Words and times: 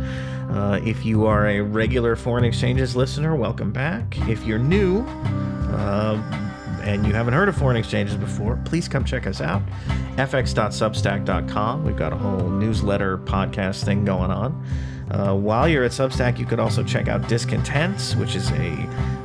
Uh, 0.50 0.80
if 0.82 1.04
you 1.04 1.26
are 1.26 1.48
a 1.48 1.60
regular 1.60 2.16
Foreign 2.16 2.44
Exchanges 2.44 2.96
listener, 2.96 3.36
welcome 3.36 3.70
back. 3.70 4.16
If 4.30 4.44
you're 4.44 4.58
new, 4.58 5.02
uh, 5.72 6.47
and 6.88 7.06
you 7.06 7.12
haven't 7.12 7.34
heard 7.34 7.50
of 7.50 7.56
foreign 7.56 7.76
exchanges 7.76 8.16
before, 8.16 8.58
please 8.64 8.88
come 8.88 9.04
check 9.04 9.26
us 9.26 9.42
out. 9.42 9.62
fx.substack.com. 10.16 11.84
We've 11.84 11.96
got 11.96 12.14
a 12.14 12.16
whole 12.16 12.48
newsletter 12.48 13.18
podcast 13.18 13.84
thing 13.84 14.06
going 14.06 14.30
on. 14.30 14.64
Uh, 15.10 15.34
while 15.34 15.66
you're 15.68 15.84
at 15.84 15.92
Substack, 15.92 16.38
you 16.38 16.44
could 16.44 16.60
also 16.60 16.82
check 16.82 17.08
out 17.08 17.26
Discontents, 17.28 18.14
which 18.16 18.34
is 18.34 18.50
a 18.52 18.72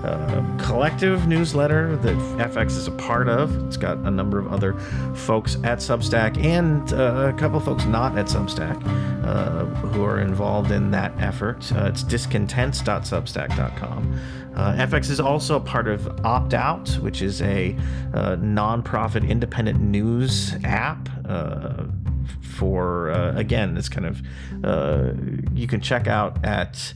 uh, 0.03 0.57
collective 0.57 1.27
newsletter 1.27 1.97
that 1.97 2.15
FX 2.51 2.77
is 2.77 2.87
a 2.87 2.91
part 2.91 3.27
of. 3.27 3.67
It's 3.67 3.75
got 3.77 3.97
a 3.97 4.11
number 4.11 4.39
of 4.39 4.47
other 4.51 4.73
folks 5.15 5.55
at 5.63 5.79
Substack 5.79 6.41
and 6.43 6.93
uh, 6.93 7.33
a 7.35 7.37
couple 7.37 7.59
folks 7.59 7.85
not 7.85 8.17
at 8.17 8.27
Substack 8.27 8.81
uh, 9.25 9.65
who 9.65 10.03
are 10.03 10.21
involved 10.21 10.71
in 10.71 10.91
that 10.91 11.11
effort. 11.19 11.69
Uh, 11.73 11.85
it's 11.85 12.03
discontents.substack.com. 12.03 14.19
FX 14.53 15.09
is 15.09 15.19
also 15.19 15.55
a 15.55 15.59
part 15.59 15.87
of 15.87 16.23
Opt 16.23 16.53
Out, 16.53 16.87
which 17.01 17.23
is 17.23 17.41
a 17.41 17.75
nonprofit 18.13 19.27
independent 19.27 19.81
news 19.81 20.53
app 20.63 21.09
for, 22.41 23.11
uh, 23.11 23.33
again, 23.35 23.75
this 23.75 23.89
kind 23.89 24.05
of, 24.05 24.21
uh, 24.63 25.11
you 25.53 25.67
can 25.67 25.81
check 25.81 26.07
out 26.07 26.43
at 26.45 26.93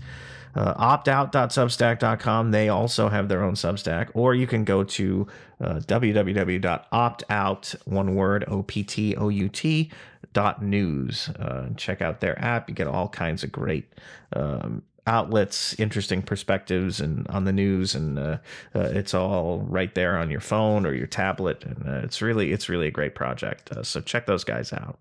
uh, 0.55 0.97
optout.substack.com. 0.97 2.51
They 2.51 2.69
also 2.69 3.09
have 3.09 3.29
their 3.29 3.43
own 3.43 3.53
Substack, 3.53 4.09
or 4.13 4.33
you 4.33 4.47
can 4.47 4.63
go 4.63 4.83
to 4.83 5.27
uh, 5.61 5.75
www.optout, 5.75 7.75
one 7.85 8.15
word, 8.15 8.45
O 8.47 8.63
P 8.63 8.83
T 8.83 9.15
O 9.15 9.29
U 9.29 9.49
T, 9.49 9.91
dot 10.33 10.63
news. 10.63 11.29
Uh, 11.29 11.69
check 11.77 12.01
out 12.01 12.21
their 12.21 12.39
app. 12.43 12.69
You 12.69 12.75
get 12.75 12.87
all 12.87 13.09
kinds 13.09 13.43
of 13.43 13.51
great 13.51 13.93
um, 14.33 14.81
outlets, 15.05 15.79
interesting 15.79 16.21
perspectives, 16.21 16.99
and 16.99 17.25
on 17.29 17.45
the 17.45 17.53
news, 17.53 17.95
and 17.95 18.19
uh, 18.19 18.37
uh, 18.75 18.79
it's 18.79 19.13
all 19.13 19.59
right 19.67 19.93
there 19.95 20.17
on 20.17 20.29
your 20.29 20.41
phone 20.41 20.85
or 20.85 20.93
your 20.93 21.07
tablet, 21.07 21.63
and 21.63 21.87
uh, 21.87 22.01
it's 22.03 22.21
really 22.21 22.51
it's 22.51 22.67
really 22.67 22.87
a 22.87 22.91
great 22.91 23.15
project. 23.15 23.71
Uh, 23.71 23.83
so 23.83 24.01
check 24.01 24.25
those 24.25 24.43
guys 24.43 24.73
out. 24.73 24.99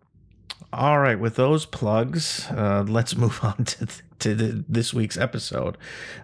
All 0.73 0.99
right, 0.99 1.19
with 1.19 1.37
those 1.37 1.65
plugs, 1.65 2.47
uh, 2.51 2.85
let's 2.87 3.17
move 3.17 3.41
on 3.43 3.65
to 3.65 3.87
th- 3.87 4.03
to 4.19 4.35
this 4.69 4.95
week's 4.95 5.17
episode. 5.17 5.77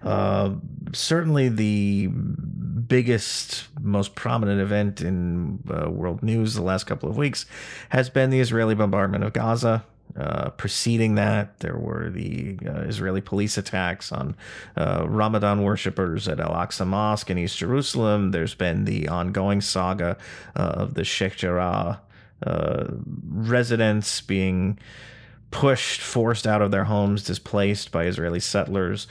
Uh, 0.03 0.55
certainly, 0.93 1.49
the 1.49 2.09
biggest, 2.09 3.69
most 3.81 4.15
prominent 4.15 4.61
event 4.61 5.01
in 5.01 5.61
world 5.65 6.23
news 6.23 6.55
the 6.55 6.63
last 6.63 6.85
couple 6.85 7.09
of 7.09 7.17
weeks 7.17 7.47
has 7.91 8.11
been 8.11 8.31
the 8.31 8.41
Israeli 8.41 8.75
bombardment 8.75 9.25
of 9.25 9.33
Gaza. 9.33 9.85
Uh, 10.15 10.51
preceding 10.51 11.15
that, 11.15 11.59
there 11.61 11.77
were 11.77 12.11
the 12.11 12.59
uh, 12.67 12.81
Israeli 12.81 13.23
police 13.23 13.57
attacks 13.57 14.13
on 14.13 14.37
uh, 14.77 15.07
Ramadan 15.09 15.63
worshippers 15.63 16.29
at 16.29 16.39
Al 16.39 16.51
Aqsa 16.51 16.87
Mosque 16.87 17.31
in 17.31 17.39
East 17.39 17.57
Jerusalem. 17.57 18.31
There's 18.31 18.55
been 18.55 18.85
the 18.85 19.09
ongoing 19.09 19.63
saga 19.63 20.19
uh, 20.55 20.61
of 20.61 20.95
the 20.95 21.05
Sheikh 21.05 21.37
Jarrah 21.37 22.01
uh, 22.47 22.87
residents 23.29 24.21
being 24.21 24.79
pushed, 25.51 26.01
forced 26.01 26.47
out 26.47 26.63
of 26.63 26.71
their 26.71 26.85
homes, 26.85 27.25
displaced 27.25 27.93
by 27.93 28.05
Israeli 28.05 28.41
settlers. 28.41 29.07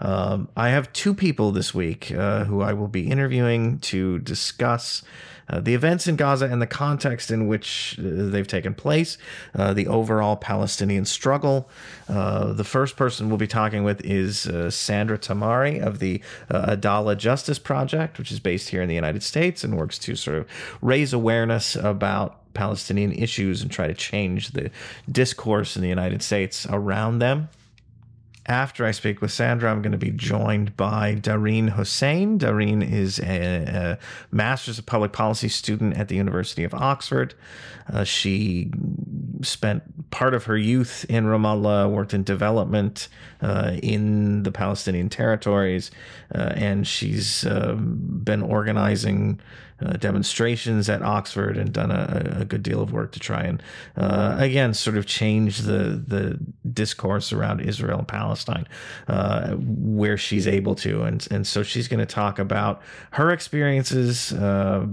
Um, 0.00 0.48
I 0.56 0.70
have 0.70 0.92
two 0.92 1.14
people 1.14 1.52
this 1.52 1.72
week 1.72 2.10
uh, 2.10 2.44
who 2.44 2.60
I 2.60 2.72
will 2.72 2.88
be 2.88 3.08
interviewing 3.08 3.78
to 3.80 4.18
discuss 4.18 5.02
uh, 5.48 5.60
the 5.60 5.74
events 5.74 6.06
in 6.06 6.16
Gaza 6.16 6.46
and 6.46 6.62
the 6.62 6.66
context 6.66 7.30
in 7.30 7.46
which 7.46 7.96
uh, 7.98 8.02
they've 8.04 8.46
taken 8.46 8.74
place, 8.74 9.18
uh, 9.54 9.74
the 9.74 9.86
overall 9.86 10.36
Palestinian 10.36 11.04
struggle. 11.04 11.68
Uh, 12.08 12.52
the 12.52 12.64
first 12.64 12.96
person 12.96 13.28
we'll 13.28 13.38
be 13.38 13.46
talking 13.46 13.84
with 13.84 14.04
is 14.04 14.48
Sandra 14.74 15.18
Tamari 15.18 15.80
of 15.80 15.98
the 15.98 16.22
Adalah 16.48 17.16
Justice 17.16 17.58
Project, 17.58 18.18
which 18.18 18.32
is 18.32 18.40
based 18.40 18.70
here 18.70 18.82
in 18.82 18.88
the 18.88 18.94
United 18.94 19.22
States 19.22 19.62
and 19.62 19.76
works 19.76 19.98
to 20.00 20.16
sort 20.16 20.38
of 20.38 20.48
raise 20.80 21.12
awareness 21.12 21.76
about 21.76 22.41
Palestinian 22.54 23.12
issues 23.12 23.62
and 23.62 23.70
try 23.70 23.86
to 23.86 23.94
change 23.94 24.50
the 24.50 24.70
discourse 25.10 25.76
in 25.76 25.82
the 25.82 25.88
United 25.88 26.22
States 26.22 26.66
around 26.68 27.18
them. 27.18 27.48
After 28.46 28.84
I 28.84 28.90
speak 28.90 29.20
with 29.20 29.30
Sandra, 29.30 29.70
I'm 29.70 29.82
going 29.82 29.92
to 29.92 29.98
be 29.98 30.10
joined 30.10 30.76
by 30.76 31.14
Dareen 31.14 31.70
Hussain. 31.70 32.40
Dareen 32.40 32.82
is 32.82 33.20
a, 33.20 33.28
a 33.64 33.98
Master's 34.34 34.80
of 34.80 34.86
Public 34.86 35.12
Policy 35.12 35.48
student 35.48 35.96
at 35.96 36.08
the 36.08 36.16
University 36.16 36.64
of 36.64 36.74
Oxford. 36.74 37.34
Uh, 37.92 38.02
she 38.02 38.72
spent 39.42 40.10
part 40.10 40.34
of 40.34 40.44
her 40.44 40.56
youth 40.56 41.06
in 41.08 41.26
Ramallah, 41.26 41.88
worked 41.88 42.14
in 42.14 42.24
development 42.24 43.08
uh, 43.42 43.76
in 43.80 44.42
the 44.42 44.50
Palestinian 44.50 45.08
territories, 45.08 45.92
uh, 46.34 46.52
and 46.56 46.84
she's 46.84 47.46
um, 47.46 48.20
been 48.24 48.42
organizing 48.42 49.40
uh, 49.80 49.92
demonstrations 49.94 50.88
at 50.88 51.02
Oxford 51.02 51.56
and 51.56 51.72
done 51.72 51.90
a, 51.90 52.38
a, 52.40 52.44
good 52.44 52.62
deal 52.62 52.82
of 52.82 52.92
work 52.92 53.12
to 53.12 53.20
try 53.20 53.42
and 53.42 53.62
uh, 53.96 54.36
again 54.38 54.74
sort 54.74 54.96
of 54.96 55.06
change 55.06 55.60
the 55.60 56.02
the 56.06 56.38
discourse 56.72 57.32
around 57.32 57.60
Israel 57.60 57.98
and 57.98 58.08
Palestine 58.08 58.66
uh, 59.08 59.52
where 59.56 60.16
she's 60.16 60.46
able 60.46 60.74
to. 60.76 61.02
And 61.02 61.26
and 61.30 61.46
so 61.46 61.62
she's 61.62 61.88
going 61.88 62.00
to 62.00 62.06
talk 62.06 62.38
about 62.38 62.82
her 63.12 63.30
experiences 63.30 64.32
uh, 64.32 64.86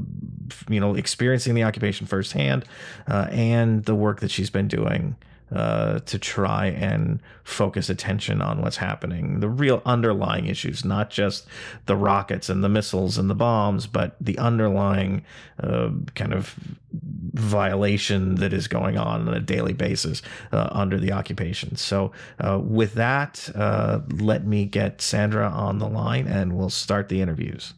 you 0.70 0.80
know 0.80 0.96
experiencing 0.96 1.56
the 1.56 1.64
occupation 1.64 2.08
firsthand 2.08 2.66
uh, 3.08 3.28
and 3.32 3.86
the 3.86 3.96
work 3.96 4.20
that 4.22 4.32
she's 4.32 4.50
been 4.50 4.68
doing 4.68 5.16
uh, 5.52 6.00
to 6.00 6.20
try 6.20 6.68
and 6.68 7.22
focus 7.44 7.90
attention 7.90 8.42
on 8.42 8.62
what's 8.62 8.78
happening, 8.78 9.40
the 9.40 9.50
real 9.50 9.82
underlying 9.86 10.46
issues, 10.46 10.86
not 10.86 11.10
just 11.10 11.48
the 11.86 11.96
rockets 11.96 12.50
and 12.50 12.64
the 12.64 12.70
missiles 12.70 13.18
and 13.18 13.30
the 13.30 13.36
bombs, 13.36 13.88
but 13.88 14.16
the 14.22 14.38
underlying 14.38 15.24
uh, 15.62 15.90
kind 16.16 16.34
of 16.34 16.56
violation 17.34 18.36
that 18.36 18.54
is 18.54 18.68
going 18.68 18.98
on 18.98 19.28
on 19.28 19.34
a 19.34 19.40
daily 19.40 19.74
basis 19.74 20.22
uh, 20.52 20.70
under 20.72 20.98
the 20.98 21.12
occupation. 21.12 21.76
So, 21.76 22.12
uh, 22.40 22.60
with 22.62 22.94
that, 22.94 23.50
uh, 23.56 24.02
let 24.12 24.46
me 24.46 24.66
get 24.66 25.02
Sandra 25.02 25.48
on 25.50 25.80
the 25.80 25.88
line 25.88 26.28
and 26.28 26.54
we'll 26.54 26.70
start 26.70 27.10
the 27.10 27.22
interviews. 27.22 27.74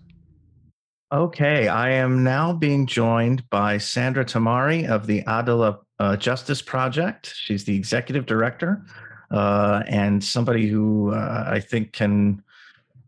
Okay, 1.13 1.67
I 1.67 1.89
am 1.91 2.23
now 2.23 2.53
being 2.53 2.87
joined 2.87 3.49
by 3.49 3.79
Sandra 3.79 4.23
Tamari 4.23 4.87
of 4.87 5.07
the 5.07 5.23
Adalah 5.27 5.79
uh, 6.01 6.17
Justice 6.17 6.63
Project. 6.63 7.31
She's 7.35 7.63
the 7.63 7.75
executive 7.75 8.25
director 8.25 8.83
uh, 9.29 9.83
and 9.87 10.23
somebody 10.23 10.67
who 10.67 11.13
uh, 11.13 11.45
I 11.47 11.59
think 11.59 11.93
can 11.93 12.41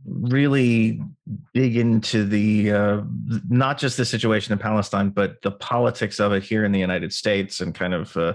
really 0.06 1.02
dig 1.56 1.76
into 1.76 2.24
the 2.24 2.72
uh, 2.72 3.02
not 3.50 3.80
just 3.80 3.98
the 3.98 4.06
situation 4.06 4.54
in 4.54 4.60
Palestine, 4.60 5.10
but 5.10 5.42
the 5.42 5.50
politics 5.50 6.20
of 6.20 6.34
it 6.34 6.44
here 6.44 6.66
in 6.66 6.72
the 6.72 6.80
United 6.80 7.12
States 7.12 7.62
and 7.62 7.74
kind 7.74 7.96
of 7.96 8.16
uh, 8.16 8.34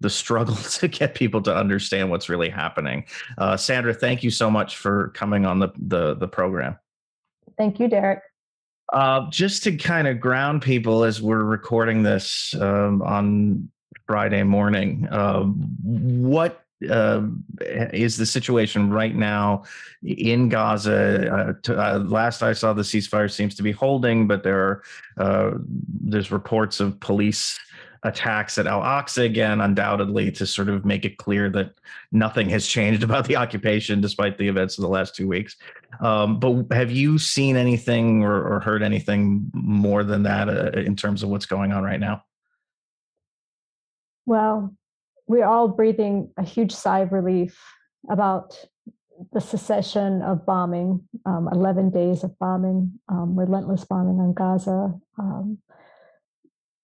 the 0.00 0.10
struggle 0.10 0.56
to 0.80 0.88
get 0.88 1.14
people 1.14 1.40
to 1.40 1.54
understand 1.54 2.10
what's 2.10 2.28
really 2.28 2.48
happening. 2.48 3.04
Uh, 3.38 3.56
Sandra, 3.56 3.94
thank 3.94 4.24
you 4.24 4.30
so 4.30 4.50
much 4.50 4.78
for 4.78 5.10
coming 5.10 5.46
on 5.46 5.60
the 5.60 5.68
the, 5.78 6.14
the 6.14 6.26
program. 6.26 6.76
Thank 7.56 7.78
you, 7.78 7.86
Derek. 7.86 8.18
Uh, 8.92 9.30
just 9.30 9.62
to 9.62 9.76
kind 9.76 10.08
of 10.08 10.18
ground 10.18 10.60
people 10.60 11.04
as 11.04 11.22
we're 11.22 11.44
recording 11.44 12.02
this 12.02 12.52
um, 12.60 13.00
on 13.02 13.68
Friday 14.12 14.42
morning. 14.42 15.08
Uh, 15.10 15.44
what 15.44 16.66
uh, 16.90 17.22
is 17.94 18.18
the 18.18 18.26
situation 18.26 18.90
right 18.90 19.14
now 19.14 19.64
in 20.02 20.50
Gaza? 20.50 21.56
Uh, 21.66 21.72
uh, 21.72 21.98
last 22.00 22.42
I 22.42 22.52
saw, 22.52 22.74
the 22.74 22.82
ceasefire 22.82 23.30
seems 23.30 23.54
to 23.54 23.62
be 23.62 23.72
holding, 23.72 24.26
but 24.26 24.42
there 24.42 24.60
are 24.60 24.82
uh, 25.16 25.52
there's 26.02 26.30
reports 26.30 26.78
of 26.78 27.00
police 27.00 27.58
attacks 28.02 28.58
at 28.58 28.66
Al 28.66 28.82
Aqsa 28.82 29.24
again, 29.24 29.62
undoubtedly, 29.62 30.30
to 30.32 30.44
sort 30.44 30.68
of 30.68 30.84
make 30.84 31.06
it 31.06 31.16
clear 31.16 31.48
that 31.48 31.72
nothing 32.10 32.50
has 32.50 32.66
changed 32.66 33.02
about 33.08 33.24
the 33.24 33.36
occupation 33.36 34.02
despite 34.02 34.36
the 34.36 34.46
events 34.46 34.76
of 34.76 34.82
the 34.82 34.88
last 34.88 35.16
two 35.16 35.26
weeks. 35.26 35.56
Um, 36.00 36.38
but 36.38 36.66
have 36.70 36.90
you 36.90 37.18
seen 37.18 37.56
anything 37.56 38.22
or, 38.22 38.56
or 38.56 38.60
heard 38.60 38.82
anything 38.82 39.50
more 39.54 40.04
than 40.04 40.22
that 40.24 40.50
uh, 40.50 40.78
in 40.78 40.96
terms 40.96 41.22
of 41.22 41.30
what's 41.30 41.46
going 41.46 41.72
on 41.72 41.82
right 41.82 42.00
now? 42.00 42.24
Well, 44.26 44.74
we're 45.26 45.44
all 45.44 45.68
breathing 45.68 46.30
a 46.36 46.44
huge 46.44 46.72
sigh 46.72 47.00
of 47.00 47.12
relief 47.12 47.58
about 48.10 48.58
the 49.32 49.40
cessation 49.40 50.22
of 50.22 50.44
bombing, 50.46 51.08
um, 51.26 51.48
11 51.52 51.90
days 51.90 52.24
of 52.24 52.36
bombing, 52.38 52.98
um, 53.08 53.38
relentless 53.38 53.84
bombing 53.84 54.18
on 54.20 54.32
Gaza. 54.32 54.94
Um, 55.18 55.58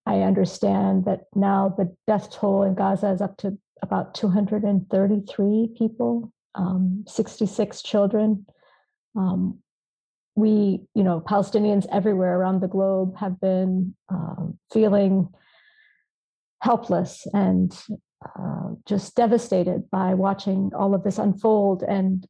I 0.06 0.20
understand 0.20 1.04
that 1.04 1.24
now 1.34 1.74
the 1.76 1.94
death 2.06 2.30
toll 2.30 2.62
in 2.62 2.74
Gaza 2.74 3.10
is 3.10 3.20
up 3.20 3.36
to 3.38 3.58
about 3.82 4.14
233 4.14 5.74
people, 5.76 6.32
um, 6.54 7.04
66 7.06 7.82
children. 7.82 8.46
Um, 9.16 9.58
we, 10.34 10.86
you 10.94 11.02
know, 11.02 11.20
Palestinians 11.20 11.86
everywhere 11.92 12.38
around 12.38 12.60
the 12.60 12.68
globe 12.68 13.16
have 13.18 13.40
been 13.40 13.94
uh, 14.08 14.46
feeling 14.72 15.28
helpless 16.60 17.26
and 17.32 17.76
uh, 18.24 18.70
just 18.86 19.14
devastated 19.14 19.88
by 19.90 20.14
watching 20.14 20.72
all 20.74 20.94
of 20.94 21.04
this 21.04 21.18
unfold. 21.18 21.82
And, 21.82 22.26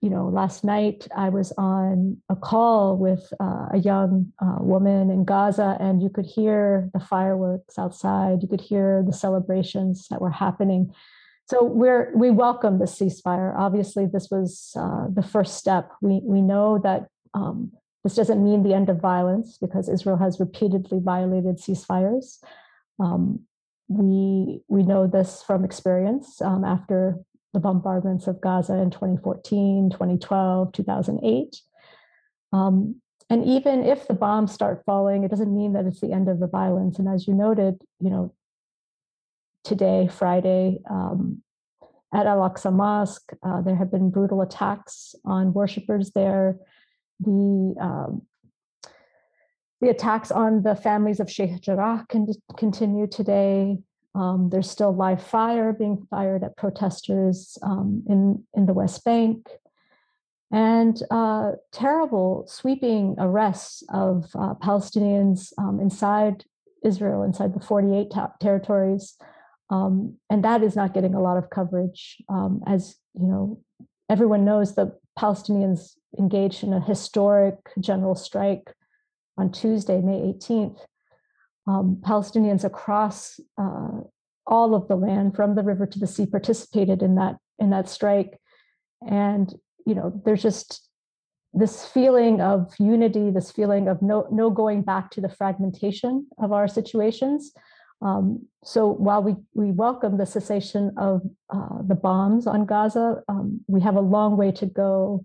you 0.00 0.10
know, 0.10 0.28
last 0.28 0.64
night 0.64 1.06
I 1.16 1.28
was 1.28 1.52
on 1.56 2.18
a 2.28 2.36
call 2.36 2.96
with 2.96 3.32
uh, 3.40 3.68
a 3.72 3.78
young 3.78 4.32
uh, 4.42 4.58
woman 4.60 5.10
in 5.10 5.24
Gaza, 5.24 5.76
and 5.80 6.02
you 6.02 6.10
could 6.10 6.26
hear 6.26 6.90
the 6.92 7.00
fireworks 7.00 7.78
outside. 7.78 8.42
You 8.42 8.48
could 8.48 8.60
hear 8.60 9.04
the 9.06 9.12
celebrations 9.12 10.08
that 10.10 10.20
were 10.20 10.30
happening. 10.30 10.92
So 11.46 11.62
we're 11.62 12.10
we 12.16 12.30
welcome 12.30 12.78
the 12.78 12.86
ceasefire. 12.86 13.54
Obviously, 13.56 14.06
this 14.06 14.28
was 14.30 14.72
uh, 14.76 15.06
the 15.12 15.22
first 15.22 15.58
step. 15.58 15.90
We 16.00 16.20
we 16.24 16.40
know 16.40 16.78
that 16.82 17.06
um, 17.34 17.70
this 18.02 18.14
doesn't 18.14 18.42
mean 18.42 18.62
the 18.62 18.74
end 18.74 18.88
of 18.88 19.00
violence 19.00 19.58
because 19.58 19.88
Israel 19.88 20.16
has 20.16 20.40
repeatedly 20.40 21.00
violated 21.00 21.58
ceasefires. 21.58 22.38
Um, 22.98 23.40
we 23.88 24.62
we 24.68 24.82
know 24.82 25.06
this 25.06 25.42
from 25.42 25.64
experience 25.64 26.40
um, 26.40 26.64
after 26.64 27.18
the 27.52 27.60
bombardments 27.60 28.26
of 28.26 28.40
Gaza 28.40 28.74
in 28.78 28.90
2014, 28.90 29.90
2012, 29.90 30.72
2008. 30.72 31.56
Um, 32.52 33.00
and 33.30 33.44
even 33.44 33.84
if 33.84 34.06
the 34.06 34.14
bombs 34.14 34.52
start 34.52 34.82
falling, 34.84 35.24
it 35.24 35.30
doesn't 35.30 35.54
mean 35.54 35.72
that 35.72 35.86
it's 35.86 36.00
the 36.00 36.12
end 36.12 36.28
of 36.28 36.40
the 36.40 36.46
violence. 36.46 36.98
And 36.98 37.08
as 37.08 37.26
you 37.26 37.34
noted, 37.34 37.76
you 38.00 38.10
know, 38.10 38.34
today, 39.62 40.08
Friday, 40.08 40.80
um, 40.90 41.42
at 42.12 42.26
Al 42.26 42.48
Aqsa 42.48 42.72
Mosque, 42.72 43.32
uh, 43.42 43.60
there 43.62 43.74
have 43.74 43.90
been 43.90 44.10
brutal 44.10 44.42
attacks 44.42 45.14
on 45.24 45.52
worshippers 45.52 46.12
there. 46.12 46.58
The 47.20 47.74
um, 47.80 48.22
the 49.80 49.90
attacks 49.90 50.30
on 50.30 50.62
the 50.62 50.74
families 50.74 51.20
of 51.20 51.30
Sheikh 51.30 51.60
Jarrah 51.60 52.06
continue 52.56 53.06
today. 53.06 53.78
Um, 54.14 54.48
there's 54.50 54.70
still 54.70 54.94
live 54.94 55.22
fire 55.22 55.72
being 55.72 56.06
fired 56.08 56.44
at 56.44 56.56
protesters 56.56 57.58
um, 57.62 58.04
in, 58.08 58.44
in 58.54 58.66
the 58.66 58.72
West 58.72 59.04
Bank. 59.04 59.48
And 60.52 61.02
uh, 61.10 61.52
terrible 61.72 62.44
sweeping 62.46 63.16
arrests 63.18 63.82
of 63.88 64.30
uh, 64.36 64.54
Palestinians 64.54 65.52
um, 65.58 65.80
inside 65.80 66.44
Israel, 66.84 67.24
inside 67.24 67.54
the 67.54 67.60
48 67.60 68.12
territories. 68.40 69.16
Um, 69.70 70.16
and 70.30 70.44
that 70.44 70.62
is 70.62 70.76
not 70.76 70.94
getting 70.94 71.14
a 71.14 71.20
lot 71.20 71.38
of 71.38 71.50
coverage. 71.50 72.22
Um, 72.28 72.62
as 72.66 72.96
you 73.14 73.26
know, 73.26 73.60
everyone 74.08 74.44
knows 74.44 74.74
the 74.74 74.96
Palestinians 75.18 75.96
engaged 76.18 76.62
in 76.62 76.72
a 76.72 76.80
historic 76.80 77.56
general 77.80 78.14
strike 78.14 78.74
on 79.36 79.50
Tuesday, 79.50 80.00
May 80.00 80.20
18th, 80.32 80.78
um, 81.66 81.98
Palestinians 82.02 82.64
across 82.64 83.40
uh, 83.58 84.00
all 84.46 84.74
of 84.74 84.88
the 84.88 84.96
land 84.96 85.34
from 85.34 85.54
the 85.54 85.62
river 85.62 85.86
to 85.86 85.98
the 85.98 86.06
sea 86.06 86.26
participated 86.26 87.02
in 87.02 87.14
that 87.14 87.36
in 87.58 87.70
that 87.70 87.88
strike, 87.88 88.38
and 89.08 89.54
you 89.86 89.94
know 89.94 90.20
there's 90.24 90.42
just 90.42 90.88
this 91.54 91.86
feeling 91.86 92.40
of 92.40 92.74
unity, 92.78 93.30
this 93.30 93.50
feeling 93.50 93.88
of 93.88 94.02
no 94.02 94.26
no 94.30 94.50
going 94.50 94.82
back 94.82 95.10
to 95.12 95.20
the 95.20 95.28
fragmentation 95.28 96.26
of 96.38 96.52
our 96.52 96.68
situations. 96.68 97.52
Um, 98.02 98.46
so 98.62 98.88
while 98.88 99.22
we 99.22 99.36
we 99.54 99.70
welcome 99.70 100.18
the 100.18 100.26
cessation 100.26 100.92
of 100.98 101.22
uh, 101.48 101.80
the 101.86 101.94
bombs 101.94 102.46
on 102.46 102.66
Gaza, 102.66 103.22
um, 103.28 103.60
we 103.66 103.80
have 103.80 103.96
a 103.96 104.00
long 104.00 104.36
way 104.36 104.52
to 104.52 104.66
go 104.66 105.24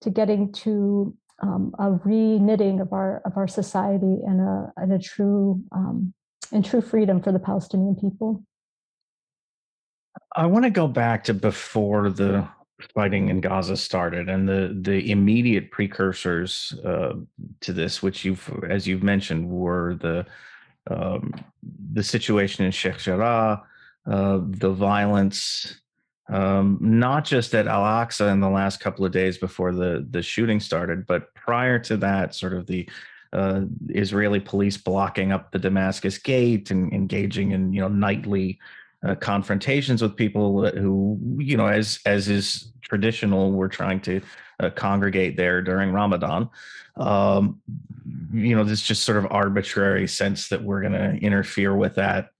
to 0.00 0.10
getting 0.10 0.50
to 0.52 1.16
um, 1.42 1.74
a 1.78 1.90
re-knitting 1.90 2.80
of 2.80 2.92
our 2.92 3.22
of 3.24 3.36
our 3.36 3.48
society 3.48 4.18
and 4.26 4.40
a 4.40 4.72
and 4.76 4.92
a 4.92 4.98
true 4.98 5.62
um, 5.72 6.12
and 6.52 6.64
true 6.64 6.80
freedom 6.80 7.20
for 7.22 7.32
the 7.32 7.38
Palestinian 7.38 7.96
people. 7.96 8.44
I 10.36 10.46
want 10.46 10.64
to 10.64 10.70
go 10.70 10.86
back 10.86 11.24
to 11.24 11.34
before 11.34 12.10
the 12.10 12.48
fighting 12.94 13.28
in 13.28 13.40
Gaza 13.40 13.76
started 13.76 14.28
and 14.28 14.48
the 14.48 14.76
the 14.80 15.10
immediate 15.10 15.70
precursors 15.70 16.74
uh, 16.84 17.14
to 17.60 17.72
this, 17.72 18.02
which 18.02 18.24
you've 18.24 18.50
as 18.68 18.86
you've 18.86 19.02
mentioned 19.02 19.48
were 19.48 19.94
the 19.94 20.26
um, 20.90 21.32
the 21.92 22.02
situation 22.02 22.64
in 22.64 22.72
Sheikh 22.72 22.98
Jarrah, 22.98 23.62
uh, 24.06 24.40
the 24.42 24.70
violence 24.70 25.81
um, 26.28 26.78
not 26.80 27.24
just 27.24 27.54
at 27.54 27.66
Al 27.66 27.82
Aqsa 27.82 28.30
in 28.32 28.40
the 28.40 28.48
last 28.48 28.80
couple 28.80 29.04
of 29.04 29.12
days 29.12 29.38
before 29.38 29.72
the 29.72 30.06
the 30.10 30.22
shooting 30.22 30.60
started, 30.60 31.06
but 31.06 31.34
prior 31.34 31.78
to 31.80 31.96
that, 31.98 32.34
sort 32.34 32.54
of 32.54 32.66
the 32.66 32.88
uh, 33.32 33.62
Israeli 33.88 34.40
police 34.40 34.76
blocking 34.76 35.32
up 35.32 35.50
the 35.50 35.58
Damascus 35.58 36.18
Gate 36.18 36.70
and 36.70 36.92
engaging 36.92 37.52
in 37.52 37.72
you 37.72 37.80
know 37.80 37.88
nightly 37.88 38.58
uh, 39.06 39.14
confrontations 39.16 40.00
with 40.00 40.16
people 40.16 40.68
who 40.70 41.18
you 41.38 41.56
know 41.56 41.66
as 41.66 41.98
as 42.06 42.28
is 42.28 42.72
traditional 42.82 43.52
were 43.52 43.68
trying 43.68 44.00
to 44.00 44.20
uh, 44.60 44.70
congregate 44.70 45.36
there 45.36 45.60
during 45.62 45.92
Ramadan. 45.92 46.48
Um, 46.96 47.60
you 48.32 48.54
know, 48.54 48.64
this 48.64 48.82
just 48.82 49.02
sort 49.04 49.18
of 49.18 49.26
arbitrary 49.30 50.06
sense 50.06 50.48
that 50.48 50.62
we're 50.62 50.80
going 50.80 50.92
to 50.92 51.14
interfere 51.24 51.74
with 51.74 51.94
that 51.96 52.30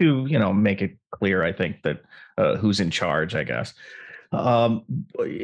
to 0.00 0.26
you 0.26 0.38
know 0.38 0.52
make 0.52 0.82
it 0.82 0.96
clear 1.10 1.44
i 1.44 1.52
think 1.52 1.82
that 1.82 2.02
uh, 2.38 2.56
who's 2.56 2.80
in 2.80 2.90
charge 2.90 3.34
i 3.34 3.44
guess. 3.44 3.74
Um, 4.32 4.82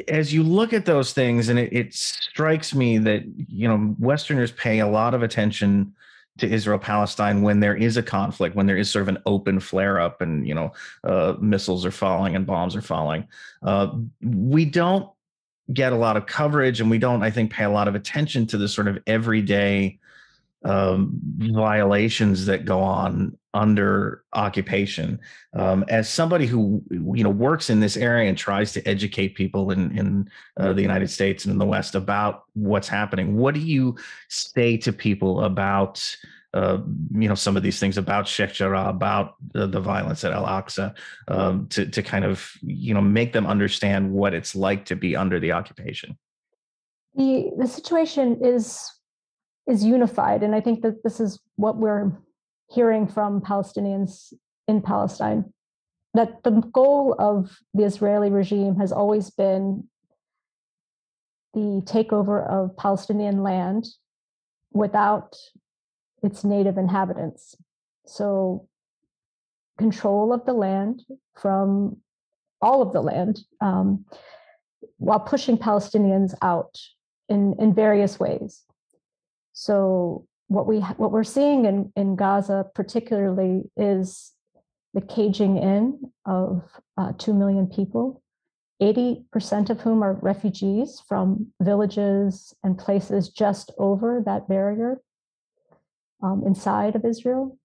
as 0.09 0.35
you 0.35 0.43
look 0.43 0.73
at 0.73 0.85
those 0.85 1.13
things 1.13 1.49
and 1.49 1.61
it, 1.61 1.73
it, 1.73 1.95
strikes 1.95 2.75
me 2.75 2.99
that 2.99 3.23
you 3.49 3.69
know 3.69 3.95
westerners 4.01 4.51
pay 4.51 4.81
a 4.81 4.87
lot 4.89 5.15
of 5.15 5.23
attention 5.23 5.95
to 6.39 6.49
israel 6.49 6.79
palestine 6.79 7.43
when 7.43 7.61
there 7.61 7.77
is 7.77 7.97
a 7.97 8.03
conflict 8.03 8.57
when 8.57 8.67
there 8.67 8.77
is 8.77 8.91
sort 8.91 9.03
of 9.03 9.09
an 9.09 9.23
open 9.27 9.61
flare 9.61 10.01
up 10.01 10.21
and 10.21 10.49
you 10.49 10.55
know 10.55 10.73
uh, 11.05 11.35
missiles 11.41 11.87
are 11.87 11.93
falling 11.93 12.35
and 12.35 12.47
bombs 12.47 12.75
are 12.75 12.83
falling. 12.83 13.29
Uh, 13.63 13.93
we 14.23 14.65
don't 14.65 15.09
get 15.73 15.93
a 15.93 15.97
lot 15.97 16.17
of 16.17 16.27
coverage 16.27 16.81
and 16.81 16.91
we 16.91 16.99
don't 16.99 17.23
i 17.23 17.31
think 17.31 17.53
pay 17.53 17.63
a 17.63 17.71
lot 17.71 17.87
of 17.87 17.95
attention 17.95 18.45
to 18.45 18.59
the 18.59 18.67
sort 18.67 18.89
of 18.89 18.99
everyday 19.07 20.00
um, 20.65 21.19
violations 21.39 22.47
that 22.47 22.65
go 22.65 22.81
on 22.81 23.39
under 23.55 24.23
occupation. 24.33 25.19
Um, 25.55 25.85
as 25.89 26.09
somebody 26.09 26.47
who 26.47 26.83
you 26.91 27.25
know 27.25 27.31
works 27.31 27.71
in 27.71 27.81
this 27.81 27.97
area 27.97 28.29
and 28.29 28.39
tries 28.39 28.73
to 28.75 28.87
educate 28.87 29.35
people 29.35 29.71
in 29.71 29.97
in 29.97 30.31
uh, 30.57 30.73
the 30.73 30.83
United 30.83 31.11
States 31.11 31.45
and 31.45 31.53
in 31.53 31.59
the 31.59 31.67
West 31.67 31.95
about 31.95 32.45
what's 32.55 32.89
happening, 32.89 33.37
what 33.37 33.55
do 33.55 33.61
you 33.61 33.97
say 34.29 34.77
to 34.79 34.93
people 34.93 35.45
about? 35.45 36.17
Uh, 36.53 36.79
you 37.13 37.29
know 37.29 37.35
some 37.37 37.57
of 37.57 37.63
these 37.63 37.79
things 37.79 37.97
about 37.97 38.27
Sheikh 38.27 38.53
Jarrah, 38.53 38.89
about 38.89 39.37
the, 39.53 39.69
the 39.69 39.79
violence 39.79 40.25
at 40.25 40.33
Al 40.33 40.47
Aqsa, 40.47 40.97
um, 41.29 41.69
to 41.69 41.87
to 41.87 42.03
kind 42.03 42.25
of 42.25 42.53
you 42.61 42.93
know 42.93 43.01
make 43.01 43.33
them 43.33 43.47
understand 43.47 44.11
what 44.11 44.35
it's 44.35 44.57
like 44.57 44.85
to 44.87 44.97
be 44.97 45.15
under 45.15 45.39
the 45.39 45.53
occupation. 45.53 46.19
The 47.15 47.53
the 47.57 47.69
situation 47.69 48.45
is 48.45 48.91
is 49.69 49.85
unified. 49.85 50.43
And 50.43 50.55
I 50.55 50.61
think 50.61 50.83
that 50.83 51.03
this 51.03 51.21
is 51.21 51.41
what 51.57 51.77
we're 51.77 52.13
hearing 52.71 53.07
from 53.07 53.41
Palestinians 53.41 54.33
in 54.69 54.81
Palestine 54.83 55.53
that 56.15 56.43
the 56.43 56.51
goal 56.51 57.15
of 57.19 57.59
the 57.75 57.85
Israeli 57.85 58.31
regime 58.31 58.77
has 58.77 58.93
always 58.93 59.31
been 59.31 59.85
the 61.55 61.83
takeover 61.85 62.47
of 62.49 62.77
Palestinian 62.77 63.43
land 63.43 63.87
without 64.73 65.37
its 66.23 66.45
native 66.45 66.79
inhabitants. 66.79 67.57
So, 68.07 68.69
control 69.79 70.33
of 70.33 70.45
the 70.45 70.53
land 70.53 71.03
from 71.35 71.97
all 72.61 72.83
of 72.83 72.93
the 72.93 73.01
land 73.01 73.41
um, 73.61 74.05
while 74.99 75.21
pushing 75.21 75.57
Palestinians 75.57 76.35
out 76.43 76.79
in, 77.29 77.55
in 77.59 77.73
various 77.73 78.21
ways. 78.21 78.63
So 79.61 80.25
what 80.49 80.67
we 80.67 80.81
what 80.81 81.13
we're 81.13 81.23
seeing 81.23 81.67
in, 81.67 81.93
in 81.95 82.17
Gaza 82.17 82.65
particularly 82.75 83.71
is 83.77 84.33
the 84.95 85.03
caging 85.03 85.59
in 85.59 86.11
of 86.25 86.63
uh, 86.97 87.13
two 87.19 87.35
million 87.35 87.67
people, 87.67 88.23
80% 88.81 89.69
of 89.69 89.83
whom 89.83 90.03
are 90.03 90.15
refugees 90.15 91.03
from 91.07 91.49
villages 91.61 92.55
and 92.65 92.79
places 92.79 93.29
just 93.29 93.71
over 93.77 94.23
that 94.25 94.49
barrier 94.49 95.03
um, 96.23 96.43
inside 96.47 96.97
of 96.97 97.05
Israel. 97.05 97.59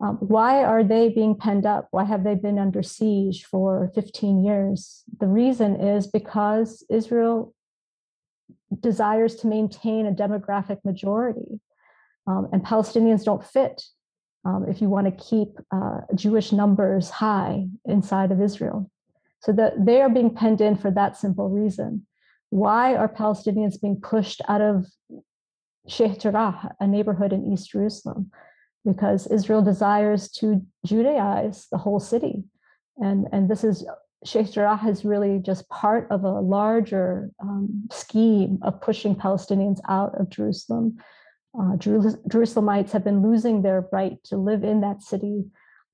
Um, 0.00 0.16
why 0.16 0.64
are 0.64 0.82
they 0.82 1.10
being 1.10 1.36
penned 1.36 1.66
up? 1.66 1.88
Why 1.90 2.04
have 2.04 2.24
they 2.24 2.36
been 2.36 2.58
under 2.58 2.82
siege 2.82 3.44
for 3.44 3.92
15 3.94 4.42
years? 4.42 5.04
The 5.20 5.28
reason 5.28 5.76
is 5.76 6.06
because 6.06 6.82
Israel 6.88 7.53
desires 8.80 9.36
to 9.36 9.46
maintain 9.46 10.06
a 10.06 10.12
demographic 10.12 10.78
majority. 10.84 11.60
um, 12.26 12.48
and 12.52 12.64
Palestinians 12.64 13.24
don't 13.24 13.44
fit 13.44 13.82
um, 14.44 14.66
if 14.68 14.80
you 14.80 14.88
want 14.88 15.06
to 15.06 15.24
keep 15.24 15.58
uh, 15.72 16.00
Jewish 16.14 16.52
numbers 16.52 17.10
high 17.10 17.66
inside 17.86 18.32
of 18.32 18.40
Israel. 18.40 18.90
So 19.40 19.52
that 19.52 19.84
they 19.84 20.00
are 20.00 20.08
being 20.08 20.34
penned 20.34 20.62
in 20.62 20.76
for 20.76 20.90
that 20.92 21.18
simple 21.18 21.50
reason. 21.50 22.06
Why 22.48 22.94
are 22.94 23.08
Palestinians 23.08 23.80
being 23.80 24.00
pushed 24.00 24.40
out 24.48 24.62
of 24.62 24.86
Sheikh 25.86 26.20
Jarrah, 26.20 26.74
a 26.80 26.86
neighborhood 26.86 27.32
in 27.32 27.52
East 27.52 27.70
Jerusalem? 27.72 28.30
Because 28.86 29.26
Israel 29.26 29.60
desires 29.60 30.30
to 30.32 30.64
Judaize 30.86 31.68
the 31.70 31.78
whole 31.78 32.00
city. 32.00 32.44
And, 32.96 33.26
and 33.32 33.50
this 33.50 33.64
is 33.64 33.86
Sheikh 34.24 34.52
Jarrah 34.52 34.88
is 34.88 35.04
really 35.04 35.38
just 35.38 35.68
part 35.68 36.06
of 36.10 36.24
a 36.24 36.40
larger 36.40 37.30
um, 37.40 37.88
scheme 37.92 38.58
of 38.62 38.80
pushing 38.80 39.14
Palestinians 39.14 39.80
out 39.88 40.18
of 40.18 40.30
Jerusalem. 40.30 40.98
Uh, 41.58 41.76
Jerusalemites 41.76 42.90
have 42.92 43.04
been 43.04 43.22
losing 43.22 43.62
their 43.62 43.86
right 43.92 44.22
to 44.24 44.36
live 44.36 44.64
in 44.64 44.80
that 44.80 45.02
city 45.02 45.44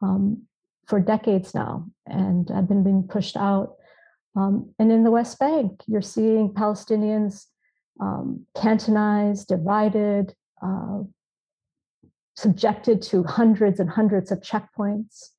um, 0.00 0.42
for 0.87 1.00
decades 1.00 1.54
now 1.54 1.87
and 2.06 2.49
have 2.49 2.68
been 2.68 2.84
being 2.84 3.02
pushed 3.02 3.37
out. 3.37 3.75
Um, 4.37 4.72
and 4.78 4.92
in 4.92 5.04
the 5.04 5.10
West 5.10 5.38
Bank, 5.38 5.82
you're 5.87 6.00
seeing 6.00 6.54
Palestinians 6.54 7.46
um, 8.00 8.46
cantonized, 8.56 9.49
divided, 9.49 10.34
uh, 10.62 11.00
subjected 12.37 13.02
to 13.02 13.25
hundreds 13.25 13.80
and 13.80 13.90
hundreds 13.90 14.30
of 14.30 14.40
checkpoints. 14.40 15.30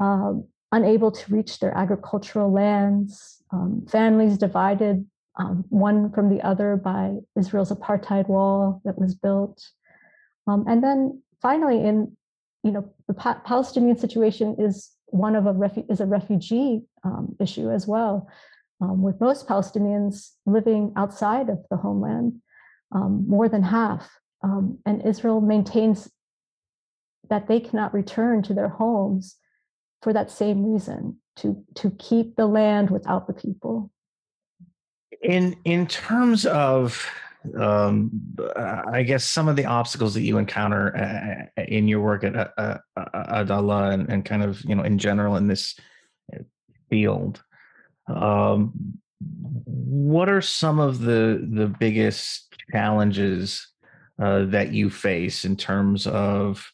Um, 0.00 0.46
unable 0.72 1.10
to 1.10 1.34
reach 1.34 1.58
their 1.58 1.76
agricultural 1.76 2.52
lands, 2.52 3.42
um, 3.52 3.86
families 3.88 4.36
divided 4.36 5.06
um, 5.38 5.64
one 5.68 6.10
from 6.12 6.28
the 6.28 6.42
other 6.42 6.76
by 6.76 7.16
Israel's 7.36 7.72
apartheid 7.72 8.28
wall 8.28 8.82
that 8.84 8.98
was 8.98 9.14
built. 9.14 9.66
Um, 10.46 10.64
and 10.68 10.82
then 10.82 11.22
finally, 11.40 11.84
in 11.84 12.16
you 12.64 12.72
know, 12.72 12.92
the 13.06 13.14
pa- 13.14 13.40
Palestinian 13.44 13.96
situation 13.96 14.56
is 14.58 14.90
one 15.06 15.36
of 15.36 15.46
a 15.46 15.54
refu- 15.54 15.90
is 15.90 16.00
a 16.00 16.06
refugee 16.06 16.82
um, 17.04 17.36
issue 17.40 17.70
as 17.70 17.86
well, 17.86 18.28
um, 18.80 19.00
with 19.00 19.20
most 19.20 19.46
Palestinians 19.46 20.32
living 20.44 20.92
outside 20.96 21.48
of 21.48 21.64
the 21.70 21.76
homeland, 21.76 22.40
um, 22.92 23.24
more 23.28 23.48
than 23.48 23.62
half. 23.62 24.10
and 24.42 25.02
Israel 25.04 25.40
maintains 25.40 26.10
that 27.30 27.46
they 27.48 27.60
cannot 27.60 27.94
return 27.94 28.42
to 28.42 28.54
their 28.54 28.68
homes 28.68 29.36
for 30.02 30.12
that 30.12 30.30
same 30.30 30.72
reason 30.72 31.18
to 31.36 31.62
to 31.76 31.90
keep 31.92 32.36
the 32.36 32.46
land 32.46 32.90
without 32.90 33.26
the 33.26 33.32
people. 33.32 33.90
In 35.22 35.56
in 35.64 35.86
terms 35.86 36.46
of 36.46 37.08
um, 37.58 38.10
I 38.56 39.02
guess 39.02 39.24
some 39.24 39.48
of 39.48 39.56
the 39.56 39.64
obstacles 39.64 40.14
that 40.14 40.22
you 40.22 40.38
encounter 40.38 41.48
uh, 41.56 41.62
in 41.62 41.88
your 41.88 42.00
work 42.00 42.24
at 42.24 42.36
uh, 42.36 42.78
uh, 42.96 43.04
Adalah 43.28 43.90
and, 43.90 44.08
and, 44.08 44.24
kind 44.24 44.42
of 44.42 44.62
you 44.64 44.74
know 44.74 44.82
in 44.82 44.98
general 44.98 45.36
in 45.36 45.46
this 45.46 45.78
field, 46.90 47.42
um, 48.08 48.72
what 49.20 50.28
are 50.28 50.42
some 50.42 50.78
of 50.78 51.00
the 51.00 51.48
the 51.52 51.66
biggest 51.66 52.54
challenges 52.72 53.68
uh, 54.20 54.44
that 54.46 54.72
you 54.72 54.90
face 54.90 55.44
in 55.44 55.56
terms 55.56 56.06
of 56.06 56.70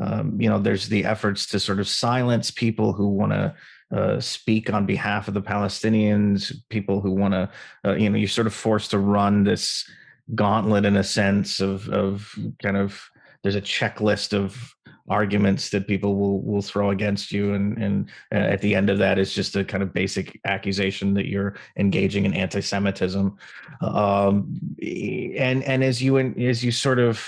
um, 0.00 0.40
you 0.40 0.48
know, 0.48 0.58
there's 0.58 0.88
the 0.88 1.04
efforts 1.04 1.46
to 1.46 1.60
sort 1.60 1.80
of 1.80 1.88
silence 1.88 2.50
people 2.50 2.92
who 2.92 3.08
want 3.08 3.32
to 3.32 3.54
uh, 3.94 4.20
speak 4.20 4.72
on 4.72 4.84
behalf 4.84 5.28
of 5.28 5.34
the 5.34 5.42
Palestinians, 5.42 6.52
people 6.68 7.00
who 7.00 7.12
want 7.12 7.34
to, 7.34 7.50
uh, 7.84 7.94
you 7.94 8.10
know, 8.10 8.16
you're 8.16 8.28
sort 8.28 8.46
of 8.46 8.54
forced 8.54 8.90
to 8.90 8.98
run 8.98 9.44
this 9.44 9.88
gauntlet 10.34 10.84
in 10.84 10.96
a 10.96 11.04
sense 11.04 11.60
of 11.60 11.88
of 11.88 12.34
kind 12.60 12.76
of 12.76 13.00
there's 13.42 13.54
a 13.54 13.60
checklist 13.60 14.32
of 14.32 14.74
arguments 15.08 15.70
that 15.70 15.86
people 15.86 16.16
will 16.16 16.42
will 16.42 16.62
throw 16.62 16.90
against 16.90 17.30
you. 17.30 17.54
And 17.54 17.78
and 17.78 18.10
uh, 18.34 18.38
at 18.38 18.60
the 18.60 18.74
end 18.74 18.90
of 18.90 18.98
that 18.98 19.18
is 19.18 19.32
just 19.32 19.54
a 19.54 19.64
kind 19.64 19.82
of 19.82 19.92
basic 19.94 20.40
accusation 20.44 21.14
that 21.14 21.26
you're 21.26 21.54
engaging 21.78 22.24
in 22.24 22.34
anti-semitism. 22.34 23.36
Um, 23.82 24.60
and 24.82 25.62
and 25.62 25.84
as 25.84 26.02
you 26.02 26.16
and 26.16 26.40
as 26.42 26.64
you 26.64 26.72
sort 26.72 26.98
of 26.98 27.24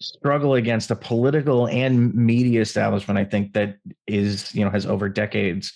struggle 0.00 0.54
against 0.54 0.90
a 0.90 0.96
political 0.96 1.66
and 1.68 2.14
media 2.14 2.60
establishment 2.60 3.18
i 3.18 3.24
think 3.24 3.52
that 3.52 3.76
is 4.06 4.54
you 4.54 4.64
know 4.64 4.70
has 4.70 4.86
over 4.86 5.08
decades 5.08 5.72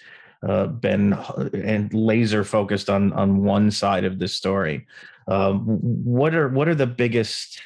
uh, 0.46 0.66
been 0.66 1.12
and 1.54 1.92
laser 1.94 2.44
focused 2.44 2.90
on 2.90 3.12
on 3.12 3.44
one 3.44 3.70
side 3.70 4.04
of 4.04 4.18
this 4.18 4.34
story. 4.34 4.86
Um, 5.28 5.60
what 5.60 6.34
are 6.34 6.48
what 6.48 6.68
are 6.68 6.74
the 6.74 6.86
biggest 6.86 7.62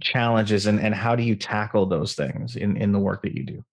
challenges 0.00 0.66
and 0.66 0.80
and 0.80 0.94
how 0.94 1.14
do 1.14 1.22
you 1.22 1.36
tackle 1.36 1.86
those 1.86 2.14
things 2.14 2.56
in 2.56 2.76
in 2.76 2.92
the 2.92 2.98
work 2.98 3.22
that 3.22 3.34
you 3.34 3.44
do? 3.44 3.64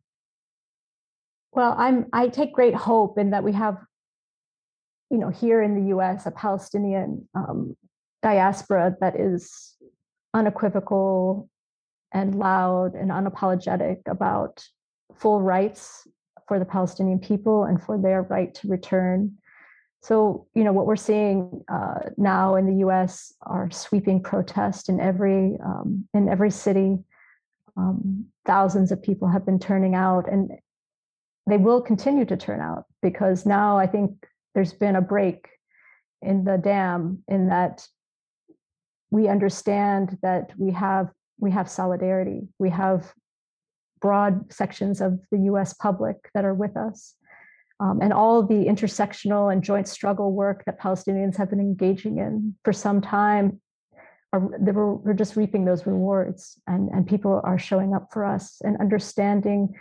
Well 1.53 1.75
i'm 1.77 2.05
i 2.13 2.27
take 2.27 2.53
great 2.53 2.75
hope 2.75 3.17
in 3.17 3.31
that 3.31 3.43
we 3.43 3.53
have 3.53 3.77
you 5.09 5.17
know 5.17 5.29
here 5.29 5.61
in 5.61 5.75
the 5.75 5.95
us 5.95 6.25
a 6.25 6.31
palestinian 6.31 7.27
um, 7.33 7.75
diaspora 8.21 8.95
that 9.01 9.19
is 9.19 9.75
unequivocal 10.33 11.49
and 12.13 12.35
loud 12.35 12.95
and 12.95 13.09
unapologetic 13.09 13.99
about 14.07 14.63
full 15.15 15.41
rights 15.41 16.07
for 16.47 16.59
the 16.59 16.65
Palestinian 16.65 17.19
people 17.19 17.63
and 17.63 17.81
for 17.81 17.97
their 17.97 18.23
right 18.23 18.53
to 18.55 18.67
return. 18.67 19.37
So, 20.01 20.47
you 20.55 20.63
know, 20.63 20.73
what 20.73 20.87
we're 20.87 20.95
seeing 20.95 21.63
uh, 21.71 22.09
now 22.17 22.55
in 22.55 22.65
the 22.65 22.79
U.S. 22.79 23.33
are 23.43 23.69
sweeping 23.69 24.21
protests 24.21 24.89
in 24.89 24.99
every 24.99 25.57
um, 25.63 26.07
in 26.13 26.27
every 26.27 26.51
city. 26.51 26.97
Um, 27.77 28.25
thousands 28.45 28.91
of 28.91 29.01
people 29.01 29.27
have 29.27 29.45
been 29.45 29.59
turning 29.59 29.93
out, 29.93 30.27
and 30.29 30.51
they 31.47 31.57
will 31.57 31.81
continue 31.81 32.25
to 32.25 32.35
turn 32.35 32.59
out 32.59 32.85
because 33.01 33.45
now 33.45 33.77
I 33.77 33.85
think 33.85 34.25
there's 34.55 34.73
been 34.73 34.95
a 34.95 35.01
break 35.01 35.47
in 36.21 36.43
the 36.43 36.57
dam 36.57 37.23
in 37.27 37.47
that 37.49 37.87
we 39.11 39.27
understand 39.27 40.17
that 40.21 40.51
we 40.57 40.71
have 40.71 41.11
we 41.41 41.51
have 41.51 41.69
solidarity. 41.69 42.47
We 42.59 42.69
have 42.69 43.13
broad 43.99 44.51
sections 44.53 45.01
of 45.01 45.19
the 45.31 45.39
US 45.51 45.73
public 45.73 46.29
that 46.33 46.45
are 46.45 46.53
with 46.53 46.77
us. 46.77 47.15
Um, 47.79 47.99
and 48.01 48.13
all 48.13 48.43
the 48.43 48.65
intersectional 48.65 49.51
and 49.51 49.63
joint 49.63 49.87
struggle 49.87 50.31
work 50.31 50.63
that 50.65 50.79
Palestinians 50.79 51.35
have 51.37 51.49
been 51.49 51.59
engaging 51.59 52.19
in 52.19 52.55
for 52.63 52.71
some 52.71 53.01
time, 53.01 53.59
are, 54.31 54.39
we're, 54.39 54.93
we're 54.93 55.13
just 55.13 55.35
reaping 55.35 55.65
those 55.65 55.87
rewards. 55.87 56.59
And, 56.67 56.89
and 56.89 57.07
people 57.07 57.41
are 57.43 57.57
showing 57.57 57.95
up 57.95 58.09
for 58.13 58.23
us 58.23 58.61
and 58.63 58.77
understanding 58.77 59.73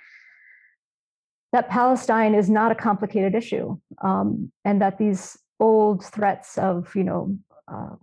that 1.53 1.69
Palestine 1.69 2.35
is 2.35 2.49
not 2.49 2.73
a 2.73 2.75
complicated 2.75 3.35
issue 3.35 3.77
um, 4.03 4.51
and 4.65 4.81
that 4.81 4.97
these 4.97 5.37
old 5.59 6.05
threats 6.05 6.57
of, 6.57 6.95
you 6.97 7.05
know, 7.05 7.37
uh, 7.69 7.97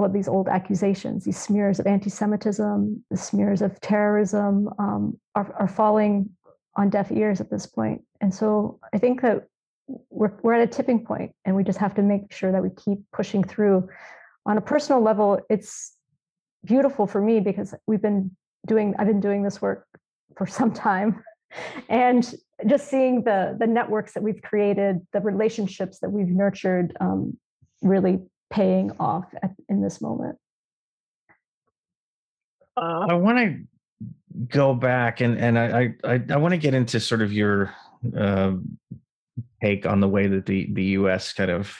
what 0.00 0.12
these 0.12 0.28
old 0.28 0.48
accusations, 0.48 1.24
these 1.24 1.38
smears 1.38 1.78
of 1.78 1.86
anti-Semitism, 1.86 3.04
the 3.10 3.16
smears 3.16 3.62
of 3.62 3.80
terrorism, 3.80 4.68
um, 4.78 5.18
are, 5.34 5.52
are 5.58 5.68
falling 5.68 6.30
on 6.76 6.90
deaf 6.90 7.10
ears 7.12 7.40
at 7.40 7.50
this 7.50 7.66
point. 7.66 8.02
And 8.20 8.34
so 8.34 8.78
I 8.92 8.98
think 8.98 9.22
that 9.22 9.46
we're 10.08 10.32
we're 10.42 10.54
at 10.54 10.62
a 10.62 10.66
tipping 10.66 11.04
point, 11.04 11.32
and 11.44 11.56
we 11.56 11.64
just 11.64 11.78
have 11.78 11.94
to 11.94 12.02
make 12.02 12.32
sure 12.32 12.52
that 12.52 12.62
we 12.62 12.70
keep 12.70 12.98
pushing 13.12 13.42
through. 13.42 13.88
On 14.46 14.56
a 14.56 14.60
personal 14.60 15.02
level, 15.02 15.40
it's 15.50 15.96
beautiful 16.64 17.06
for 17.06 17.20
me 17.20 17.40
because 17.40 17.74
we've 17.86 18.02
been 18.02 18.30
doing 18.66 18.94
I've 18.98 19.06
been 19.06 19.20
doing 19.20 19.42
this 19.42 19.60
work 19.60 19.86
for 20.36 20.46
some 20.46 20.72
time, 20.72 21.22
and 21.88 22.34
just 22.66 22.88
seeing 22.88 23.24
the 23.24 23.56
the 23.58 23.66
networks 23.66 24.12
that 24.14 24.22
we've 24.22 24.40
created, 24.42 25.06
the 25.12 25.20
relationships 25.20 25.98
that 26.00 26.10
we've 26.10 26.28
nurtured, 26.28 26.96
um, 27.00 27.36
really 27.82 28.20
paying 28.50 28.92
off 28.98 29.26
at, 29.42 29.52
in 29.68 29.80
this 29.80 30.00
moment? 30.00 30.38
Uh, 32.76 33.06
I 33.08 33.14
want 33.14 33.38
to 33.38 33.60
go 34.48 34.74
back 34.74 35.20
and 35.20 35.38
and 35.38 35.58
I 35.58 35.94
I, 36.04 36.22
I 36.30 36.36
want 36.36 36.52
to 36.52 36.58
get 36.58 36.74
into 36.74 37.00
sort 37.00 37.22
of 37.22 37.32
your 37.32 37.74
uh, 38.16 38.52
take 39.62 39.86
on 39.86 40.00
the 40.00 40.08
way 40.08 40.26
that 40.26 40.46
the 40.46 40.68
the 40.72 40.84
U.S. 40.84 41.32
kind 41.32 41.50
of 41.50 41.76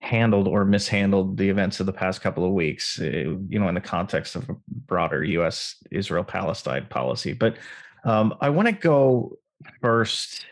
handled 0.00 0.46
or 0.46 0.64
mishandled 0.64 1.36
the 1.36 1.48
events 1.48 1.80
of 1.80 1.86
the 1.86 1.92
past 1.92 2.20
couple 2.20 2.44
of 2.44 2.52
weeks. 2.52 3.00
Uh, 3.00 3.36
you 3.48 3.58
know, 3.58 3.68
in 3.68 3.74
the 3.74 3.80
context 3.80 4.36
of 4.36 4.48
a 4.48 4.56
broader 4.86 5.24
U.S. 5.24 5.76
Israel 5.90 6.24
Palestine 6.24 6.86
policy, 6.88 7.32
but 7.32 7.56
um, 8.04 8.34
I 8.40 8.50
want 8.50 8.68
to 8.68 8.72
go 8.72 9.36
first 9.82 10.46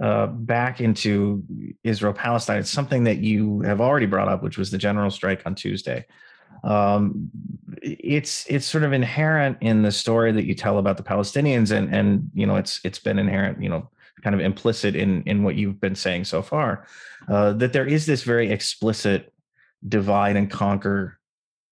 uh, 0.00 0.26
back 0.26 0.80
into 0.80 1.42
Israel 1.84 2.12
Palestine, 2.12 2.58
it's 2.58 2.70
something 2.70 3.04
that 3.04 3.18
you 3.18 3.60
have 3.60 3.80
already 3.80 4.06
brought 4.06 4.28
up, 4.28 4.42
which 4.42 4.58
was 4.58 4.70
the 4.70 4.78
general 4.78 5.10
strike 5.10 5.42
on 5.44 5.54
Tuesday. 5.54 6.06
Um, 6.64 7.30
it's 7.82 8.46
it's 8.48 8.66
sort 8.66 8.84
of 8.84 8.92
inherent 8.92 9.58
in 9.60 9.82
the 9.82 9.92
story 9.92 10.32
that 10.32 10.44
you 10.44 10.54
tell 10.54 10.78
about 10.78 10.96
the 10.96 11.02
Palestinians, 11.02 11.76
and 11.76 11.92
and 11.94 12.30
you 12.34 12.46
know 12.46 12.56
it's 12.56 12.80
it's 12.84 12.98
been 12.98 13.18
inherent, 13.18 13.62
you 13.62 13.68
know, 13.68 13.90
kind 14.22 14.34
of 14.34 14.40
implicit 14.40 14.94
in 14.94 15.22
in 15.24 15.42
what 15.42 15.56
you've 15.56 15.80
been 15.80 15.96
saying 15.96 16.24
so 16.24 16.40
far, 16.40 16.86
uh, 17.28 17.52
that 17.54 17.72
there 17.72 17.86
is 17.86 18.06
this 18.06 18.22
very 18.22 18.50
explicit 18.50 19.32
divide 19.88 20.36
and 20.36 20.50
conquer 20.50 21.18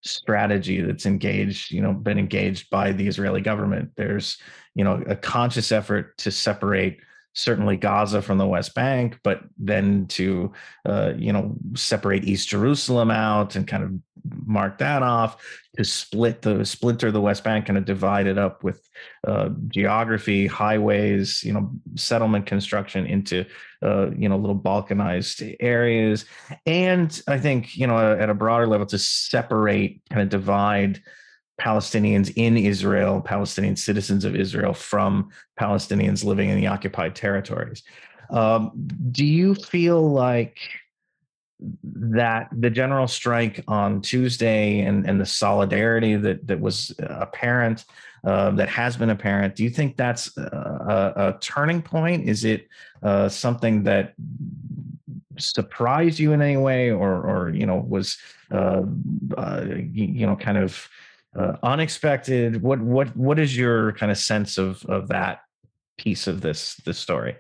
strategy 0.03 0.81
that's 0.81 1.07
engaged, 1.07 1.71
you 1.71 1.81
know, 1.81 1.93
been 1.93 2.19
engaged 2.19 2.71
by 2.71 2.93
the 2.93 3.07
Israeli 3.07 3.41
government. 3.41 3.91
There's, 3.97 4.39
you 4.75 4.83
know, 4.83 5.03
a 5.07 5.15
conscious 5.15 5.73
effort 5.73 6.17
to 6.19 6.31
separate 6.31 7.01
certainly 7.33 7.77
Gaza 7.77 8.23
from 8.23 8.39
the 8.39 8.47
West 8.47 8.75
Bank, 8.75 9.19
but 9.23 9.43
then 9.59 10.07
to 10.09 10.53
uh, 10.85 11.13
you 11.17 11.33
know 11.33 11.55
separate 11.75 12.25
East 12.25 12.49
Jerusalem 12.49 13.11
out 13.11 13.57
and 13.57 13.67
kind 13.67 13.85
of 13.85 13.93
mark 14.45 14.79
that 14.79 15.03
off 15.03 15.43
to 15.77 15.85
split 15.85 16.43
the 16.43 16.65
splinter 16.65 17.11
the 17.11 17.21
West 17.21 17.45
Bank, 17.45 17.67
kind 17.67 17.79
of 17.79 17.85
divide 17.85 18.27
it 18.27 18.37
up 18.37 18.65
with 18.65 18.89
uh, 19.27 19.51
geography, 19.69 20.47
highways, 20.47 21.43
you 21.45 21.53
know, 21.53 21.71
settlement 21.95 22.47
construction 22.47 23.07
into 23.07 23.45
uh, 23.83 24.11
you 24.11 24.29
know 24.29 24.37
little 24.37 24.59
balkanized 24.59 25.57
areas, 25.61 26.25
and 26.67 27.23
I 27.29 27.39
think 27.39 27.77
you 27.77 27.87
know 27.87 27.99
at 27.99 28.31
a 28.31 28.35
broader 28.35 28.67
level 28.67 28.87
to 28.87 28.99
separate, 28.99 30.03
kind 30.11 30.23
of 30.23 30.29
divide 30.29 31.03
Palestinians 31.61 32.33
in 32.37 32.57
Israel, 32.57 33.21
Palestinian 33.21 33.77
citizens 33.77 34.25
of 34.25 34.35
Israel, 34.35 34.73
from 34.73 35.31
Palestinians 35.59 36.25
living 36.25 36.49
in 36.49 36.57
the 36.57 36.67
occupied 36.67 37.15
territories. 37.15 37.83
Um, 38.31 38.73
do 39.13 39.27
you 39.27 39.55
feel 39.55 40.11
like 40.11 40.59
that 41.83 42.49
the 42.53 42.71
general 42.71 43.07
strike 43.07 43.63
on 43.69 44.01
Tuesday 44.01 44.81
and, 44.81 45.07
and 45.07 45.21
the 45.21 45.27
solidarity 45.27 46.17
that, 46.17 46.47
that 46.47 46.59
was 46.59 46.95
apparent, 46.99 47.85
uh, 48.25 48.51
that 48.53 48.71
has 48.71 48.97
been 48.97 49.11
apparent, 49.11 49.55
do 49.55 49.63
you 49.63 49.71
think 49.71 49.99
that's 49.99 50.35
a, 50.39 51.13
a 51.17 51.39
turning 51.41 51.83
point? 51.83 52.27
Is 52.27 52.45
it 52.45 52.69
uh, 53.03 53.29
something 53.29 53.83
that 53.83 54.15
surprised 55.39 56.19
you 56.19 56.33
in 56.33 56.41
any 56.41 56.57
way 56.57 56.91
or, 56.91 57.13
or 57.13 57.51
you 57.51 57.67
know, 57.67 57.77
was, 57.77 58.17
uh, 58.51 58.83
uh 59.37 59.67
you 59.93 60.27
know, 60.27 60.37
kind 60.37 60.57
of 60.57 60.89
uh, 61.39 61.57
unexpected 61.63 62.63
what 62.63 62.81
what 62.81 63.17
what 63.17 63.39
is 63.39 63.57
your 63.57 63.93
kind 63.93 64.11
of 64.11 64.19
sense 64.19 64.59
of 64.59 64.85
of 64.87 65.09
that 65.09 65.41
piece 65.99 66.27
of 66.27 66.41
this 66.41 66.77
this 66.85 66.99
story? 66.99 67.37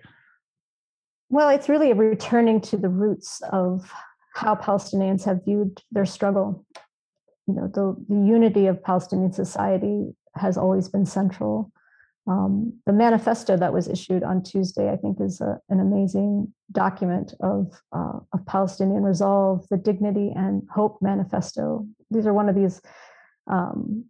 Well 1.29 1.49
it's 1.49 1.69
really 1.69 1.93
returning 1.93 2.61
to 2.63 2.77
the 2.77 2.89
roots 2.89 3.43
of 3.53 3.91
how 4.35 4.55
palestinians 4.55 5.25
have 5.25 5.45
viewed 5.45 5.83
their 5.91 6.07
struggle. 6.07 6.65
You 7.47 7.55
know 7.55 7.67
the, 7.67 7.97
the 8.09 8.27
unity 8.27 8.67
of 8.67 8.83
palestinian 8.83 9.33
society 9.33 10.15
has 10.37 10.57
always 10.57 10.89
been 10.89 11.07
central. 11.07 11.73
Um, 12.27 12.75
the 12.87 12.93
manifesto 12.93 13.57
that 13.57 13.73
was 13.73 13.89
issued 13.89 14.23
on 14.23 14.43
tuesday 14.43 14.93
i 14.93 14.97
think 14.97 15.21
is 15.21 15.41
a, 15.41 15.59
an 15.71 15.81
amazing 15.81 16.53
document 16.71 17.33
of, 17.41 17.81
uh, 17.93 18.21
of 18.33 18.47
palestinian 18.47 19.03
resolve 19.03 19.67
the 19.71 19.79
dignity 19.79 20.31
and 20.37 20.63
hope 20.73 20.99
manifesto. 21.01 21.87
These 22.11 22.27
are 22.27 22.35
one 22.35 22.51
of 22.51 22.55
these 22.55 22.83
um, 23.51 24.05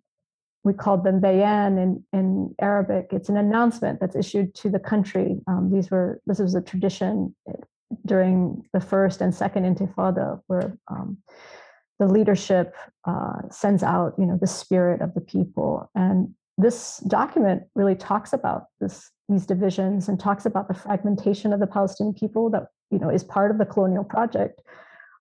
we 0.62 0.74
called 0.74 1.04
them 1.04 1.20
bayan 1.20 1.78
in, 1.78 2.04
in 2.12 2.54
Arabic. 2.60 3.08
It's 3.12 3.30
an 3.30 3.36
announcement 3.36 3.98
that's 3.98 4.14
issued 4.14 4.54
to 4.56 4.68
the 4.68 4.78
country. 4.78 5.40
Um, 5.46 5.70
these 5.72 5.90
were 5.90 6.20
this 6.26 6.38
was 6.38 6.54
a 6.54 6.60
tradition 6.60 7.34
during 8.06 8.62
the 8.72 8.80
first 8.80 9.20
and 9.20 9.34
second 9.34 9.64
Intifada, 9.64 10.40
where 10.46 10.76
um, 10.88 11.18
the 11.98 12.06
leadership 12.06 12.74
uh, 13.04 13.48
sends 13.50 13.82
out, 13.82 14.14
you 14.18 14.26
know, 14.26 14.38
the 14.40 14.46
spirit 14.46 15.00
of 15.00 15.14
the 15.14 15.20
people. 15.20 15.90
And 15.94 16.34
this 16.58 16.98
document 17.08 17.62
really 17.74 17.94
talks 17.94 18.32
about 18.32 18.66
this 18.80 19.10
these 19.30 19.46
divisions 19.46 20.08
and 20.08 20.20
talks 20.20 20.44
about 20.44 20.68
the 20.68 20.74
fragmentation 20.74 21.52
of 21.52 21.60
the 21.60 21.66
Palestinian 21.66 22.14
people 22.14 22.50
that 22.50 22.66
you 22.90 22.98
know 22.98 23.08
is 23.08 23.24
part 23.24 23.50
of 23.50 23.56
the 23.56 23.64
colonial 23.64 24.04
project 24.04 24.60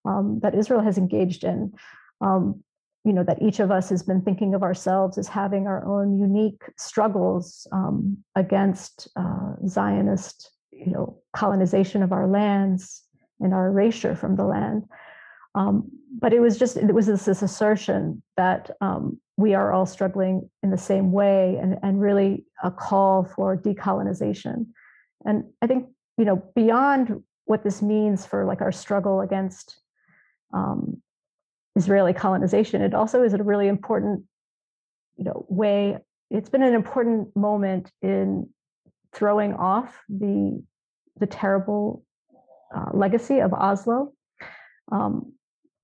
um, 0.04 0.40
that 0.42 0.54
Israel 0.54 0.82
has 0.82 0.98
engaged 0.98 1.46
in. 1.46 1.74
Um, 2.20 2.62
you 3.06 3.14
know 3.14 3.24
that 3.24 3.42
each 3.42 3.60
of 3.60 3.72
us 3.72 3.90
has 3.90 4.04
been 4.04 4.22
thinking 4.22 4.54
of 4.54 4.64
ourselves 4.64 5.18
as 5.18 5.28
having 5.28 5.68
our 5.68 5.86
own 5.86 6.20
unique 6.20 6.64
struggles 6.78 7.66
um, 7.72 8.18
against 8.36 9.08
uh, 9.16 9.54
Zionist, 9.68 10.52
you 10.72 10.92
know, 10.92 11.18
colonization 11.34 12.04
of 12.04 12.12
our 12.12 12.28
lands 12.28 13.04
and 13.40 13.54
our 13.54 13.68
erasure 13.68 14.16
from 14.16 14.36
the 14.36 14.44
land. 14.44 14.84
Um, 15.56 15.90
but 16.20 16.34
it 16.34 16.42
was 16.42 16.58
just 16.58 16.78
it 16.78 16.94
was 16.94 17.08
this, 17.08 17.26
this 17.26 17.42
assertion 17.42 18.22
that 18.36 18.72
um, 18.82 19.20
we 19.38 19.54
are 19.54 19.72
all 19.72 19.86
struggling 19.86 20.50
in 20.62 20.70
the 20.70 20.78
same 20.78 21.12
way, 21.12 21.58
and 21.62 21.78
and 21.82 22.02
really 22.02 22.46
a 22.64 22.72
call 22.72 23.24
for 23.24 23.56
decolonization. 23.56 24.68
And 25.26 25.46
I 25.62 25.68
think 25.68 25.88
you 26.18 26.26
know 26.26 26.44
beyond 26.56 27.24
what 27.46 27.64
this 27.64 27.82
means 27.82 28.26
for 28.26 28.46
like 28.46 28.62
our 28.62 28.72
struggle 28.72 29.22
against 29.22 29.80
um, 30.54 31.02
Israeli 31.80 32.14
colonization. 32.14 32.82
It 32.82 32.94
also 32.94 33.24
is 33.24 33.34
a 33.34 33.44
really 33.52 33.68
important, 33.68 34.24
you 35.18 35.24
know, 35.24 35.46
way. 35.50 35.98
It's 36.30 36.50
been 36.50 36.64
an 36.64 36.76
important 36.76 37.36
moment 37.36 37.92
in 38.02 38.50
throwing 39.14 39.54
off 39.54 40.04
the 40.08 40.62
the 41.18 41.28
terrible 41.28 42.04
uh, 42.76 42.92
legacy 42.94 43.40
of 43.40 43.54
Oslo. 43.54 44.14
Um, 44.92 45.34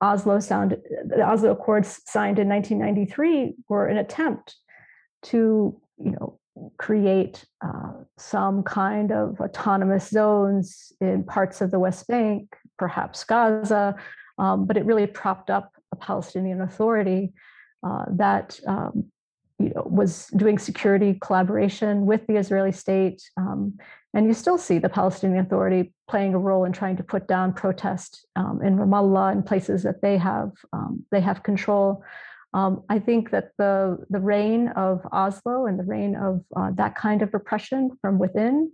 Oslo 0.02 0.40
sound, 0.40 0.78
the 1.06 1.24
Oslo 1.24 1.52
Accords 1.52 2.02
signed 2.06 2.40
in 2.40 2.48
1993 2.50 3.56
were 3.70 3.88
an 3.88 3.98
attempt 3.98 4.56
to, 5.24 5.80
you 5.98 6.12
know, 6.12 6.40
create 6.78 7.46
uh, 7.66 7.92
some 8.18 8.64
kind 8.64 9.12
of 9.12 9.40
autonomous 9.42 10.10
zones 10.10 10.94
in 11.02 11.24
parts 11.24 11.62
of 11.62 11.72
the 11.72 11.80
West 11.80 12.08
Bank, 12.08 12.56
perhaps 12.78 13.24
Gaza, 13.24 13.96
um, 14.38 14.66
but 14.66 14.78
it 14.78 14.86
really 14.86 15.08
propped 15.08 15.50
up 15.50 15.72
a 15.92 15.96
Palestinian 15.96 16.62
Authority 16.62 17.34
uh, 17.86 18.06
that 18.10 18.60
um, 18.68 19.06
you 19.60 19.72
know, 19.74 19.84
was 19.86 20.28
doing 20.36 20.58
security 20.58 21.18
collaboration 21.22 22.06
with 22.06 22.26
the 22.28 22.36
Israeli 22.36 22.72
state. 22.72 23.22
Um, 23.38 23.78
and 24.14 24.28
you 24.28 24.34
still 24.34 24.58
see 24.58 24.80
the 24.80 24.90
Palestinian 24.90 25.46
Authority 25.46 25.94
playing 26.10 26.34
a 26.34 26.40
role 26.40 26.66
in 26.66 26.72
trying 26.72 26.98
to 26.98 27.04
put 27.04 27.28
down 27.28 27.54
protest 27.54 28.26
um, 28.36 28.62
in 28.64 28.78
Ramallah 28.78 29.32
and 29.32 29.46
places 29.46 29.84
that 29.84 30.02
they 30.02 30.18
have 30.18 30.52
um, 30.74 31.06
they 31.12 31.22
have 31.22 31.44
control. 31.44 32.04
Um, 32.54 32.84
I 32.90 33.00
think 33.00 33.32
that 33.32 33.52
the 33.58 33.98
the 34.10 34.20
reign 34.20 34.70
of 34.70 35.06
Oslo 35.12 35.66
and 35.66 35.78
the 35.78 35.84
reign 35.84 36.16
of 36.16 36.42
uh, 36.56 36.72
that 36.76 36.96
kind 36.96 37.22
of 37.22 37.34
repression 37.34 37.92
from 38.02 38.20
within 38.20 38.72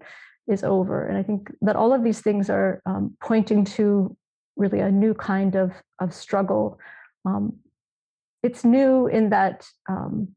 is 0.47 0.63
over. 0.63 1.08
And 1.08 1.17
I 1.17 1.24
think 1.24 1.52
that 1.62 1.76
all 1.76 1.93
of 1.93 2.04
these 2.04 2.21
things 2.21 2.50
are 2.50 2.82
pointing 3.21 3.65
to 3.65 4.15
really 4.58 4.80
a 4.80 4.91
new 4.91 5.13
kind 5.13 5.56
of 5.56 5.71
of 6.00 6.13
struggle 6.13 6.80
um, 7.25 7.57
it's 8.43 8.63
new 8.63 9.07
in 9.07 9.29
that 9.29 9.67
um, 9.88 10.29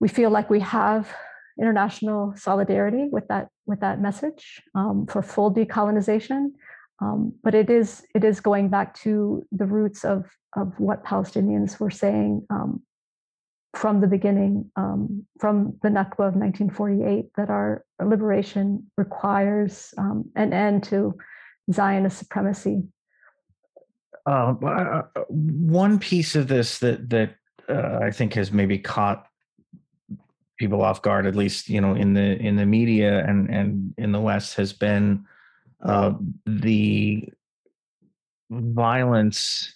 we 0.00 0.08
feel 0.08 0.30
like 0.30 0.50
we 0.50 0.60
have 0.60 1.12
international 1.60 2.34
solidarity 2.36 3.08
with 3.10 3.26
that 3.28 3.48
with 3.66 3.80
that 3.80 4.00
message 4.00 4.62
um, 4.74 5.06
for 5.06 5.22
full 5.22 5.52
decolonization. 5.52 6.50
Um, 7.00 7.34
but 7.42 7.54
it 7.54 7.68
is 7.70 8.04
it 8.14 8.24
is 8.24 8.40
going 8.40 8.68
back 8.68 8.94
to 9.00 9.46
the 9.52 9.66
roots 9.66 10.04
of 10.04 10.26
of 10.54 10.78
what 10.78 11.04
Palestinians 11.04 11.78
were 11.78 11.90
saying 11.90 12.46
um, 12.50 12.82
from 13.74 14.00
the 14.00 14.06
beginning, 14.06 14.70
um, 14.76 15.26
from 15.38 15.78
the 15.82 15.88
Nakba 15.88 16.28
of 16.28 16.34
1948, 16.34 17.26
that 17.36 17.50
our 17.50 17.84
liberation 18.02 18.90
requires 18.96 19.92
um, 19.98 20.30
an 20.34 20.54
end 20.54 20.84
to 20.84 21.14
Zionist 21.70 22.18
supremacy 22.18 22.84
uh, 24.26 24.54
uh, 24.64 25.02
one 25.28 25.98
piece 25.98 26.34
of 26.34 26.48
this 26.48 26.78
that 26.80 27.08
that 27.10 27.36
uh, 27.68 28.00
I 28.02 28.10
think 28.10 28.34
has 28.34 28.50
maybe 28.50 28.78
caught 28.78 29.26
people 30.58 30.82
off 30.82 31.02
guard, 31.02 31.26
at 31.26 31.36
least 31.36 31.68
you 31.68 31.80
know 31.80 31.94
in 31.94 32.14
the 32.14 32.36
in 32.38 32.56
the 32.56 32.66
media 32.66 33.24
and 33.24 33.48
and 33.48 33.94
in 33.98 34.12
the 34.12 34.20
West, 34.20 34.56
has 34.56 34.72
been 34.72 35.24
uh, 35.82 36.12
the 36.44 37.28
violence 38.50 39.74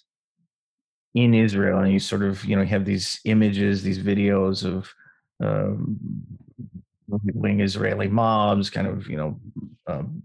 in 1.13 1.33
Israel, 1.33 1.79
and 1.79 1.91
you 1.91 1.99
sort 1.99 2.23
of 2.23 2.43
you 2.45 2.55
know 2.55 2.65
have 2.65 2.85
these 2.85 3.19
images, 3.25 3.83
these 3.83 3.99
videos 3.99 4.65
of 4.65 4.93
um, 5.41 5.97
wing 7.07 7.61
Israeli 7.61 8.07
mobs, 8.07 8.69
kind 8.69 8.87
of 8.87 9.07
you 9.07 9.17
know 9.17 9.39
um, 9.87 10.23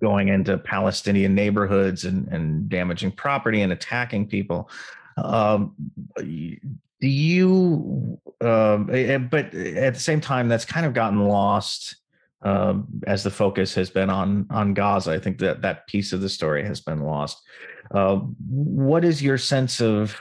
going 0.00 0.28
into 0.28 0.58
Palestinian 0.58 1.34
neighborhoods 1.34 2.04
and, 2.04 2.28
and 2.28 2.68
damaging 2.68 3.12
property 3.12 3.62
and 3.62 3.72
attacking 3.72 4.26
people. 4.26 4.70
Um, 5.16 5.74
do 6.16 7.08
you, 7.08 8.18
um, 8.40 8.86
but 9.30 9.54
at 9.54 9.94
the 9.94 10.00
same 10.00 10.20
time, 10.20 10.48
that's 10.48 10.64
kind 10.64 10.86
of 10.86 10.94
gotten 10.94 11.20
lost 11.26 11.96
um, 12.42 12.86
as 13.06 13.22
the 13.22 13.30
focus 13.30 13.74
has 13.74 13.90
been 13.90 14.10
on 14.10 14.46
on 14.50 14.74
Gaza. 14.74 15.12
I 15.12 15.18
think 15.18 15.38
that 15.38 15.62
that 15.62 15.86
piece 15.86 16.12
of 16.12 16.20
the 16.20 16.28
story 16.28 16.64
has 16.64 16.80
been 16.80 17.00
lost. 17.00 17.42
Uh, 17.90 18.16
what 18.48 19.04
is 19.04 19.22
your 19.22 19.38
sense 19.38 19.80
of 19.80 20.18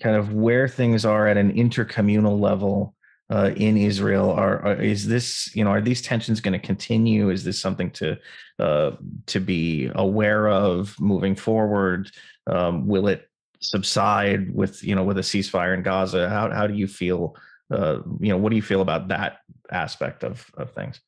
kind 0.00 0.16
of 0.16 0.32
where 0.32 0.68
things 0.68 1.04
are 1.04 1.26
at 1.26 1.36
an 1.36 1.52
intercommunal 1.52 2.38
level 2.38 2.94
uh, 3.30 3.50
in 3.56 3.76
Israel? 3.76 4.30
Are, 4.30 4.64
are, 4.64 4.80
is 4.80 5.06
this 5.06 5.54
you 5.54 5.64
know 5.64 5.70
are 5.70 5.80
these 5.80 6.02
tensions 6.02 6.40
going 6.40 6.58
to 6.58 6.66
continue? 6.66 7.30
Is 7.30 7.44
this 7.44 7.60
something 7.60 7.90
to 7.92 8.18
uh, 8.58 8.92
to 9.26 9.40
be 9.40 9.90
aware 9.94 10.48
of 10.48 10.98
moving 11.00 11.34
forward? 11.34 12.10
Um, 12.46 12.86
will 12.86 13.08
it 13.08 13.28
subside 13.60 14.54
with 14.54 14.82
you 14.84 14.94
know 14.94 15.04
with 15.04 15.18
a 15.18 15.22
ceasefire 15.22 15.74
in 15.74 15.82
Gaza? 15.82 16.28
How 16.28 16.50
how 16.50 16.66
do 16.66 16.74
you 16.74 16.86
feel? 16.86 17.36
Uh, 17.70 17.98
you 18.20 18.28
know, 18.28 18.36
what 18.36 18.50
do 18.50 18.56
you 18.56 18.62
feel 18.62 18.80
about 18.80 19.08
that 19.08 19.38
aspect 19.72 20.22
of 20.22 20.46
of 20.56 20.72
things? 20.72 21.00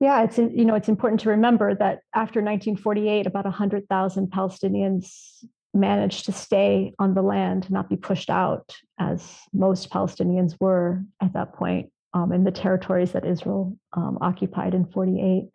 Yeah, 0.00 0.24
it's 0.24 0.38
you 0.38 0.64
know 0.64 0.74
it's 0.74 0.88
important 0.88 1.20
to 1.20 1.30
remember 1.30 1.74
that 1.74 2.00
after 2.14 2.40
1948, 2.40 3.26
about 3.26 3.44
100,000 3.44 4.30
Palestinians 4.30 5.44
managed 5.74 6.26
to 6.26 6.32
stay 6.32 6.94
on 6.98 7.14
the 7.14 7.22
land, 7.22 7.70
not 7.70 7.88
be 7.88 7.96
pushed 7.96 8.30
out, 8.30 8.74
as 8.98 9.38
most 9.52 9.90
Palestinians 9.90 10.56
were 10.60 11.02
at 11.20 11.32
that 11.32 11.54
point 11.54 11.90
um, 12.14 12.32
in 12.32 12.44
the 12.44 12.52
territories 12.52 13.12
that 13.12 13.26
Israel 13.26 13.76
um, 13.92 14.18
occupied 14.20 14.74
in 14.74 14.86
48. 14.86 15.48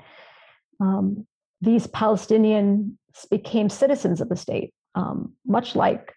Um, 0.80 1.26
these 1.62 1.88
Palestinians 1.88 2.92
became 3.32 3.70
citizens 3.70 4.22
of 4.22 4.30
the 4.30 4.36
state, 4.36 4.74
um, 4.96 5.34
much 5.46 5.76
like 5.76 6.14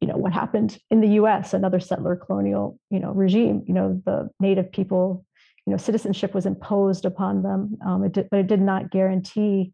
you 0.00 0.08
know 0.08 0.16
what 0.16 0.32
happened 0.32 0.78
in 0.90 1.00
the 1.00 1.08
U.S. 1.20 1.54
another 1.54 1.80
settler 1.80 2.16
colonial 2.16 2.78
you 2.90 3.00
know 3.00 3.12
regime. 3.12 3.64
You 3.66 3.74
know 3.74 4.02
the 4.04 4.30
native 4.40 4.72
people, 4.72 5.24
you 5.66 5.72
know 5.72 5.76
citizenship 5.76 6.34
was 6.34 6.46
imposed 6.46 7.04
upon 7.04 7.42
them, 7.42 7.78
um, 7.84 8.04
it 8.04 8.12
did, 8.12 8.28
but 8.30 8.40
it 8.40 8.46
did 8.46 8.60
not 8.60 8.90
guarantee 8.90 9.72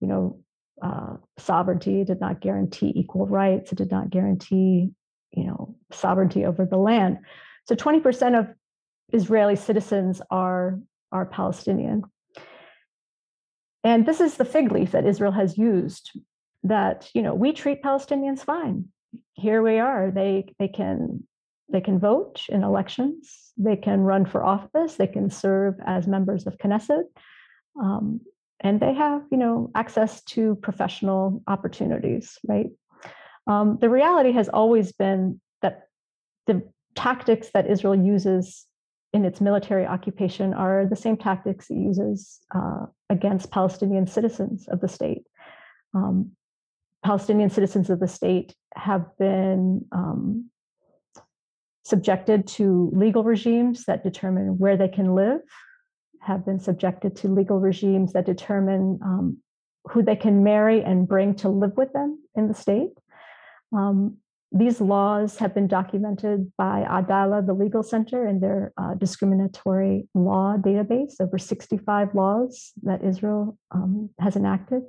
you 0.00 0.08
know 0.08 0.40
uh, 0.82 1.16
sovereignty. 1.38 2.04
Did 2.04 2.20
not 2.20 2.40
guarantee 2.40 2.92
equal 2.94 3.26
rights. 3.26 3.72
It 3.72 3.78
did 3.78 3.90
not 3.90 4.10
guarantee 4.10 4.90
you 5.32 5.44
know 5.44 5.74
sovereignty 5.92 6.44
over 6.44 6.64
the 6.64 6.78
land. 6.78 7.18
So 7.64 7.74
20% 7.74 8.38
of 8.38 8.48
Israeli 9.12 9.56
citizens 9.56 10.22
are 10.30 10.78
are 11.12 11.26
Palestinian. 11.26 12.02
And 13.84 14.04
this 14.04 14.20
is 14.20 14.36
the 14.36 14.44
fig 14.44 14.72
leaf 14.72 14.92
that 14.92 15.06
Israel 15.06 15.32
has 15.32 15.56
used 15.56 16.10
that, 16.64 17.08
you 17.14 17.22
know, 17.22 17.34
we 17.34 17.52
treat 17.52 17.82
Palestinians 17.82 18.40
fine. 18.40 18.86
Here 19.34 19.62
we 19.62 19.78
are. 19.78 20.10
They 20.10 20.52
they 20.58 20.68
can 20.68 21.24
they 21.72 21.80
can 21.80 21.98
vote 21.98 22.42
in 22.48 22.62
elections. 22.62 23.52
They 23.56 23.76
can 23.76 24.00
run 24.00 24.26
for 24.26 24.44
office. 24.44 24.96
They 24.96 25.06
can 25.06 25.30
serve 25.30 25.74
as 25.84 26.06
members 26.06 26.46
of 26.46 26.58
Knesset. 26.58 27.04
Um, 27.80 28.20
and 28.60 28.80
they 28.80 28.94
have, 28.94 29.22
you 29.30 29.38
know, 29.38 29.70
access 29.74 30.22
to 30.24 30.56
professional 30.56 31.42
opportunities, 31.46 32.38
right? 32.46 32.70
Um, 33.46 33.78
the 33.80 33.90
reality 33.90 34.32
has 34.32 34.48
always 34.48 34.92
been 34.92 35.40
that 35.62 35.88
the 36.46 36.62
tactics 36.94 37.50
that 37.54 37.70
Israel 37.70 37.94
uses 37.94 38.66
in 39.12 39.24
its 39.24 39.40
military 39.40 39.86
occupation 39.86 40.52
are 40.52 40.86
the 40.86 40.96
same 40.96 41.16
tactics 41.16 41.70
it 41.70 41.76
uses 41.76 42.40
uh, 42.54 42.86
against 43.08 43.50
Palestinian 43.50 44.06
citizens 44.06 44.66
of 44.68 44.80
the 44.80 44.88
state. 44.88 45.24
Um, 45.94 46.32
Palestinian 47.04 47.50
citizens 47.50 47.88
of 47.88 48.00
the 48.00 48.08
state 48.08 48.54
have 48.74 49.06
been 49.18 49.84
um, 49.92 50.50
subjected 51.84 52.48
to 52.48 52.90
legal 52.92 53.22
regimes 53.22 53.84
that 53.84 54.02
determine 54.02 54.58
where 54.58 54.76
they 54.76 54.88
can 54.88 55.14
live, 55.14 55.40
have 56.26 56.44
been 56.44 56.60
subjected 56.60 57.16
to 57.16 57.28
legal 57.28 57.60
regimes 57.60 58.12
that 58.12 58.26
determine 58.26 58.98
um, 59.02 59.38
who 59.90 60.02
they 60.02 60.16
can 60.16 60.42
marry 60.42 60.82
and 60.82 61.08
bring 61.08 61.34
to 61.36 61.48
live 61.48 61.76
with 61.76 61.92
them 61.92 62.20
in 62.34 62.48
the 62.48 62.54
state. 62.54 62.90
Um, 63.72 64.18
these 64.52 64.80
laws 64.80 65.38
have 65.38 65.54
been 65.54 65.66
documented 65.66 66.52
by 66.56 66.86
Adalah, 66.88 67.42
the 67.42 67.52
legal 67.52 67.82
center, 67.82 68.26
in 68.26 68.40
their 68.40 68.72
uh, 68.76 68.94
discriminatory 68.94 70.08
law 70.14 70.56
database, 70.56 71.20
over 71.20 71.38
65 71.38 72.14
laws 72.14 72.72
that 72.82 73.04
Israel 73.04 73.58
um, 73.72 74.10
has 74.20 74.36
enacted. 74.36 74.82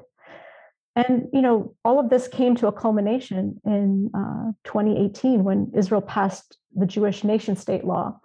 And 0.95 1.27
you 1.31 1.41
know, 1.41 1.75
all 1.85 1.99
of 1.99 2.09
this 2.09 2.27
came 2.27 2.55
to 2.55 2.67
a 2.67 2.71
culmination 2.71 3.61
in 3.65 4.09
uh, 4.15 4.51
2018 4.63 5.43
when 5.43 5.71
Israel 5.75 6.01
passed 6.01 6.57
the 6.75 6.85
Jewish 6.87 7.23
nation 7.23 7.55
state 7.55 7.83
law, 7.83 8.19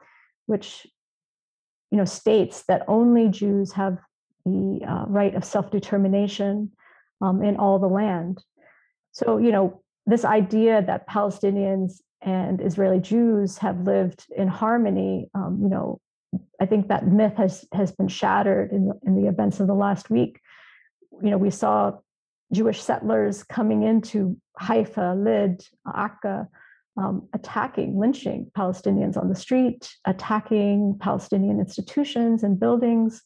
which 0.46 0.86
you 1.92 1.98
know 1.98 2.06
states 2.06 2.64
that 2.68 2.82
only 2.88 3.28
Jews 3.28 3.72
have 3.72 3.98
the 4.46 4.80
uh, 4.88 5.04
right 5.06 5.34
of 5.34 5.44
self-determination 5.44 6.72
um, 7.20 7.42
in 7.42 7.56
all 7.56 7.78
the 7.78 7.86
land. 7.86 8.42
So 9.12 9.36
you 9.36 9.52
know, 9.52 9.82
this 10.06 10.24
idea 10.24 10.82
that 10.82 11.08
Palestinians 11.08 12.00
and 12.22 12.60
Israeli 12.60 12.98
Jews 12.98 13.58
have 13.58 13.82
lived 13.82 14.24
in 14.34 14.48
harmony, 14.48 15.28
um, 15.34 15.60
you 15.62 15.68
know, 15.68 16.00
I 16.58 16.66
think 16.66 16.88
that 16.88 17.06
myth 17.06 17.36
has 17.36 17.66
has 17.72 17.92
been 17.92 18.08
shattered 18.08 18.72
in 18.72 18.88
the, 18.88 18.98
in 19.06 19.22
the 19.22 19.28
events 19.28 19.60
of 19.60 19.66
the 19.66 19.74
last 19.74 20.08
week. 20.08 20.40
You 21.22 21.30
know, 21.30 21.38
we 21.38 21.50
saw 21.50 21.98
Jewish 22.52 22.80
settlers 22.82 23.42
coming 23.42 23.82
into 23.82 24.36
Haifa, 24.58 25.14
Lid, 25.18 25.62
Akka, 25.86 26.48
um, 26.96 27.28
attacking, 27.32 27.98
lynching 27.98 28.50
Palestinians 28.56 29.16
on 29.16 29.28
the 29.28 29.34
street, 29.34 29.94
attacking 30.04 30.98
Palestinian 31.00 31.58
institutions 31.58 32.42
and 32.42 32.60
buildings. 32.60 33.22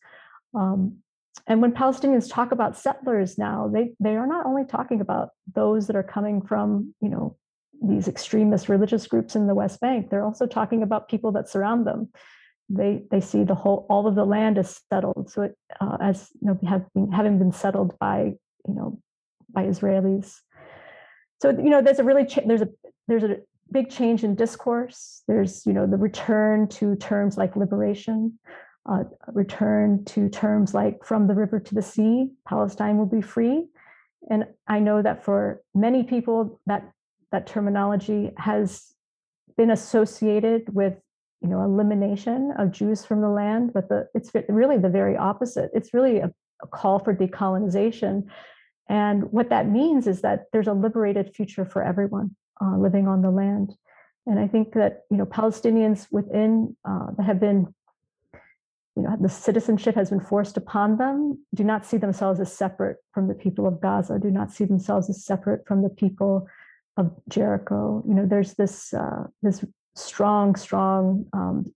Um, 0.54 0.98
and 1.46 1.60
when 1.60 1.72
Palestinians 1.72 2.30
talk 2.30 2.52
about 2.52 2.76
settlers 2.76 3.38
now, 3.38 3.68
they 3.72 3.92
they 4.00 4.16
are 4.16 4.26
not 4.26 4.46
only 4.46 4.64
talking 4.64 5.00
about 5.00 5.30
those 5.54 5.86
that 5.86 5.96
are 5.96 6.02
coming 6.02 6.42
from 6.42 6.94
you 7.00 7.08
know 7.08 7.36
these 7.82 8.08
extremist 8.08 8.68
religious 8.68 9.06
groups 9.06 9.36
in 9.36 9.46
the 9.46 9.54
West 9.54 9.80
Bank. 9.80 10.10
They're 10.10 10.24
also 10.24 10.46
talking 10.46 10.82
about 10.82 11.08
people 11.08 11.32
that 11.32 11.48
surround 11.48 11.86
them. 11.86 12.08
They 12.68 13.02
they 13.10 13.20
see 13.20 13.44
the 13.44 13.54
whole 13.54 13.86
all 13.88 14.06
of 14.06 14.14
the 14.14 14.24
land 14.24 14.58
is 14.58 14.80
settled, 14.90 15.30
so 15.30 15.42
it 15.42 15.56
uh, 15.80 15.98
as 16.00 16.30
you 16.40 16.48
know 16.48 17.10
having 17.12 17.38
been 17.38 17.52
settled 17.52 17.98
by 17.98 18.34
you 18.66 18.74
know 18.74 18.98
by 19.50 19.64
Israelis. 19.64 20.34
So 21.42 21.50
you 21.50 21.70
know 21.70 21.82
there's 21.82 21.98
a 21.98 22.04
really 22.04 22.26
cha- 22.26 22.46
there's 22.46 22.62
a 22.62 22.68
there's 23.08 23.24
a 23.24 23.38
big 23.72 23.90
change 23.90 24.24
in 24.24 24.34
discourse. 24.34 25.22
There's 25.26 25.66
you 25.66 25.72
know 25.72 25.86
the 25.86 25.96
return 25.96 26.68
to 26.68 26.96
terms 26.96 27.36
like 27.36 27.56
liberation 27.56 28.38
uh, 28.88 29.04
return 29.32 30.04
to 30.04 30.28
terms 30.28 30.72
like 30.72 31.04
from 31.04 31.26
the 31.26 31.34
river 31.34 31.58
to 31.58 31.74
the 31.74 31.82
sea, 31.82 32.30
Palestine 32.46 32.98
will 32.98 33.06
be 33.06 33.20
free. 33.20 33.66
And 34.30 34.46
I 34.68 34.78
know 34.78 35.02
that 35.02 35.24
for 35.24 35.62
many 35.74 36.02
people, 36.04 36.60
that 36.66 36.90
that 37.32 37.46
terminology 37.46 38.30
has 38.36 38.92
been 39.56 39.70
associated 39.70 40.72
with 40.72 40.94
you 41.40 41.48
know 41.48 41.62
elimination 41.62 42.52
of 42.58 42.70
Jews 42.70 43.04
from 43.04 43.20
the 43.20 43.28
land, 43.28 43.72
but 43.72 43.88
the, 43.88 44.08
it's 44.14 44.30
really 44.48 44.78
the 44.78 44.88
very 44.88 45.16
opposite. 45.16 45.70
It's 45.74 45.92
really 45.92 46.18
a, 46.18 46.32
a 46.62 46.66
call 46.66 46.98
for 46.98 47.14
decolonization. 47.14 48.24
And 48.88 49.32
what 49.32 49.50
that 49.50 49.68
means 49.68 50.06
is 50.06 50.22
that 50.22 50.44
there's 50.52 50.68
a 50.68 50.72
liberated 50.72 51.34
future 51.34 51.64
for 51.64 51.82
everyone 51.82 52.36
uh, 52.62 52.76
living 52.76 53.08
on 53.08 53.22
the 53.22 53.30
land. 53.30 53.74
And 54.26 54.38
I 54.38 54.48
think 54.48 54.72
that 54.74 55.02
you 55.10 55.16
know 55.16 55.26
Palestinians 55.26 56.06
within 56.10 56.76
uh, 56.84 57.12
that 57.16 57.24
have 57.24 57.40
been 57.40 57.74
you 58.96 59.02
know, 59.02 59.14
the 59.20 59.28
citizenship 59.28 59.94
has 59.94 60.08
been 60.08 60.20
forced 60.20 60.56
upon 60.56 60.96
them, 60.96 61.38
do 61.54 61.62
not 61.62 61.84
see 61.84 61.98
themselves 61.98 62.40
as 62.40 62.50
separate 62.50 62.96
from 63.12 63.28
the 63.28 63.34
people 63.34 63.66
of 63.66 63.78
Gaza, 63.78 64.18
do 64.18 64.30
not 64.30 64.50
see 64.50 64.64
themselves 64.64 65.10
as 65.10 65.22
separate 65.22 65.66
from 65.66 65.82
the 65.82 65.90
people 65.90 66.48
of 66.96 67.12
Jericho. 67.28 68.02
You 68.08 68.14
know, 68.14 68.26
there's 68.26 68.54
this 68.54 68.94
uh, 68.94 69.24
this 69.42 69.62
strong, 69.94 70.56
strong 70.56 71.26
um, 71.34 71.74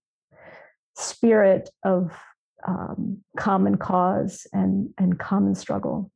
spirit 0.96 1.68
of 1.84 2.18
um, 2.66 3.18
common 3.36 3.76
cause 3.76 4.46
and 4.54 4.88
and 4.96 5.18
common 5.18 5.54
struggle. 5.54 6.10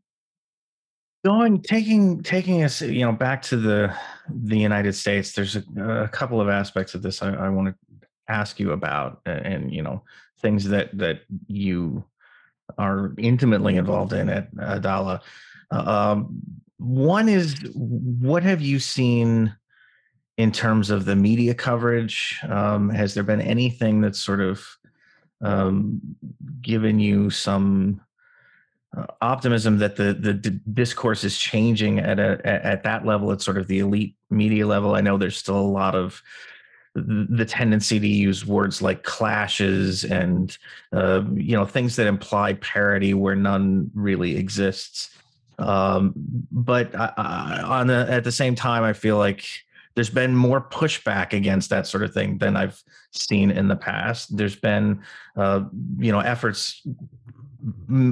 Going 1.24 1.62
taking 1.62 2.22
taking 2.22 2.62
us, 2.62 2.82
you 2.82 3.04
know, 3.04 3.12
back 3.12 3.40
to 3.42 3.56
the 3.56 3.94
the 4.28 4.58
United 4.58 4.94
States. 4.94 5.32
There's 5.32 5.56
a, 5.56 5.64
a 6.04 6.08
couple 6.08 6.40
of 6.40 6.48
aspects 6.48 6.94
of 6.94 7.02
this 7.02 7.22
I, 7.22 7.32
I 7.32 7.48
want 7.48 7.68
to 7.68 7.74
ask 8.28 8.60
you 8.60 8.72
about, 8.72 9.20
and, 9.24 9.46
and 9.46 9.72
you 9.72 9.82
know, 9.82 10.02
things 10.40 10.68
that 10.68 10.96
that 10.98 11.22
you 11.46 12.04
are 12.78 13.14
intimately 13.18 13.76
involved 13.76 14.12
in 14.12 14.28
at 14.28 14.48
Adalah. 14.58 15.22
Um, 15.70 16.40
one 16.78 17.28
is 17.28 17.56
what 17.74 18.42
have 18.42 18.60
you 18.60 18.78
seen 18.78 19.54
in 20.36 20.52
terms 20.52 20.90
of 20.90 21.04
the 21.04 21.16
media 21.16 21.54
coverage? 21.54 22.38
Um, 22.48 22.90
has 22.90 23.14
there 23.14 23.22
been 23.22 23.40
anything 23.40 24.00
that's 24.00 24.20
sort 24.20 24.40
of 24.40 24.66
um, 25.42 26.00
given 26.60 26.98
you 26.98 27.30
some 27.30 28.00
uh, 28.00 28.13
optimism 29.20 29.78
that 29.78 29.96
the, 29.96 30.14
the 30.14 30.34
discourse 30.72 31.24
is 31.24 31.36
changing 31.36 31.98
at 31.98 32.18
a 32.18 32.40
at 32.44 32.82
that 32.84 33.04
level? 33.04 33.32
At 33.32 33.40
sort 33.40 33.58
of 33.58 33.66
the 33.66 33.80
elite 33.80 34.16
media 34.30 34.66
level. 34.66 34.94
I 34.94 35.00
know 35.00 35.16
there's 35.16 35.36
still 35.36 35.58
a 35.58 35.60
lot 35.60 35.94
of 35.94 36.22
the 36.94 37.44
tendency 37.44 37.98
to 37.98 38.06
use 38.06 38.46
words 38.46 38.80
like 38.80 39.02
clashes 39.02 40.04
and 40.04 40.56
uh, 40.92 41.22
you 41.34 41.56
know 41.56 41.64
things 41.64 41.96
that 41.96 42.06
imply 42.06 42.52
parity 42.54 43.14
where 43.14 43.34
none 43.34 43.90
really 43.94 44.36
exists 44.36 45.10
um, 45.58 46.12
but 46.52 46.94
I, 46.94 47.12
I, 47.16 47.62
on 47.62 47.90
at 47.90 48.22
the 48.22 48.30
same 48.30 48.54
time 48.54 48.84
i 48.84 48.92
feel 48.92 49.18
like 49.18 49.44
there's 49.96 50.10
been 50.10 50.36
more 50.36 50.60
pushback 50.60 51.32
against 51.32 51.68
that 51.70 51.88
sort 51.88 52.04
of 52.04 52.14
thing 52.14 52.38
than 52.38 52.56
i've 52.56 52.80
seen 53.10 53.50
in 53.50 53.66
the 53.66 53.76
past 53.76 54.36
there's 54.36 54.56
been 54.56 55.02
uh, 55.36 55.64
you 55.98 56.12
know 56.12 56.20
efforts 56.20 56.86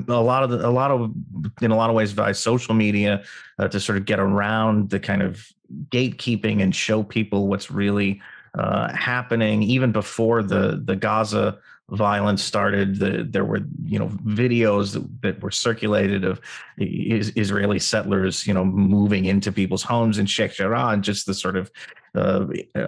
a 0.09 0.23
lot 0.23 0.43
of 0.43 0.51
the, 0.51 0.67
a 0.67 0.71
lot 0.71 0.91
of 0.91 1.13
in 1.61 1.71
a 1.71 1.77
lot 1.77 1.91
of 1.91 1.97
ways 1.97 2.13
by 2.13 2.33
social 2.33 2.75
media 2.75 3.23
uh, 3.59 3.69
to 3.69 3.79
sort 3.79 3.99
of 3.99 4.05
get 4.05 4.19
around 4.19 4.91
the 4.91 5.01
kind 5.01 5.23
of 5.23 5.47
gatekeeping 5.89 6.63
and 6.63 6.75
show 6.75 7.03
people 7.03 7.49
what's 7.49 7.71
really 7.71 8.21
uh, 8.55 8.95
happening. 8.95 9.63
Even 9.63 9.93
before 9.93 10.43
the 10.43 10.83
the 10.85 10.97
Gaza 10.97 11.59
violence 11.91 12.43
started, 12.43 12.99
the, 12.99 13.27
there 13.29 13.45
were 13.45 13.61
you 13.85 13.99
know 13.99 14.09
videos 14.25 14.95
that, 14.95 15.23
that 15.23 15.43
were 15.43 15.51
circulated 15.51 16.25
of 16.25 16.41
is, 16.79 17.33
Israeli 17.37 17.79
settlers 17.79 18.47
you 18.47 18.55
know 18.55 18.65
moving 18.65 19.27
into 19.27 19.53
people's 19.53 19.83
homes 19.83 20.19
in 20.19 20.27
Sheikh 20.27 20.55
Jarrah, 20.55 20.89
and 20.89 21.05
just 21.05 21.27
the 21.27 21.35
sort 21.35 21.57
of 21.57 21.71
uh, 22.15 22.47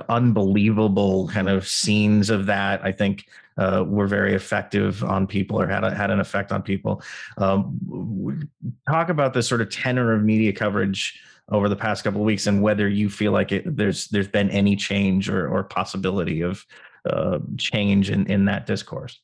unbelievable 0.09 1.29
kind 1.29 1.48
of 1.48 1.66
scenes 1.66 2.31
of 2.31 2.46
that. 2.46 2.85
I 2.85 2.92
think 2.92 3.27
uh, 3.57 3.85
were 3.87 4.07
very 4.07 4.35
effective 4.35 5.05
on 5.05 5.27
people 5.27 5.61
or 5.61 5.67
had 5.67 5.85
a, 5.85 5.95
had 5.95 6.11
an 6.11 6.21
effect 6.21 6.53
on 6.53 6.62
people. 6.62 7.03
Um, 7.38 8.49
talk 8.88 9.09
about 9.09 9.35
the 9.35 9.43
sort 9.43 9.61
of 9.61 9.71
tenor 9.71 10.12
of 10.12 10.23
media 10.23 10.53
coverage 10.53 11.21
over 11.51 11.69
the 11.69 11.77
past 11.77 12.05
couple 12.05 12.21
of 12.21 12.27
weeks 12.27 12.47
and 12.47 12.62
whether 12.62 12.88
you 12.88 13.11
feel 13.11 13.33
like 13.33 13.53
it, 13.53 13.77
there's 13.77 14.09
there's 14.09 14.29
been 14.29 14.51
any 14.51 14.77
change 14.77 15.29
or, 15.29 15.47
or 15.49 15.62
possibility 15.62 16.40
of 16.40 16.64
uh, 17.09 17.38
change 17.59 18.11
in, 18.11 18.27
in 18.27 18.47
that 18.47 18.67
discourse. 18.67 19.21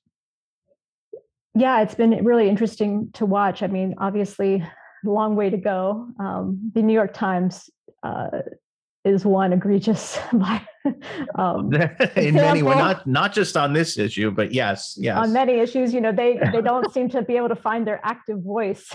Yeah, 1.54 1.80
it's 1.82 1.94
been 1.94 2.24
really 2.24 2.48
interesting 2.48 3.10
to 3.14 3.26
watch. 3.26 3.62
I 3.62 3.66
mean, 3.66 3.94
obviously, 3.98 4.64
long 5.02 5.34
way 5.34 5.50
to 5.50 5.56
go. 5.56 6.08
Um, 6.20 6.70
the 6.74 6.82
New 6.82 6.92
York 6.92 7.12
Times 7.12 7.68
uh, 8.02 8.42
is 9.04 9.24
one 9.24 9.52
egregious 9.52 10.18
um, 11.34 11.72
in 12.16 12.34
many 12.34 12.62
we're 12.62 12.74
not 12.74 13.06
not 13.06 13.32
just 13.32 13.56
on 13.56 13.72
this 13.72 13.98
issue 13.98 14.30
but 14.30 14.52
yes 14.52 14.94
yes 14.98 15.16
on 15.16 15.32
many 15.32 15.54
issues 15.54 15.92
you 15.92 16.00
know 16.00 16.12
they 16.12 16.38
they 16.52 16.62
don't 16.70 16.92
seem 16.92 17.08
to 17.08 17.22
be 17.22 17.36
able 17.36 17.48
to 17.48 17.56
find 17.56 17.86
their 17.86 18.00
active 18.04 18.40
voice 18.42 18.90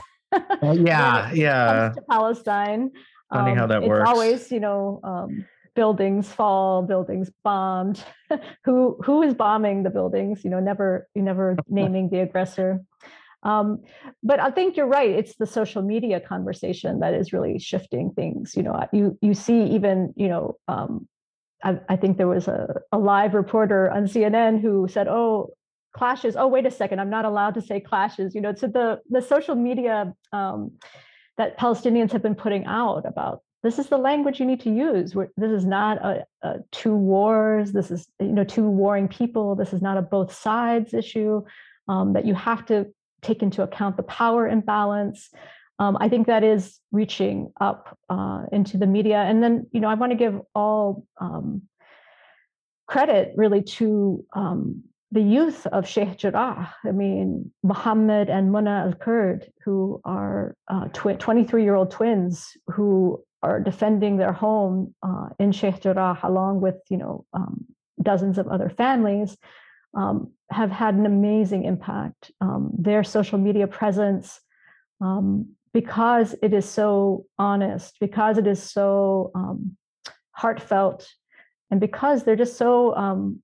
yeah 0.73 1.31
yeah 1.31 1.91
to 1.93 2.01
palestine 2.09 2.91
funny 3.31 3.51
um, 3.51 3.57
how 3.57 3.67
that 3.67 3.81
it's 3.81 3.87
works 3.87 4.09
always 4.09 4.51
you 4.51 4.59
know 4.59 4.99
um, 5.03 5.45
buildings 5.75 6.27
fall 6.27 6.81
buildings 6.81 7.29
bombed 7.43 8.03
who 8.65 8.97
who 9.03 9.21
is 9.21 9.33
bombing 9.33 9.83
the 9.83 9.89
buildings 9.89 10.43
you 10.43 10.49
know 10.49 10.59
never 10.59 11.07
you 11.13 11.21
never 11.21 11.55
naming 11.69 12.09
the 12.09 12.19
aggressor 12.19 12.81
um, 13.43 13.83
but 14.23 14.39
I 14.39 14.49
think 14.49 14.75
you're 14.75 14.87
right. 14.87 15.11
It's 15.11 15.35
the 15.35 15.45
social 15.45 15.83
media 15.83 16.19
conversation 16.19 16.99
that 17.01 17.13
is 17.13 17.31
really 17.31 17.59
shifting 17.59 18.09
things. 18.09 18.55
You 18.55 18.63
know, 18.63 18.87
you 18.91 19.19
you 19.21 19.35
see 19.35 19.65
even 19.65 20.13
you 20.17 20.27
know. 20.27 20.57
Um, 20.67 21.07
I, 21.89 21.95
think 21.95 22.17
there 22.17 22.27
was 22.27 22.47
a, 22.47 22.81
a 22.91 22.97
live 22.97 23.33
reporter 23.33 23.89
on 23.89 24.03
CNN 24.03 24.61
who 24.61 24.87
said, 24.87 25.07
"Oh, 25.07 25.53
clashes. 25.93 26.35
Oh, 26.35 26.47
wait 26.47 26.65
a 26.65 26.71
second. 26.71 26.99
I'm 26.99 27.09
not 27.09 27.25
allowed 27.25 27.55
to 27.55 27.61
say 27.61 27.79
clashes." 27.79 28.35
You 28.35 28.41
know, 28.41 28.53
so 28.53 28.67
the 28.67 29.01
the 29.09 29.21
social 29.21 29.55
media 29.55 30.13
um, 30.31 30.73
that 31.37 31.57
Palestinians 31.57 32.11
have 32.11 32.21
been 32.21 32.35
putting 32.35 32.65
out 32.65 33.05
about 33.05 33.41
this 33.65 33.79
is 33.79 33.87
the 33.87 33.97
language 33.97 34.39
you 34.39 34.45
need 34.45 34.61
to 34.61 34.69
use. 34.69 35.15
this 35.37 35.51
is 35.51 35.65
not 35.65 35.97
a, 35.97 36.23
a, 36.43 36.59
two 36.71 36.95
wars. 36.95 37.71
This 37.71 37.89
is 37.89 38.07
you 38.19 38.31
know 38.31 38.43
two 38.43 38.69
warring 38.69 39.07
people. 39.07 39.55
This 39.55 39.73
is 39.73 39.81
not 39.81 39.97
a 39.97 40.03
both 40.03 40.31
sides 40.31 40.93
issue. 40.93 41.43
Um, 41.87 42.13
that 42.13 42.25
you 42.25 42.35
have 42.35 42.65
to 42.67 42.93
take 43.23 43.41
into 43.41 43.63
account 43.63 43.97
the 43.97 44.03
power 44.03 44.47
imbalance. 44.47 45.31
Um, 45.79 45.97
I 45.99 46.07
think 46.09 46.27
that 46.27 46.43
is 46.43 46.79
reaching 46.91 47.51
up 47.59 47.97
uh, 48.09 48.43
into 48.51 48.77
the 48.77 48.87
media. 48.87 49.17
And 49.17 49.43
then, 49.43 49.67
you 49.71 49.79
know, 49.79 49.89
I 49.89 49.95
want 49.95 50.11
to 50.11 50.17
give 50.17 50.39
all 50.53 51.05
um, 51.19 51.63
credit 52.87 53.33
really 53.35 53.61
to 53.61 54.23
um, 54.33 54.83
the 55.11 55.21
youth 55.21 55.65
of 55.67 55.87
Sheikh 55.87 56.17
Jarrah. 56.17 56.73
I 56.83 56.91
mean, 56.91 57.51
Muhammad 57.63 58.29
and 58.29 58.51
Muna 58.51 58.85
al 58.85 58.93
Kurd, 58.93 59.51
who 59.63 60.01
are 60.05 60.55
uh, 60.67 60.87
23 60.93 61.63
year 61.63 61.75
old 61.75 61.91
twins 61.91 62.51
who 62.67 63.23
are 63.43 63.59
defending 63.59 64.17
their 64.17 64.33
home 64.33 64.95
uh, 65.03 65.27
in 65.39 65.51
Sheikh 65.51 65.81
Jarrah 65.81 66.19
along 66.23 66.61
with, 66.61 66.75
you 66.89 66.97
know, 66.97 67.25
um, 67.33 67.65
dozens 68.01 68.37
of 68.37 68.47
other 68.47 68.69
families 68.69 69.37
um, 69.95 70.31
have 70.51 70.71
had 70.71 70.95
an 70.95 71.05
amazing 71.05 71.63
impact. 71.65 72.31
Um, 72.41 72.71
their 72.77 73.03
social 73.03 73.37
media 73.37 73.67
presence, 73.67 74.39
um, 75.01 75.55
because 75.75 76.33
it 76.41 76.53
is 76.53 76.63
so 76.63 77.25
honest, 77.37 77.97
because 77.99 78.37
it 78.37 78.47
is 78.47 78.63
so 78.63 79.29
um, 79.35 79.75
heartfelt, 80.31 81.05
and 81.69 81.81
because 81.81 82.23
they're 82.23 82.37
just 82.37 82.55
so, 82.55 82.95
um, 82.95 83.41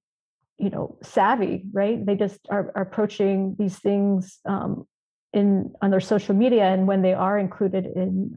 you 0.58 0.70
know, 0.70 0.98
savvy, 1.04 1.66
right? 1.74 2.06
They 2.06 2.16
just 2.16 2.40
are, 2.50 2.72
are 2.74 2.84
approaching 2.84 3.58
these 3.60 3.78
things 3.78 4.40
um, 4.46 4.88
in 5.34 5.74
on 5.82 5.92
their 5.92 6.00
social 6.00 6.34
media, 6.34 6.68
and 6.74 6.88
when 6.88 7.02
they 7.02 7.14
are 7.14 7.38
included 7.38 7.86
in 7.86 8.34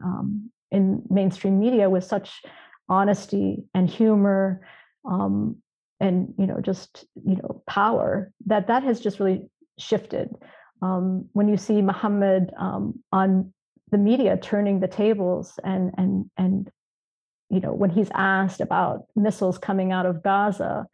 in 0.71 1.01
mainstream 1.09 1.57
media 1.57 1.89
with 1.89 2.03
such 2.03 2.41
honesty 2.89 3.63
and 3.73 3.89
humor 3.89 4.67
um, 5.09 5.55
and 6.01 6.33
you 6.37 6.47
know 6.47 6.59
just 6.59 7.05
you 7.25 7.37
know 7.37 7.63
power 7.65 8.31
that 8.45 8.67
that 8.67 8.83
has 8.83 8.99
just 8.99 9.21
really 9.21 9.47
shifted 9.79 10.29
um, 10.81 11.29
when 11.31 11.47
you 11.47 11.55
see 11.55 11.81
Muhammad 11.81 12.51
um, 12.59 12.99
on 13.13 13.53
the 13.91 13.97
media 13.97 14.37
turning 14.37 14.79
the 14.79 14.87
tables 14.87 15.59
and 15.63 15.91
and 15.97 16.29
and 16.37 16.71
you 17.49 17.59
know 17.59 17.73
when 17.73 17.89
he's 17.89 18.09
asked 18.13 18.61
about 18.61 19.05
missiles 19.15 19.57
coming 19.57 19.91
out 19.91 20.05
of 20.05 20.23
Gaza, 20.23 20.87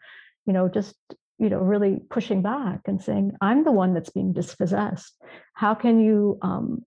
you 0.45 0.54
know 0.54 0.67
just 0.67 0.95
you 1.38 1.49
know 1.49 1.60
really 1.60 1.99
pushing 2.10 2.41
back 2.41 2.82
and 2.86 3.01
saying 3.01 3.32
I'm 3.41 3.63
the 3.63 3.71
one 3.71 3.93
that's 3.93 4.10
being 4.10 4.34
dispossessed. 4.34 5.15
How 5.54 5.73
can 5.73 5.99
you 5.99 6.38
um, 6.41 6.86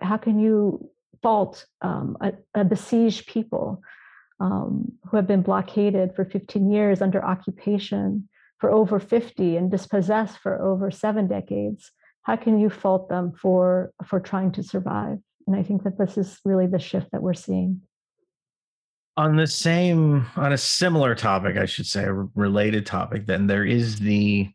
how 0.00 0.16
can 0.16 0.38
you 0.40 0.90
fault 1.22 1.66
um, 1.82 2.16
a, 2.20 2.32
a 2.54 2.64
besieged 2.64 3.26
people? 3.26 3.82
um, 4.40 4.92
who 5.08 5.16
have 5.16 5.26
been 5.26 5.42
blockaded 5.42 6.14
for 6.14 6.24
15 6.24 6.70
years 6.70 7.00
under 7.00 7.24
occupation 7.24 8.28
for 8.58 8.70
over 8.70 8.98
50 8.98 9.56
and 9.56 9.70
dispossessed 9.70 10.38
for 10.38 10.60
over 10.60 10.90
seven 10.90 11.26
decades 11.26 11.90
how 12.22 12.36
can 12.36 12.58
you 12.58 12.68
fault 12.68 13.08
them 13.08 13.32
for 13.40 13.92
for 14.04 14.20
trying 14.20 14.52
to 14.52 14.62
survive 14.62 15.18
and 15.46 15.56
i 15.56 15.62
think 15.62 15.82
that 15.84 15.98
this 15.98 16.18
is 16.18 16.38
really 16.44 16.66
the 16.66 16.78
shift 16.78 17.08
that 17.12 17.22
we're 17.22 17.34
seeing. 17.34 17.80
On 19.18 19.36
the 19.36 19.46
same 19.46 20.26
on 20.36 20.52
a 20.52 20.58
similar 20.58 21.14
topic 21.14 21.56
i 21.56 21.66
should 21.66 21.86
say 21.86 22.04
a 22.04 22.12
related 22.12 22.84
topic 22.86 23.26
then 23.26 23.46
there 23.46 23.64
is 23.64 23.98
the 23.98 24.50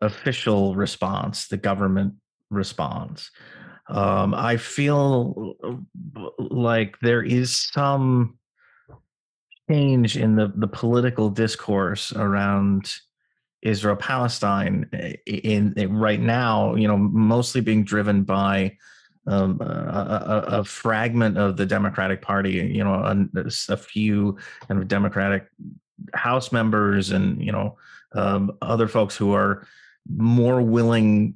official 0.00 0.74
response 0.74 1.48
the 1.48 1.58
government 1.58 2.14
response. 2.50 3.30
Um, 3.88 4.34
i 4.34 4.56
feel 4.56 5.56
like 6.38 6.96
there 7.00 7.22
is 7.22 7.58
some 7.72 8.38
change 9.70 10.16
in 10.16 10.34
the, 10.36 10.52
the 10.56 10.66
political 10.66 11.30
discourse 11.30 12.12
around 12.12 12.92
Israel 13.62 13.96
Palestine 13.96 14.88
eh, 14.92 15.14
in, 15.26 15.74
in, 15.76 15.96
right 15.96 16.20
now, 16.20 16.74
you 16.74 16.88
know, 16.88 16.96
mostly 16.96 17.60
being 17.60 17.84
driven 17.84 18.22
by 18.24 18.76
um, 19.26 19.60
a, 19.60 20.44
a, 20.46 20.64
fragment 20.64 21.36
of 21.36 21.56
the 21.56 21.66
Democratic 21.66 22.22
Party, 22.22 22.52
you 22.52 22.82
know, 22.82 22.94
a, 22.94 23.44
a, 23.68 23.76
few 23.76 24.38
kind 24.66 24.80
of 24.80 24.88
Democratic 24.88 25.46
House 26.14 26.52
members 26.52 27.10
and 27.10 27.44
you 27.44 27.52
know 27.52 27.76
um, 28.12 28.52
other 28.62 28.88
folks 28.88 29.16
who 29.16 29.34
are 29.34 29.66
more 30.08 30.62
willing 30.62 31.34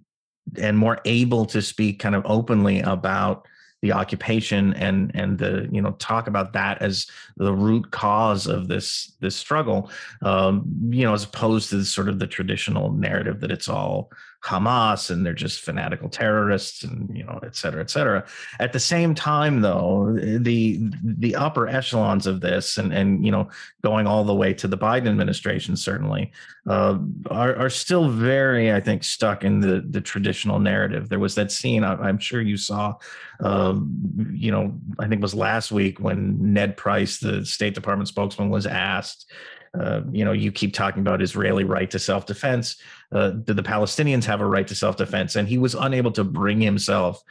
and 0.58 0.78
more 0.78 1.00
able 1.04 1.44
to 1.46 1.62
speak 1.62 1.98
kind 1.98 2.14
of 2.14 2.22
openly 2.26 2.80
about 2.80 3.46
the 3.82 3.92
occupation 3.92 4.72
and 4.74 5.10
and 5.14 5.38
the 5.38 5.68
you 5.70 5.82
know 5.82 5.90
talk 5.98 6.26
about 6.26 6.54
that 6.54 6.80
as 6.80 7.06
the 7.36 7.52
root 7.52 7.90
cause 7.90 8.46
of 8.46 8.66
this 8.66 9.12
this 9.20 9.36
struggle 9.36 9.90
um, 10.22 10.64
you 10.88 11.04
know 11.04 11.12
as 11.12 11.24
opposed 11.24 11.68
to 11.68 11.84
sort 11.84 12.08
of 12.08 12.18
the 12.18 12.26
traditional 12.26 12.92
narrative 12.92 13.40
that 13.40 13.50
it's 13.50 13.68
all 13.68 14.10
Hamas 14.44 15.10
and 15.10 15.24
they're 15.24 15.32
just 15.32 15.60
fanatical 15.60 16.10
terrorists 16.10 16.82
and 16.82 17.16
you 17.16 17.24
know 17.24 17.40
et 17.42 17.56
cetera 17.56 17.80
et 17.80 17.90
cetera. 17.90 18.24
At 18.60 18.74
the 18.74 18.80
same 18.80 19.14
time 19.14 19.62
though 19.62 20.14
the 20.20 20.80
the 21.02 21.34
upper 21.34 21.66
echelons 21.66 22.26
of 22.26 22.40
this 22.40 22.76
and 22.76 22.92
and 22.92 23.24
you 23.24 23.32
know 23.32 23.48
going 23.82 24.06
all 24.06 24.22
the 24.22 24.34
way 24.34 24.52
to 24.52 24.68
the 24.68 24.76
Biden 24.76 25.08
administration 25.08 25.76
certainly 25.76 26.30
uh, 26.68 26.98
are, 27.30 27.56
are 27.56 27.70
still 27.70 28.08
very 28.10 28.70
I 28.70 28.80
think 28.80 29.02
stuck 29.02 29.44
in 29.44 29.60
the 29.60 29.82
the 29.88 30.00
traditional 30.00 30.58
narrative. 30.58 31.08
There 31.08 31.18
was 31.18 31.34
that 31.36 31.50
scene 31.50 31.82
I, 31.82 32.08
am 32.08 32.18
sure 32.18 32.42
you 32.42 32.58
saw 32.58 32.94
um, 33.40 34.30
you 34.34 34.50
know 34.50 34.78
I 34.98 35.08
think 35.08 35.20
it 35.20 35.22
was 35.22 35.34
last 35.34 35.72
week 35.72 36.00
when 36.00 36.52
Ned 36.52 36.76
Price 36.76 37.18
the 37.18 37.46
State 37.46 37.74
Department 37.74 38.08
spokesman 38.08 38.50
was 38.50 38.66
asked 38.66 39.32
uh, 39.78 40.02
you 40.10 40.24
know, 40.24 40.32
you 40.32 40.52
keep 40.52 40.72
talking 40.72 41.00
about 41.00 41.22
Israeli 41.22 41.64
right 41.64 41.90
to 41.90 41.98
self 41.98 42.26
defense. 42.26 42.76
Uh, 43.12 43.30
do 43.30 43.52
the 43.52 43.62
Palestinians 43.62 44.24
have 44.24 44.40
a 44.40 44.46
right 44.46 44.66
to 44.68 44.74
self 44.74 44.96
defense? 44.96 45.36
And 45.36 45.48
he 45.48 45.58
was 45.58 45.74
unable 45.74 46.12
to 46.12 46.24
bring 46.24 46.60
himself 46.60 47.22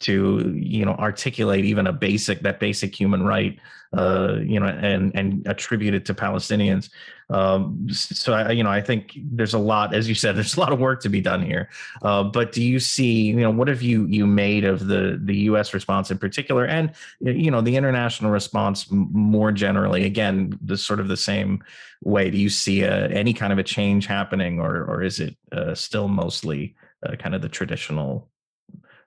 to 0.00 0.52
you 0.56 0.84
know 0.84 0.94
articulate 0.94 1.64
even 1.64 1.86
a 1.86 1.92
basic 1.92 2.40
that 2.40 2.60
basic 2.60 2.94
human 2.94 3.24
right 3.24 3.58
uh, 3.96 4.36
you 4.42 4.60
know 4.60 4.66
and 4.66 5.12
and 5.14 5.46
attribute 5.46 5.94
it 5.94 6.04
to 6.04 6.14
Palestinians. 6.14 6.90
Um, 7.30 7.88
so 7.90 8.32
I 8.32 8.52
you 8.52 8.62
know 8.62 8.70
I 8.70 8.80
think 8.80 9.16
there's 9.16 9.54
a 9.54 9.58
lot 9.58 9.94
as 9.94 10.08
you 10.08 10.14
said 10.14 10.32
there's 10.36 10.56
a 10.56 10.60
lot 10.60 10.72
of 10.72 10.78
work 10.78 11.00
to 11.02 11.08
be 11.08 11.20
done 11.20 11.42
here. 11.42 11.70
Uh, 12.02 12.24
but 12.24 12.52
do 12.52 12.62
you 12.62 12.80
see 12.80 13.22
you 13.22 13.36
know 13.36 13.50
what 13.50 13.68
have 13.68 13.82
you 13.82 14.06
you 14.06 14.26
made 14.26 14.64
of 14.64 14.86
the 14.86 15.18
the 15.22 15.36
U.S. 15.36 15.72
response 15.72 16.10
in 16.10 16.18
particular 16.18 16.66
and 16.66 16.92
you 17.20 17.50
know 17.50 17.60
the 17.60 17.76
international 17.76 18.30
response 18.30 18.86
more 18.90 19.52
generally? 19.52 20.04
Again, 20.04 20.58
the 20.62 20.76
sort 20.76 21.00
of 21.00 21.08
the 21.08 21.16
same 21.16 21.64
way. 22.02 22.30
Do 22.30 22.38
you 22.38 22.50
see 22.50 22.82
a, 22.82 23.08
any 23.08 23.32
kind 23.32 23.52
of 23.52 23.58
a 23.58 23.64
change 23.64 24.06
happening 24.06 24.60
or 24.60 24.84
or 24.84 25.02
is 25.02 25.18
it 25.18 25.36
uh, 25.50 25.74
still 25.74 26.08
mostly 26.08 26.76
uh, 27.02 27.16
kind 27.16 27.34
of 27.34 27.40
the 27.40 27.48
traditional 27.48 28.28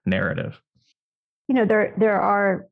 narrative? 0.08 0.60
You 1.52 1.56
know 1.58 1.66
there 1.66 1.94
there 1.98 2.22
are 2.22 2.66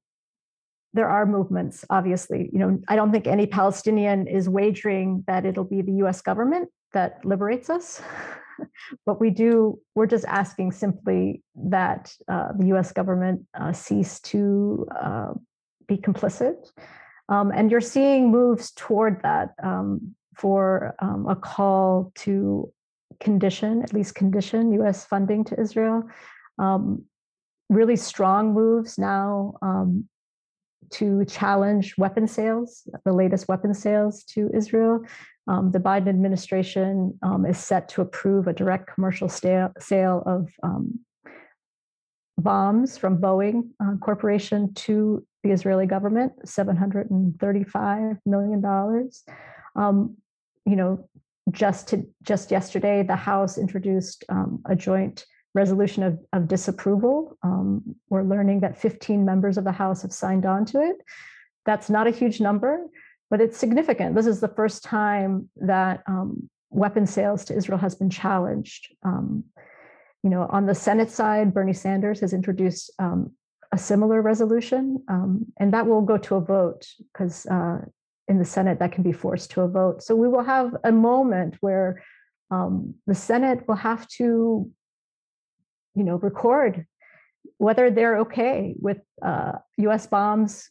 there 0.93 1.09
are 1.09 1.25
movements 1.25 1.83
obviously. 1.89 2.49
You 2.53 2.59
know 2.59 2.79
i 2.87 2.95
don't 2.95 3.11
think 3.11 3.27
any 3.27 3.45
palestinian 3.45 4.25
is 4.25 4.47
wagering 4.47 5.25
that 5.27 5.45
it'll 5.45 5.71
be 5.75 5.81
the 5.81 5.97
us 6.07 6.21
government 6.21 6.69
that 6.93 7.11
liberates 7.25 7.69
us. 7.69 8.01
But 9.05 9.21
we 9.21 9.29
do 9.29 9.79
we're 9.95 10.11
just 10.15 10.25
asking 10.41 10.69
simply 10.73 11.43
that 11.75 12.03
uh, 12.33 12.49
the 12.59 12.67
us 12.79 12.91
government 12.91 13.37
uh, 13.59 13.71
cease 13.71 14.19
to 14.31 14.85
uh, 15.07 15.31
be 15.87 15.97
complicit. 15.97 16.57
Um, 17.33 17.47
and 17.57 17.71
you're 17.71 17.89
seeing 17.95 18.31
moves 18.31 18.71
toward 18.71 19.21
that 19.23 19.47
um, 19.63 20.15
for 20.41 20.93
um, 20.99 21.21
a 21.35 21.37
call 21.37 22.11
to 22.23 22.71
condition 23.19 23.81
at 23.81 23.93
least 23.93 24.15
condition 24.15 24.63
us 24.89 25.05
funding 25.05 25.41
to 25.45 25.53
israel. 25.65 26.03
Um, 26.65 27.05
really 27.69 27.95
strong 27.95 28.53
moves 28.53 28.97
now 28.97 29.53
um, 29.61 30.07
to 30.91 31.23
challenge 31.25 31.95
weapon 31.97 32.27
sales, 32.27 32.87
the 33.05 33.13
latest 33.13 33.47
weapon 33.47 33.73
sales 33.73 34.23
to 34.23 34.49
Israel. 34.53 35.01
Um, 35.47 35.71
the 35.71 35.79
Biden 35.79 36.09
administration 36.09 37.17
um, 37.21 37.45
is 37.45 37.57
set 37.57 37.89
to 37.89 38.01
approve 38.01 38.47
a 38.47 38.53
direct 38.53 38.93
commercial 38.93 39.29
sta- 39.29 39.71
sale 39.79 40.23
of 40.25 40.49
um, 40.63 40.99
bombs 42.37 42.97
from 42.97 43.19
Boeing 43.19 43.69
uh, 43.83 43.95
Corporation 44.01 44.73
to 44.73 45.25
the 45.43 45.51
Israeli 45.51 45.85
government, 45.85 46.33
$735 46.45 48.17
million. 48.25 49.09
Um, 49.75 50.17
you 50.65 50.75
know, 50.75 51.07
just 51.51 51.87
to 51.89 52.05
just 52.21 52.51
yesterday, 52.51 53.03
the 53.03 53.15
House 53.15 53.57
introduced 53.57 54.23
um, 54.29 54.61
a 54.65 54.75
joint 54.75 55.25
resolution 55.53 56.03
of, 56.03 56.19
of 56.33 56.47
disapproval. 56.47 57.37
Um, 57.43 57.95
we're 58.09 58.23
learning 58.23 58.61
that 58.61 58.77
15 58.77 59.25
members 59.25 59.57
of 59.57 59.63
the 59.63 59.71
House 59.71 60.01
have 60.03 60.13
signed 60.13 60.45
on 60.45 60.65
to 60.65 60.81
it. 60.81 60.97
That's 61.65 61.89
not 61.89 62.07
a 62.07 62.11
huge 62.11 62.39
number, 62.39 62.85
but 63.29 63.41
it's 63.41 63.57
significant. 63.57 64.15
This 64.15 64.27
is 64.27 64.39
the 64.39 64.47
first 64.47 64.83
time 64.83 65.49
that 65.57 66.03
um, 66.07 66.49
weapon 66.69 67.05
sales 67.05 67.45
to 67.45 67.55
Israel 67.55 67.79
has 67.79 67.95
been 67.95 68.09
challenged. 68.09 68.93
Um, 69.03 69.43
you 70.23 70.29
know, 70.29 70.47
on 70.49 70.65
the 70.65 70.75
Senate 70.75 71.09
side, 71.09 71.53
Bernie 71.53 71.73
Sanders 71.73 72.19
has 72.19 72.33
introduced 72.33 72.91
um, 72.99 73.31
a 73.71 73.77
similar 73.77 74.21
resolution, 74.21 75.03
um, 75.07 75.45
and 75.59 75.73
that 75.73 75.87
will 75.87 76.01
go 76.01 76.17
to 76.17 76.35
a 76.35 76.41
vote 76.41 76.87
because 77.13 77.45
uh, 77.45 77.79
in 78.27 78.37
the 78.37 78.45
Senate 78.45 78.79
that 78.79 78.91
can 78.91 79.03
be 79.03 79.11
forced 79.11 79.51
to 79.51 79.61
a 79.61 79.67
vote. 79.67 80.03
So 80.03 80.15
we 80.15 80.27
will 80.27 80.43
have 80.43 80.75
a 80.83 80.91
moment 80.91 81.55
where 81.61 82.03
um, 82.51 82.95
the 83.07 83.15
Senate 83.15 83.67
will 83.67 83.75
have 83.75 84.07
to 84.19 84.69
you 85.95 86.03
know, 86.03 86.15
record 86.15 86.85
whether 87.57 87.91
they're 87.91 88.19
okay 88.19 88.73
with 88.79 88.99
uh, 89.21 89.53
U.S. 89.77 90.07
bombs 90.07 90.69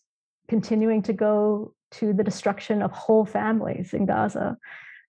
continuing 0.49 1.03
to 1.03 1.13
go 1.13 1.75
to 1.91 2.13
the 2.13 2.25
destruction 2.25 2.83
of 2.83 2.91
whole 2.93 3.25
families 3.25 3.93
in 3.93 4.07
Gaza. 4.07 4.57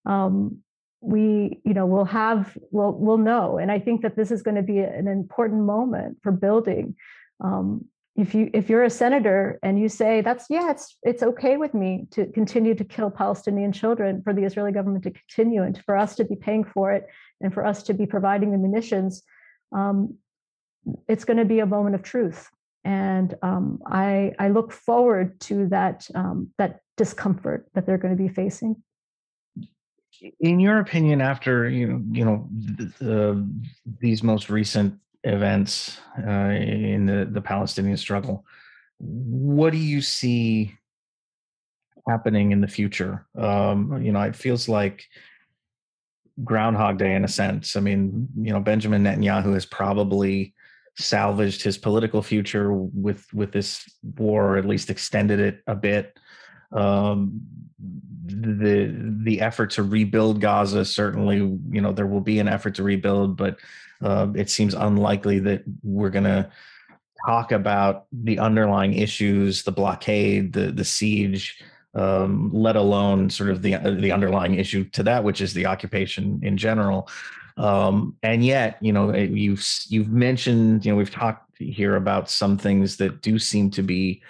Um, 0.06 0.60
we, 1.02 1.62
you 1.64 1.74
know, 1.74 1.86
will 1.86 2.06
have, 2.06 2.58
we'll, 2.72 2.92
we'll 2.92 3.18
know. 3.18 3.58
And 3.58 3.72
I 3.72 3.80
think 3.80 4.02
that 4.02 4.18
this 4.18 4.32
is 4.32 4.42
going 4.42 4.56
to 4.56 4.62
be 4.62 4.80
an 4.80 5.08
important 5.08 5.64
moment 5.64 6.18
for 6.22 6.32
building. 6.32 6.96
Um, 7.42 7.86
if 8.18 8.36
you 8.36 8.50
if 8.54 8.70
you're 8.70 8.84
a 8.84 8.90
senator 8.90 9.60
and 9.64 9.80
you 9.80 9.88
say 9.88 10.20
that's 10.20 10.48
yeah 10.50 10.72
it's 10.72 10.98
it's 11.04 11.24
okay 11.24 11.56
with 11.56 11.74
me 11.74 12.06
to 12.12 12.26
continue 12.34 12.76
to 12.76 12.84
kill 12.84 13.10
Palestinian 13.10 13.72
children 13.72 14.22
for 14.24 14.34
the 14.34 14.44
Israeli 14.44 14.74
government 14.74 15.06
to 15.06 15.12
continue 15.12 15.64
and 15.64 15.82
for 15.86 15.96
us 15.96 16.16
to 16.16 16.26
be 16.26 16.36
paying 16.36 16.66
for 16.66 16.92
it 16.92 17.08
and 17.40 17.54
for 17.54 17.66
us 17.66 17.82
to 17.84 17.94
be 17.94 18.06
providing 18.06 18.52
the 18.52 18.58
munitions 18.58 19.24
um, 19.72 20.18
it's 21.08 21.26
going 21.26 21.38
to 21.38 21.46
be 21.46 21.60
a 21.60 21.66
moment 21.66 21.96
of 21.96 22.04
truth. 22.04 22.50
And 22.84 23.36
um, 23.42 23.82
I, 23.86 24.34
I 24.40 24.50
look 24.50 24.72
forward 24.72 25.40
to 25.42 25.68
that, 25.68 26.08
um, 26.16 26.50
that 26.58 26.80
discomfort 26.98 27.68
that 27.74 27.86
they're 27.86 27.98
going 27.98 28.16
to 28.16 28.22
be 28.22 28.30
facing. 28.30 28.82
In 30.40 30.60
your 30.60 30.80
opinion, 30.80 31.22
after 31.22 31.70
you 31.70 31.88
know, 31.88 32.04
you 32.12 32.26
know, 32.26 32.48
the, 33.00 33.48
these 34.00 34.22
most 34.22 34.50
recent 34.50 35.00
events 35.24 36.00
uh, 36.18 36.52
in 36.52 37.06
the, 37.06 37.28
the 37.30 37.42
Palestinian 37.42 37.96
struggle, 37.98 38.46
what 38.98 39.72
do 39.72 39.78
you 39.78 40.02
see 40.02 40.74
happening 42.08 42.52
in 42.52 42.60
the 42.60 42.68
future? 42.68 43.26
Um, 43.38 44.02
you 44.02 44.12
know, 44.12 44.22
it 44.22 44.36
feels 44.36 44.68
like 44.68 45.06
Groundhog 46.44 46.98
Day 46.98 47.16
in 47.16 47.24
a 47.24 47.28
sense. 47.28 47.76
I 47.76 47.80
mean, 47.80 48.28
you 48.40 48.54
know, 48.54 48.60
Benjamin 48.60 49.04
Netanyahu 49.04 49.54
has 49.54 49.66
probably 49.66 50.54
salvaged 50.98 51.62
his 51.64 51.78
political 51.78 52.22
future 52.22 52.74
with 52.74 53.26
with 53.34 53.52
this 53.52 53.90
war, 54.18 54.54
or 54.54 54.58
at 54.58 54.66
least 54.66 54.90
extended 54.90 55.40
it 55.40 55.62
a 55.68 55.76
bit. 55.76 56.18
Um, 56.72 57.42
the 58.26 58.94
the 59.24 59.42
effort 59.42 59.72
to 59.72 59.84
rebuild 59.84 60.42
Gaza 60.42 60.86
certainly, 60.86 61.38
you 61.38 61.82
know, 61.82 61.92
there 61.92 62.08
will 62.08 62.22
be 62.22 62.40
an 62.40 62.48
effort 62.48 62.76
to 62.76 62.84
rebuild, 62.84 63.38
but 63.38 63.58
uh, 64.02 64.28
it 64.36 64.50
seems 64.50 64.74
unlikely 64.74 65.40
that 65.40 65.64
we're 65.84 66.10
going 66.10 66.26
to 66.26 66.50
talk 67.26 67.52
about 67.52 68.06
the 68.12 68.40
underlying 68.40 68.94
issues, 68.94 69.64
the 69.64 69.72
blockade, 69.72 70.54
the 70.54 70.72
the 70.72 70.86
siege, 70.86 71.62
um, 71.96 72.52
let 72.54 72.76
alone 72.76 73.30
sort 73.30 73.50
of 73.50 73.62
the 73.62 73.78
the 74.00 74.12
underlying 74.12 74.56
issue 74.56 74.84
to 74.92 75.04
that, 75.04 75.24
which 75.24 75.42
is 75.42 75.54
the 75.54 75.66
occupation 75.66 76.40
in 76.44 76.58
general. 76.58 77.10
Um, 77.58 78.16
and 78.24 78.44
yet, 78.44 78.78
you 78.82 78.94
know, 78.94 79.14
you've 79.14 79.66
you've 79.90 80.10
mentioned, 80.10 80.86
you 80.86 80.92
know, 80.92 80.98
we've 80.98 81.12
talked 81.12 81.58
here 81.58 81.96
about 81.96 82.30
some 82.30 82.58
things 82.58 82.98
that 82.98 83.22
do 83.22 83.38
seem 83.38 83.70
to 83.72 83.84
be 83.84 84.22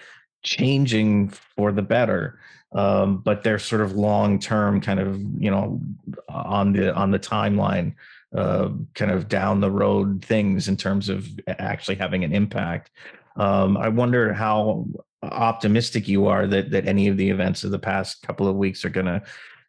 changing 0.42 1.30
for 1.30 1.72
the 1.72 1.84
better, 1.84 2.40
um, 2.72 3.18
but 3.18 3.44
they're 3.44 3.60
sort 3.60 3.82
of 3.82 3.94
long 3.94 4.40
term, 4.40 4.82
kind 4.82 5.00
of, 5.00 5.22
you 5.38 5.52
know, 5.52 5.80
on 6.28 6.74
the 6.74 6.94
on 6.96 7.12
the 7.12 7.20
timeline, 7.20 7.94
uh, 8.36 8.70
kind 8.96 9.12
of 9.12 9.28
down 9.28 9.60
the 9.60 9.72
road 9.72 10.26
things 10.26 10.68
in 10.68 10.76
terms 10.76 11.10
of 11.10 11.28
actually 11.48 11.96
having 11.96 12.24
an 12.24 12.34
impact. 12.34 12.90
Um, 13.36 13.78
I 13.78 13.90
wonder 13.90 14.34
how 14.34 14.88
optimistic 15.24 16.08
you 16.08 16.28
are 16.28 16.48
that 16.48 16.72
that 16.72 16.88
any 16.88 17.08
of 17.08 17.18
the 17.18 17.30
events 17.30 17.64
of 17.64 17.72
the 17.72 17.80
past 17.80 18.22
couple 18.22 18.48
of 18.48 18.56
weeks 18.56 18.86
are 18.86 18.90
going 18.90 19.06
to 19.06 19.22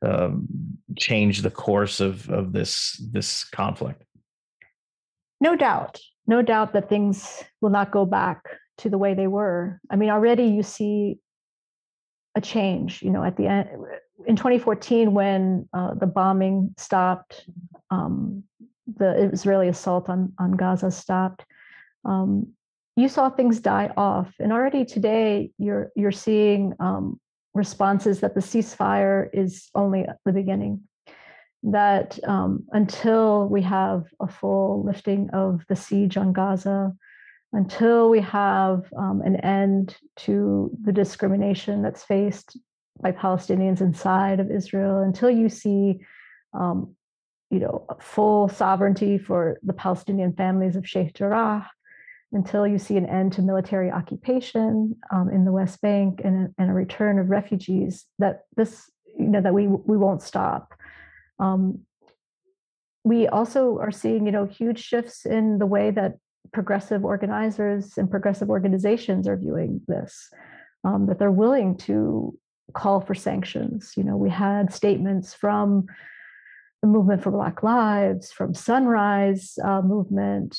um, 0.03 0.47
change 0.97 1.43
the 1.43 1.51
course 1.51 2.01
of 2.01 2.29
of 2.31 2.53
this 2.53 2.97
this 3.13 3.45
conflict. 3.45 4.05
No 5.41 5.57
doubt, 5.57 6.01
no 6.27 6.43
doubt 6.43 6.73
that 6.75 6.89
things 6.89 7.43
will 7.61 7.71
not 7.71 7.91
go 7.91 8.05
back 8.05 8.45
to 8.79 8.91
the 8.91 8.99
way 8.99 9.15
they 9.15 9.27
were. 9.27 9.81
I 9.91 9.97
mean, 9.97 10.11
already 10.11 10.45
you 10.45 10.63
see 10.63 11.19
a 12.35 12.41
change. 12.41 13.03
You 13.03 13.11
know, 13.11 13.25
at 13.25 13.37
the 13.37 13.47
end 13.47 13.69
in 14.27 14.37
2014, 14.37 15.13
when 15.13 15.69
uh, 15.73 15.95
the 15.95 16.07
bombing 16.07 16.75
stopped, 16.77 17.47
um, 17.91 18.45
the 18.97 19.31
Israeli 19.33 19.69
assault 19.69 20.09
on 20.09 20.33
on 20.39 20.53
Gaza 20.53 20.91
stopped. 20.91 21.45
Um, 22.05 22.53
you 22.97 23.09
saw 23.09 23.31
things 23.31 23.61
die 23.61 23.93
off, 23.97 24.33
and 24.39 24.53
already 24.53 24.85
today 24.85 25.51
you're 25.59 25.91
you're 25.95 26.13
seeing 26.13 26.75
um, 26.81 27.21
responses 27.55 28.21
that 28.21 28.35
the 28.35 28.41
ceasefire 28.41 29.29
is 29.33 29.69
only 29.75 30.07
the 30.25 30.33
beginning. 30.33 30.83
That 31.63 32.19
um, 32.27 32.65
until 32.73 33.47
we 33.49 33.63
have 33.63 34.07
a 34.21 34.27
full 34.27 34.83
lifting 34.85 35.31
of 35.31 35.65
the 35.69 35.77
siege 35.77 36.17
on 36.17 36.33
Gaza, 36.33 36.93
until 37.53 38.09
we 38.09 38.21
have 38.21 38.85
um, 38.97 39.21
an 39.25 39.37
end 39.37 39.97
to 40.17 40.71
the 40.83 40.93
discrimination 40.93 41.83
that's 41.83 42.03
faced 42.03 42.57
by 43.01 43.13
Palestinians 43.13 43.81
inside 43.81 44.41
of 44.41 44.51
Israel, 44.51 45.01
until 45.01 45.31
you 45.31 45.49
see, 45.49 46.01
um, 46.55 46.95
you 47.51 47.59
know, 47.59 47.87
full 48.01 48.49
sovereignty 48.49 49.19
for 49.19 49.59
the 49.63 49.73
Palestinian 49.73 50.33
families 50.33 50.77
of 50.77 50.89
Sheikh 50.89 51.15
Jarrah, 51.15 51.69
until 52.33 52.67
you 52.67 52.79
see 52.79 52.97
an 52.97 53.07
end 53.07 53.33
to 53.33 53.43
military 53.43 53.91
occupation 53.91 54.97
um, 55.11 55.29
in 55.31 55.45
the 55.45 55.53
West 55.53 55.81
Bank 55.81 56.21
and 56.25 56.47
a, 56.47 56.63
and 56.63 56.71
a, 56.71 56.75
return 56.75 57.19
of 57.19 57.29
refugees, 57.29 58.07
that 58.19 58.45
this, 58.57 58.91
you 59.19 59.27
know, 59.27 59.41
that 59.41 59.55
we 59.55 59.67
we 59.67 59.97
won't 59.97 60.23
stop. 60.23 60.75
Um, 61.39 61.81
we 63.03 63.27
also 63.27 63.79
are 63.79 63.91
seeing, 63.91 64.27
you 64.27 64.33
know, 64.33 64.45
huge 64.45 64.83
shifts 64.83 65.27
in 65.27 65.59
the 65.59 65.67
way 65.67 65.91
that 65.91 66.19
progressive 66.53 67.05
organizers 67.05 67.97
and 67.97 68.11
progressive 68.11 68.51
organizations 68.51 69.27
are 69.27 69.37
viewing 69.37 69.81
this, 69.89 70.31
um, 70.85 71.07
that 71.07 71.19
they're 71.19 71.31
willing 71.31 71.77
to 71.77 72.37
call 72.75 73.01
for 73.01 73.15
sanctions. 73.15 73.95
You 73.97 74.05
know, 74.05 74.17
we 74.17 74.31
had 74.31 74.73
statements 74.73 75.35
from 75.35 75.87
the 76.83 76.89
movement 76.89 77.23
for 77.23 77.31
Black 77.31 77.63
Lives, 77.63 78.33
from 78.33 78.55
Sunrise 78.55 79.59
uh, 79.63 79.83
movement, 79.83 80.59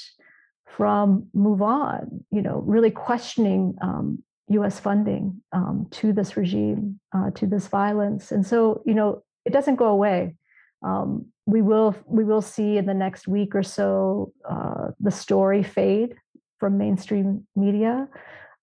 from 0.76 1.28
Move 1.34 1.62
On, 1.62 2.24
you 2.32 2.42
know, 2.42 2.64
really 2.66 2.92
questioning 2.92 3.76
um, 3.82 4.24
US 4.50 4.80
funding 4.80 5.42
um, 5.52 5.88
to 5.92 6.14
this 6.14 6.38
regime, 6.38 7.00
uh, 7.16 7.32
to 7.32 7.46
this 7.46 7.68
violence. 7.68 8.32
And 8.32 8.46
so, 8.46 8.82
you 8.86 8.94
know, 8.94 9.24
it 9.46 9.54
doesn't 9.54 9.76
go 9.76 9.88
away. 9.88 10.36
Um, 10.84 11.28
we 11.46 11.62
will 11.62 11.96
we 12.06 12.24
will 12.24 12.42
see 12.42 12.78
in 12.78 12.86
the 12.86 12.94
next 12.94 13.28
week 13.28 13.56
or 13.56 13.64
so 13.64 14.32
uh, 14.50 14.90
the 15.00 15.12
story 15.12 15.64
fade 15.64 16.16
from 16.60 16.78
mainstream 16.78 17.48
media. 17.56 18.08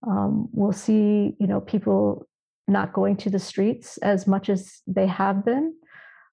Um, 0.06 0.48
we'll 0.52 0.72
see, 0.72 1.36
you 1.38 1.46
know, 1.46 1.60
people 1.60 2.26
not 2.66 2.92
going 2.92 3.16
to 3.16 3.30
the 3.30 3.38
streets 3.38 3.98
as 3.98 4.26
much 4.26 4.48
as 4.48 4.80
they 4.86 5.06
have 5.06 5.44
been. 5.44 5.74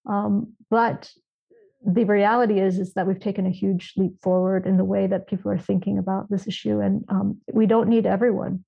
Um, 0.08 0.54
but 0.70 1.10
the 1.86 2.06
reality 2.06 2.60
is 2.60 2.80
is 2.80 2.94
that 2.94 3.08
we've 3.08 3.20
taken 3.20 3.46
a 3.46 3.52
huge 3.52 3.94
leap 3.96 4.20
forward 4.22 4.66
in 4.66 4.78
the 4.78 4.84
way 4.84 5.08
that 5.08 5.28
people 5.28 5.52
are 5.52 5.58
thinking 5.58 5.98
about 5.98 6.30
this 6.30 6.48
issue, 6.48 6.80
and 6.80 7.06
um, 7.10 7.40
we 7.52 7.66
don't 7.66 7.90
need 7.90 8.06
everyone. 8.06 8.64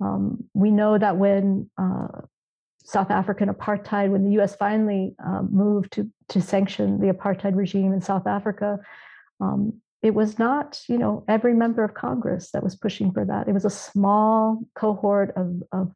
Um, 0.00 0.44
we 0.54 0.70
know 0.70 0.98
that 0.98 1.16
when 1.16 1.70
uh, 1.78 2.22
South 2.84 3.10
African 3.10 3.48
apartheid, 3.48 4.10
when 4.10 4.24
the 4.24 4.32
U.S. 4.32 4.56
finally 4.56 5.14
um, 5.24 5.48
moved 5.52 5.92
to 5.92 6.10
to 6.28 6.40
sanction 6.40 7.00
the 7.00 7.12
apartheid 7.12 7.54
regime 7.54 7.92
in 7.92 8.00
South 8.00 8.26
Africa, 8.26 8.78
um, 9.40 9.80
it 10.02 10.14
was 10.14 10.38
not 10.38 10.80
you 10.88 10.96
know 10.96 11.24
every 11.28 11.54
member 11.54 11.84
of 11.84 11.94
Congress 11.94 12.50
that 12.52 12.62
was 12.62 12.76
pushing 12.76 13.12
for 13.12 13.24
that. 13.24 13.46
It 13.46 13.52
was 13.52 13.64
a 13.64 13.70
small 13.70 14.62
cohort 14.74 15.34
of 15.36 15.62
of, 15.72 15.92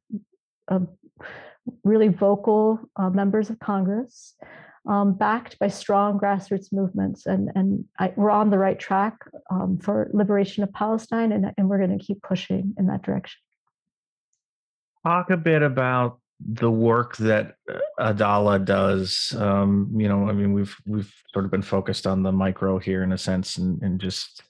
of 0.68 0.88
really 1.82 2.08
vocal 2.08 2.80
uh, 2.96 3.10
members 3.10 3.48
of 3.50 3.58
Congress 3.58 4.34
um, 4.86 5.14
backed 5.14 5.58
by 5.58 5.68
strong 5.68 6.18
grassroots 6.18 6.72
movements. 6.72 7.26
And, 7.26 7.50
and 7.54 7.84
I, 7.98 8.12
we're 8.16 8.30
on 8.30 8.50
the 8.50 8.58
right 8.58 8.78
track 8.78 9.18
um, 9.50 9.78
for 9.78 10.10
liberation 10.12 10.62
of 10.62 10.72
Palestine, 10.72 11.32
and, 11.32 11.52
and 11.56 11.68
we're 11.68 11.78
going 11.78 11.98
to 11.98 12.04
keep 12.04 12.22
pushing 12.22 12.74
in 12.78 12.86
that 12.86 13.02
direction. 13.02 13.38
Talk 15.04 15.30
a 15.30 15.36
bit 15.36 15.62
about 15.62 16.20
the 16.40 16.70
work 16.70 17.16
that 17.16 17.56
Adalah 17.98 18.60
does. 18.60 19.34
Um, 19.36 19.90
you 19.96 20.08
know, 20.08 20.28
I 20.28 20.32
mean, 20.32 20.52
we've 20.52 20.76
we've 20.86 21.12
sort 21.32 21.44
of 21.44 21.50
been 21.50 21.62
focused 21.62 22.06
on 22.06 22.22
the 22.22 22.32
micro 22.32 22.78
here 22.78 23.02
in 23.02 23.12
a 23.12 23.18
sense, 23.18 23.58
and, 23.58 23.82
and 23.82 24.00
just 24.00 24.42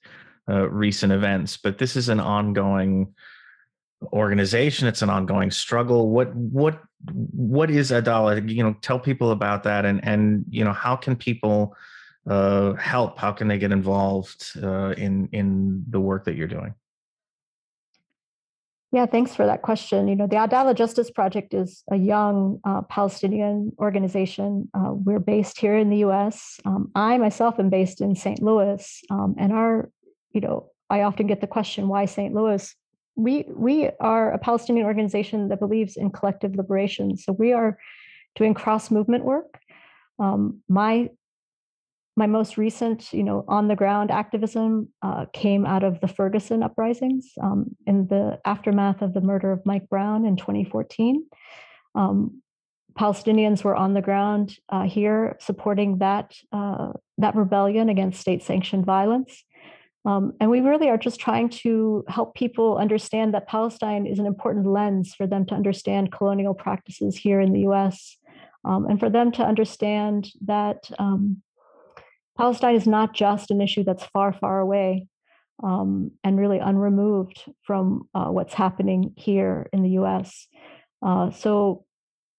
uh, 0.48 0.68
recent 0.68 1.12
events, 1.12 1.56
but 1.56 1.78
this 1.78 1.96
is 1.96 2.08
an 2.08 2.20
ongoing 2.20 3.14
organization. 4.12 4.88
It's 4.88 5.02
an 5.02 5.10
ongoing 5.10 5.50
struggle. 5.50 6.10
What 6.10 6.34
what 6.34 6.80
what 7.32 7.70
is 7.70 7.90
adalah 7.90 8.40
you 8.40 8.62
know 8.62 8.74
tell 8.80 8.98
people 8.98 9.30
about 9.30 9.62
that 9.64 9.84
and 9.84 10.02
and 10.04 10.44
you 10.50 10.64
know 10.64 10.72
how 10.72 10.96
can 10.96 11.16
people 11.16 11.76
uh, 12.28 12.74
help? 12.74 13.18
How 13.18 13.32
can 13.32 13.48
they 13.48 13.58
get 13.58 13.72
involved 13.72 14.52
uh, 14.62 14.94
in 14.96 15.28
in 15.32 15.84
the 15.88 16.00
work 16.00 16.24
that 16.24 16.36
you're 16.36 16.48
doing? 16.48 16.74
Yeah 18.90 19.06
thanks 19.06 19.34
for 19.34 19.44
that 19.46 19.62
question. 19.62 20.08
You 20.08 20.16
know 20.16 20.26
the 20.26 20.36
adalah 20.36 20.74
justice 20.74 21.10
project 21.10 21.52
is 21.54 21.82
a 21.90 21.96
young 21.96 22.60
uh, 22.64 22.82
palestinian 22.82 23.72
organization. 23.78 24.68
Uh, 24.74 24.92
we're 24.92 25.20
based 25.20 25.58
here 25.58 25.76
in 25.76 25.90
the 25.90 26.04
us 26.04 26.58
um, 26.64 26.90
i 26.94 27.18
myself 27.18 27.58
am 27.58 27.68
based 27.70 28.00
in 28.00 28.14
st 28.14 28.42
louis. 28.42 29.02
Um, 29.10 29.34
and 29.38 29.52
our 29.52 29.90
you 30.32 30.40
know 30.40 30.70
i 30.88 31.02
often 31.02 31.26
get 31.26 31.40
the 31.40 31.46
question 31.46 31.88
why 31.88 32.06
st 32.06 32.32
louis 32.32 32.74
we 33.18 33.44
we 33.48 33.90
are 34.00 34.32
a 34.32 34.38
Palestinian 34.38 34.86
organization 34.86 35.48
that 35.48 35.58
believes 35.58 35.96
in 35.96 36.10
collective 36.10 36.54
liberation. 36.54 37.16
So 37.16 37.32
we 37.32 37.52
are 37.52 37.76
doing 38.36 38.54
cross 38.54 38.90
movement 38.90 39.24
work. 39.24 39.58
Um, 40.20 40.62
my 40.68 41.10
my 42.16 42.26
most 42.26 42.56
recent, 42.56 43.12
you 43.12 43.22
know, 43.22 43.44
on 43.46 43.68
the 43.68 43.76
ground 43.76 44.10
activism 44.10 44.88
uh, 45.02 45.26
came 45.32 45.66
out 45.66 45.84
of 45.84 46.00
the 46.00 46.08
Ferguson 46.08 46.62
uprisings 46.62 47.32
um, 47.40 47.76
in 47.86 48.06
the 48.08 48.40
aftermath 48.44 49.02
of 49.02 49.14
the 49.14 49.20
murder 49.20 49.52
of 49.52 49.64
Mike 49.64 49.88
Brown 49.88 50.24
in 50.24 50.36
2014. 50.36 51.24
Um, 51.94 52.42
Palestinians 52.98 53.62
were 53.62 53.76
on 53.76 53.94
the 53.94 54.02
ground 54.02 54.58
uh, 54.68 54.82
here 54.82 55.36
supporting 55.40 55.98
that 55.98 56.34
uh, 56.52 56.92
that 57.18 57.34
rebellion 57.34 57.88
against 57.88 58.20
state-sanctioned 58.20 58.86
violence. 58.86 59.44
Um, 60.08 60.32
and 60.40 60.50
we 60.50 60.60
really 60.60 60.88
are 60.88 60.96
just 60.96 61.20
trying 61.20 61.50
to 61.50 62.02
help 62.08 62.34
people 62.34 62.78
understand 62.78 63.34
that 63.34 63.46
Palestine 63.46 64.06
is 64.06 64.18
an 64.18 64.24
important 64.24 64.64
lens 64.66 65.14
for 65.14 65.26
them 65.26 65.44
to 65.46 65.54
understand 65.54 66.12
colonial 66.12 66.54
practices 66.54 67.14
here 67.14 67.40
in 67.42 67.52
the 67.52 67.68
US, 67.68 68.16
um, 68.64 68.86
and 68.86 68.98
for 68.98 69.10
them 69.10 69.30
to 69.32 69.44
understand 69.44 70.30
that 70.46 70.90
um, 70.98 71.42
Palestine 72.38 72.74
is 72.74 72.86
not 72.86 73.12
just 73.12 73.50
an 73.50 73.60
issue 73.60 73.84
that's 73.84 74.06
far, 74.06 74.32
far 74.32 74.60
away 74.60 75.06
um, 75.62 76.12
and 76.24 76.38
really 76.38 76.58
unremoved 76.58 77.44
from 77.62 78.08
uh, 78.14 78.28
what's 78.28 78.54
happening 78.54 79.12
here 79.14 79.68
in 79.74 79.82
the 79.82 79.90
US. 80.00 80.46
Uh, 81.02 81.30
so, 81.32 81.84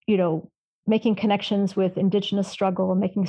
you 0.07 0.17
know, 0.17 0.49
making 0.87 1.13
connections 1.13 1.75
with 1.75 1.99
Indigenous 1.99 2.47
struggle, 2.47 2.95
making 2.95 3.27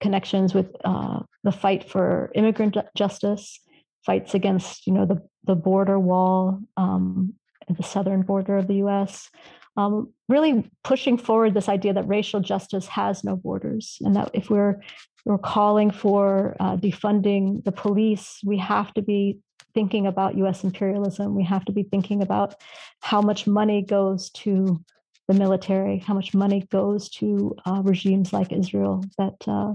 connections 0.00 0.54
with 0.54 0.74
uh, 0.82 1.20
the 1.44 1.52
fight 1.52 1.84
for 1.90 2.32
immigrant 2.34 2.78
justice 2.96 3.60
fights 4.04 4.34
against, 4.34 4.86
you 4.86 4.92
know, 4.92 5.06
the, 5.06 5.22
the 5.44 5.54
border 5.54 5.98
wall 5.98 6.60
um, 6.76 7.34
the 7.76 7.82
southern 7.82 8.22
border 8.22 8.56
of 8.56 8.66
the 8.66 8.76
U.S. 8.76 9.30
Um, 9.76 10.12
really 10.28 10.70
pushing 10.84 11.16
forward 11.16 11.54
this 11.54 11.68
idea 11.68 11.92
that 11.94 12.08
racial 12.08 12.40
justice 12.40 12.86
has 12.88 13.24
no 13.24 13.36
borders, 13.36 13.98
and 14.00 14.16
that 14.16 14.30
if 14.34 14.50
we're 14.50 14.80
we're 15.24 15.38
calling 15.38 15.90
for 15.90 16.56
uh, 16.58 16.76
defunding 16.76 17.64
the 17.64 17.72
police, 17.72 18.40
we 18.44 18.58
have 18.58 18.92
to 18.94 19.02
be 19.02 19.38
thinking 19.72 20.06
about 20.06 20.36
U.S. 20.38 20.64
imperialism. 20.64 21.34
We 21.34 21.44
have 21.44 21.64
to 21.66 21.72
be 21.72 21.84
thinking 21.84 22.22
about 22.22 22.56
how 23.00 23.22
much 23.22 23.46
money 23.46 23.82
goes 23.82 24.30
to 24.30 24.82
the 25.28 25.34
military, 25.34 25.98
how 25.98 26.14
much 26.14 26.34
money 26.34 26.66
goes 26.70 27.08
to 27.10 27.54
uh, 27.64 27.80
regimes 27.84 28.32
like 28.32 28.52
Israel 28.52 29.04
that 29.18 29.36
uh, 29.46 29.74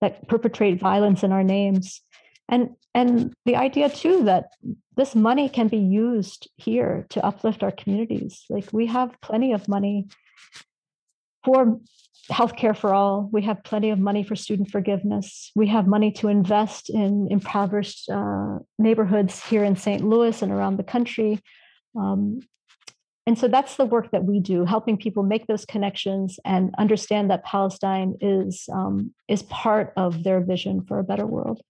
that 0.00 0.26
perpetrate 0.28 0.80
violence 0.80 1.22
in 1.22 1.32
our 1.32 1.44
names 1.44 2.00
and 2.48 2.70
and 2.94 3.34
the 3.44 3.56
idea 3.56 3.88
too 3.88 4.24
that 4.24 4.50
this 4.96 5.14
money 5.14 5.48
can 5.48 5.68
be 5.68 5.78
used 5.78 6.48
here 6.56 7.06
to 7.10 7.24
uplift 7.24 7.62
our 7.62 7.70
communities. 7.70 8.44
Like 8.50 8.72
we 8.72 8.86
have 8.86 9.20
plenty 9.20 9.52
of 9.52 9.68
money 9.68 10.08
for 11.44 11.78
healthcare 12.30 12.76
for 12.76 12.92
all. 12.92 13.28
We 13.32 13.42
have 13.42 13.62
plenty 13.64 13.90
of 13.90 13.98
money 13.98 14.22
for 14.22 14.36
student 14.36 14.70
forgiveness. 14.70 15.50
We 15.54 15.68
have 15.68 15.86
money 15.86 16.10
to 16.12 16.28
invest 16.28 16.90
in 16.90 17.28
impoverished 17.30 18.10
uh, 18.10 18.58
neighborhoods 18.78 19.44
here 19.44 19.64
in 19.64 19.76
st 19.76 20.04
louis 20.04 20.42
and 20.42 20.52
around 20.52 20.76
the 20.76 20.82
country. 20.82 21.40
Um, 21.98 22.40
and 23.26 23.38
so 23.38 23.46
that's 23.46 23.76
the 23.76 23.84
work 23.84 24.10
that 24.12 24.24
we 24.24 24.40
do 24.40 24.64
helping 24.64 24.96
people 24.96 25.22
make 25.22 25.46
those 25.46 25.66
connections 25.66 26.40
and 26.46 26.74
understand 26.78 27.30
that 27.30 27.44
palestine 27.44 28.16
is 28.22 28.68
um, 28.72 29.12
is 29.28 29.42
part 29.42 29.92
of 29.96 30.24
their 30.24 30.40
vision 30.40 30.82
for 30.86 30.98
a 30.98 31.04
better 31.04 31.26
world 31.26 31.60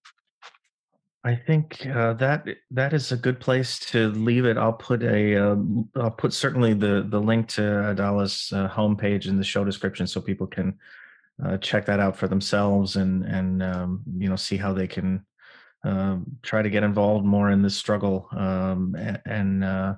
I 1.23 1.35
think 1.35 1.85
uh, 1.85 2.13
that 2.13 2.47
that 2.71 2.93
is 2.93 3.11
a 3.11 3.17
good 3.17 3.41
place 3.41 3.77
to 3.91 4.09
leave 4.11 4.45
it. 4.45 4.57
I'll 4.57 4.71
put 4.71 5.03
a 5.03 5.35
will 5.35 5.89
um, 5.95 6.11
put 6.17 6.31
certainly 6.31 6.73
the 6.73 7.05
the 7.09 7.19
link 7.19 7.49
to 7.49 7.61
Adalah's 7.61 8.53
uh, 8.53 8.69
homepage 8.69 9.27
in 9.27 9.37
the 9.37 9.43
show 9.43 9.65
description 9.65 10.07
so 10.07 10.21
people 10.21 10.47
can 10.47 10.77
uh, 11.43 11.57
check 11.57 11.85
that 11.85 11.99
out 11.99 12.15
for 12.15 12.29
themselves 12.29 12.95
and 12.95 13.25
and 13.25 13.61
um, 13.61 14.01
you 14.17 14.29
know 14.29 14.37
see 14.37 14.55
how 14.55 14.71
they 14.71 14.87
can 14.87 15.25
um, 15.83 16.25
try 16.41 16.61
to 16.61 16.69
get 16.69 16.83
involved 16.83 17.25
more 17.25 17.49
in 17.51 17.61
this 17.61 17.75
struggle 17.75 18.27
um, 18.31 18.95
and, 18.97 19.21
and 19.25 19.63
uh, 19.65 19.95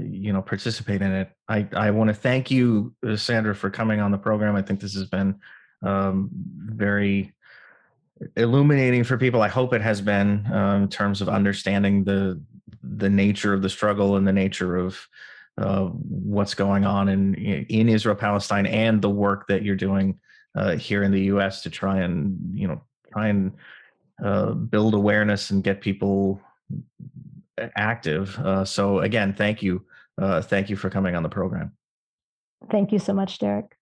you 0.00 0.32
know 0.32 0.40
participate 0.40 1.02
in 1.02 1.12
it. 1.12 1.30
I 1.48 1.68
I 1.74 1.90
want 1.90 2.08
to 2.08 2.14
thank 2.14 2.50
you, 2.50 2.94
uh, 3.06 3.16
Sandra, 3.16 3.54
for 3.54 3.68
coming 3.68 4.00
on 4.00 4.10
the 4.10 4.18
program. 4.18 4.56
I 4.56 4.62
think 4.62 4.80
this 4.80 4.94
has 4.94 5.06
been 5.06 5.38
um, 5.82 6.30
very 6.32 7.34
illuminating 8.36 9.04
for 9.04 9.16
people. 9.16 9.42
I 9.42 9.48
hope 9.48 9.72
it 9.72 9.82
has 9.82 10.00
been 10.00 10.46
um, 10.52 10.82
in 10.82 10.88
terms 10.88 11.20
of 11.20 11.28
understanding 11.28 12.04
the 12.04 12.40
the 12.82 13.10
nature 13.10 13.52
of 13.52 13.62
the 13.62 13.68
struggle 13.68 14.16
and 14.16 14.26
the 14.26 14.32
nature 14.32 14.76
of 14.76 15.06
uh, 15.58 15.86
what's 15.86 16.54
going 16.54 16.84
on 16.84 17.08
in 17.08 17.34
in 17.34 17.88
Israel 17.88 18.16
Palestine 18.16 18.66
and 18.66 19.00
the 19.02 19.10
work 19.10 19.46
that 19.48 19.62
you're 19.62 19.76
doing 19.76 20.18
uh, 20.54 20.76
here 20.76 21.02
in 21.02 21.12
the 21.12 21.22
U.S. 21.22 21.62
to 21.62 21.70
try 21.70 22.00
and 22.00 22.38
you 22.54 22.68
know 22.68 22.80
try 23.12 23.28
and 23.28 23.52
uh, 24.22 24.52
build 24.52 24.94
awareness 24.94 25.50
and 25.50 25.64
get 25.64 25.80
people 25.80 26.40
active. 27.76 28.38
Uh, 28.38 28.64
so 28.64 29.00
again, 29.00 29.34
thank 29.34 29.62
you, 29.62 29.84
uh, 30.18 30.40
thank 30.42 30.70
you 30.70 30.76
for 30.76 30.90
coming 30.90 31.14
on 31.14 31.22
the 31.22 31.28
program. 31.28 31.72
Thank 32.70 32.92
you 32.92 32.98
so 32.98 33.12
much, 33.12 33.38
Derek. 33.38 33.76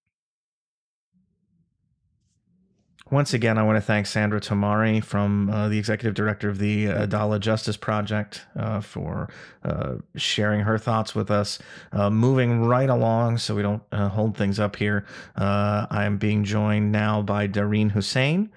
Once 3.10 3.32
again, 3.32 3.56
I 3.56 3.62
want 3.62 3.76
to 3.76 3.80
thank 3.80 4.06
Sandra 4.06 4.38
Tamari 4.38 5.02
from 5.02 5.48
uh, 5.48 5.68
the 5.68 5.78
executive 5.78 6.12
director 6.12 6.50
of 6.50 6.58
the 6.58 6.86
Adalah 6.86 7.38
Justice 7.38 7.78
Project 7.78 8.44
uh, 8.54 8.82
for 8.82 9.30
uh, 9.64 9.94
sharing 10.16 10.60
her 10.60 10.76
thoughts 10.76 11.14
with 11.14 11.30
us. 11.30 11.58
Uh, 11.90 12.10
moving 12.10 12.66
right 12.66 12.90
along, 12.90 13.38
so 13.38 13.54
we 13.54 13.62
don't 13.62 13.82
uh, 13.92 14.10
hold 14.10 14.36
things 14.36 14.60
up 14.60 14.76
here, 14.76 15.06
uh, 15.36 15.86
I 15.88 16.04
am 16.04 16.18
being 16.18 16.44
joined 16.44 16.92
now 16.92 17.22
by 17.22 17.48
Dareen 17.48 17.92
Hussain 17.92 18.50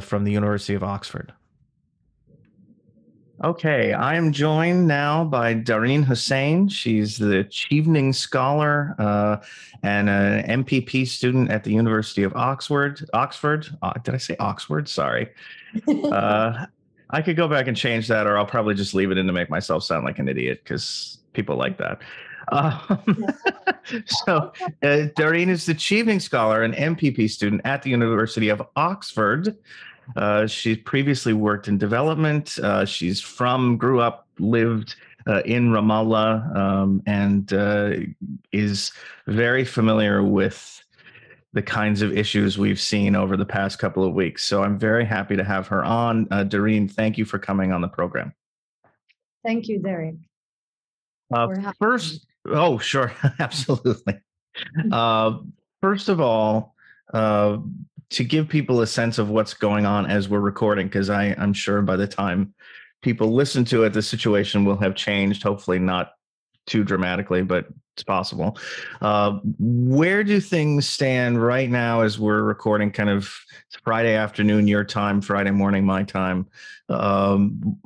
from 0.00 0.24
the 0.24 0.32
University 0.32 0.72
of 0.72 0.82
Oxford. 0.82 1.34
Okay, 3.42 3.94
I 3.94 4.16
am 4.16 4.32
joined 4.32 4.86
now 4.86 5.24
by 5.24 5.54
Dareen 5.54 6.04
Hussain. 6.04 6.68
She's 6.68 7.16
the 7.16 7.44
Chevening 7.44 8.14
Scholar 8.14 8.94
uh, 8.98 9.38
and 9.82 10.10
an 10.10 10.62
MPP 10.62 11.08
student 11.08 11.50
at 11.50 11.64
the 11.64 11.72
University 11.72 12.22
of 12.22 12.36
Oxford. 12.36 13.08
Oxford? 13.14 13.66
Uh, 13.80 13.94
did 14.04 14.14
I 14.14 14.18
say 14.18 14.36
Oxford? 14.38 14.88
Sorry. 14.88 15.30
Uh, 16.10 16.66
I 17.12 17.22
could 17.22 17.36
go 17.36 17.48
back 17.48 17.66
and 17.66 17.76
change 17.76 18.06
that, 18.08 18.26
or 18.26 18.36
I'll 18.38 18.46
probably 18.46 18.74
just 18.74 18.94
leave 18.94 19.10
it 19.10 19.18
in 19.18 19.26
to 19.26 19.32
make 19.32 19.50
myself 19.50 19.82
sound 19.82 20.04
like 20.04 20.18
an 20.18 20.28
idiot 20.28 20.60
because 20.62 21.18
people 21.32 21.56
like 21.56 21.78
that. 21.78 22.00
Um, 22.52 22.88
so, 24.06 24.52
uh, 24.82 25.06
Dareen 25.16 25.48
is 25.48 25.66
the 25.66 25.74
Chevening 25.74 26.20
Scholar 26.20 26.62
and 26.62 26.74
MPP 26.74 27.30
student 27.30 27.60
at 27.64 27.82
the 27.82 27.90
University 27.90 28.48
of 28.48 28.60
Oxford. 28.74 29.56
Uh, 30.16 30.46
she's 30.46 30.78
previously 30.78 31.32
worked 31.32 31.68
in 31.68 31.78
development. 31.78 32.58
Uh, 32.62 32.84
she's 32.84 33.20
from, 33.20 33.76
grew 33.76 34.00
up, 34.00 34.26
lived 34.38 34.96
uh, 35.26 35.42
in 35.44 35.70
Ramallah, 35.70 36.56
um, 36.56 37.02
and 37.06 37.52
uh, 37.52 37.92
is 38.52 38.92
very 39.26 39.64
familiar 39.64 40.22
with 40.22 40.82
the 41.52 41.62
kinds 41.62 42.00
of 42.00 42.16
issues 42.16 42.58
we've 42.58 42.80
seen 42.80 43.16
over 43.16 43.36
the 43.36 43.44
past 43.44 43.78
couple 43.78 44.04
of 44.04 44.14
weeks. 44.14 44.44
So 44.44 44.62
I'm 44.62 44.78
very 44.78 45.04
happy 45.04 45.36
to 45.36 45.44
have 45.44 45.66
her 45.68 45.84
on. 45.84 46.28
Uh, 46.30 46.44
Dareen, 46.44 46.90
thank 46.90 47.18
you 47.18 47.24
for 47.24 47.38
coming 47.38 47.72
on 47.72 47.80
the 47.80 47.88
program. 47.88 48.32
Thank 49.44 49.68
you, 49.68 49.78
Derek. 49.78 50.16
Uh, 51.32 51.48
first, 51.78 52.26
oh, 52.46 52.78
sure, 52.78 53.12
absolutely. 53.38 54.20
Uh, 54.90 55.38
first 55.80 56.08
of 56.08 56.20
all, 56.20 56.74
uh, 57.14 57.56
to 58.10 58.24
give 58.24 58.48
people 58.48 58.80
a 58.80 58.86
sense 58.86 59.18
of 59.18 59.30
what's 59.30 59.54
going 59.54 59.86
on 59.86 60.06
as 60.06 60.28
we're 60.28 60.40
recording, 60.40 60.86
because 60.86 61.10
I'm 61.10 61.52
sure 61.52 61.80
by 61.82 61.96
the 61.96 62.06
time 62.06 62.54
people 63.02 63.32
listen 63.32 63.64
to 63.66 63.84
it, 63.84 63.92
the 63.92 64.02
situation 64.02 64.64
will 64.64 64.78
have 64.78 64.94
changed. 64.94 65.42
Hopefully, 65.42 65.78
not 65.78 66.12
too 66.66 66.84
dramatically, 66.84 67.42
but 67.42 67.66
it's 68.00 68.04
possible. 68.04 68.56
Uh, 69.02 69.38
where 69.58 70.24
do 70.24 70.40
things 70.40 70.88
stand 70.88 71.42
right 71.42 71.68
now 71.68 72.00
as 72.00 72.18
we're 72.18 72.42
recording? 72.42 72.90
Kind 72.90 73.10
of 73.10 73.30
Friday 73.84 74.14
afternoon, 74.14 74.66
your 74.66 74.84
time, 74.84 75.20
Friday 75.20 75.50
morning, 75.50 75.84
my 75.84 76.02
time. 76.02 76.46
Um, 76.88 77.78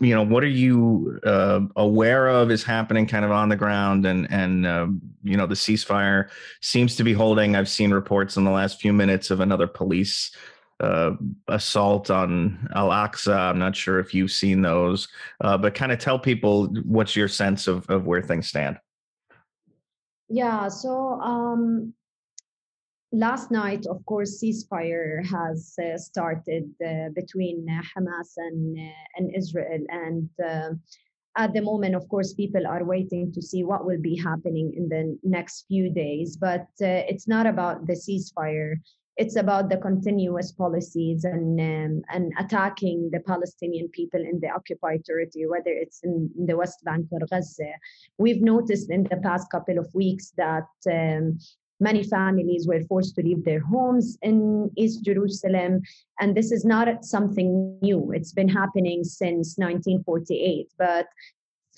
you 0.00 0.14
know, 0.14 0.22
what 0.22 0.44
are 0.44 0.48
you 0.48 1.18
uh, 1.24 1.60
aware 1.76 2.28
of 2.28 2.50
is 2.50 2.62
happening 2.62 3.06
kind 3.06 3.24
of 3.24 3.30
on 3.30 3.48
the 3.48 3.56
ground, 3.56 4.04
and 4.04 4.30
and 4.30 4.66
uh, 4.66 4.86
you 5.24 5.36
know 5.36 5.46
the 5.46 5.54
ceasefire 5.54 6.28
seems 6.60 6.94
to 6.96 7.04
be 7.04 7.14
holding. 7.14 7.56
I've 7.56 7.70
seen 7.70 7.90
reports 7.90 8.36
in 8.36 8.44
the 8.44 8.50
last 8.50 8.80
few 8.80 8.92
minutes 8.92 9.30
of 9.30 9.40
another 9.40 9.66
police 9.66 10.36
uh, 10.80 11.12
assault 11.48 12.10
on 12.10 12.68
Al 12.74 12.90
Aqsa. 12.90 13.36
I'm 13.36 13.58
not 13.58 13.74
sure 13.74 13.98
if 13.98 14.14
you've 14.14 14.30
seen 14.30 14.62
those, 14.62 15.08
uh, 15.40 15.58
but 15.58 15.74
kind 15.74 15.90
of 15.90 15.98
tell 15.98 16.18
people 16.18 16.66
what's 16.84 17.16
your 17.16 17.28
sense 17.28 17.66
of, 17.66 17.88
of 17.90 18.06
where 18.06 18.22
things 18.22 18.46
stand. 18.46 18.78
Yeah, 20.28 20.68
so 20.68 21.20
um, 21.20 21.94
last 23.12 23.50
night, 23.50 23.86
of 23.86 24.04
course, 24.04 24.42
ceasefire 24.42 25.24
has 25.24 25.74
uh, 25.82 25.96
started 25.96 26.70
uh, 26.84 27.08
between 27.14 27.66
uh, 27.68 27.82
Hamas 27.82 28.34
and, 28.36 28.78
uh, 28.78 28.92
and 29.16 29.34
Israel. 29.34 29.84
And 29.88 30.28
at 31.36 31.52
the 31.52 31.62
moment, 31.62 31.94
of 31.94 32.08
course, 32.08 32.34
people 32.34 32.66
are 32.66 32.84
waiting 32.84 33.32
to 33.32 33.40
see 33.40 33.62
what 33.64 33.86
will 33.86 34.00
be 34.00 34.16
happening 34.16 34.74
in 34.76 34.88
the 34.88 35.18
next 35.22 35.66
few 35.68 35.88
days. 35.88 36.36
But 36.36 36.66
it's 36.78 37.28
not 37.28 37.46
about 37.46 37.86
the 37.86 37.94
ceasefire 37.94 38.76
it's 39.18 39.34
about 39.34 39.68
the 39.68 39.76
continuous 39.76 40.52
policies 40.52 41.24
and 41.24 41.60
um, 41.60 42.02
and 42.08 42.32
attacking 42.38 43.10
the 43.12 43.20
Palestinian 43.20 43.88
people 43.88 44.20
in 44.20 44.38
the 44.40 44.48
occupied 44.48 45.04
territory, 45.04 45.46
whether 45.46 45.72
it's 45.72 46.00
in, 46.04 46.30
the 46.46 46.56
West 46.56 46.84
Bank 46.84 47.06
or 47.10 47.18
Gaza. 47.28 47.72
We've 48.16 48.40
noticed 48.40 48.90
in 48.90 49.02
the 49.10 49.16
past 49.16 49.50
couple 49.50 49.76
of 49.76 49.92
weeks 49.92 50.32
that 50.36 50.68
um, 50.86 51.38
many 51.80 52.04
families 52.04 52.68
were 52.68 52.80
forced 52.84 53.16
to 53.16 53.22
leave 53.22 53.44
their 53.44 53.60
homes 53.60 54.16
in 54.22 54.70
East 54.76 55.04
Jerusalem, 55.04 55.82
and 56.20 56.36
this 56.36 56.52
is 56.52 56.64
not 56.64 57.04
something 57.04 57.76
new. 57.82 58.12
It's 58.12 58.32
been 58.32 58.48
happening 58.48 59.02
since 59.02 59.58
1948, 59.58 60.68
but 60.78 61.08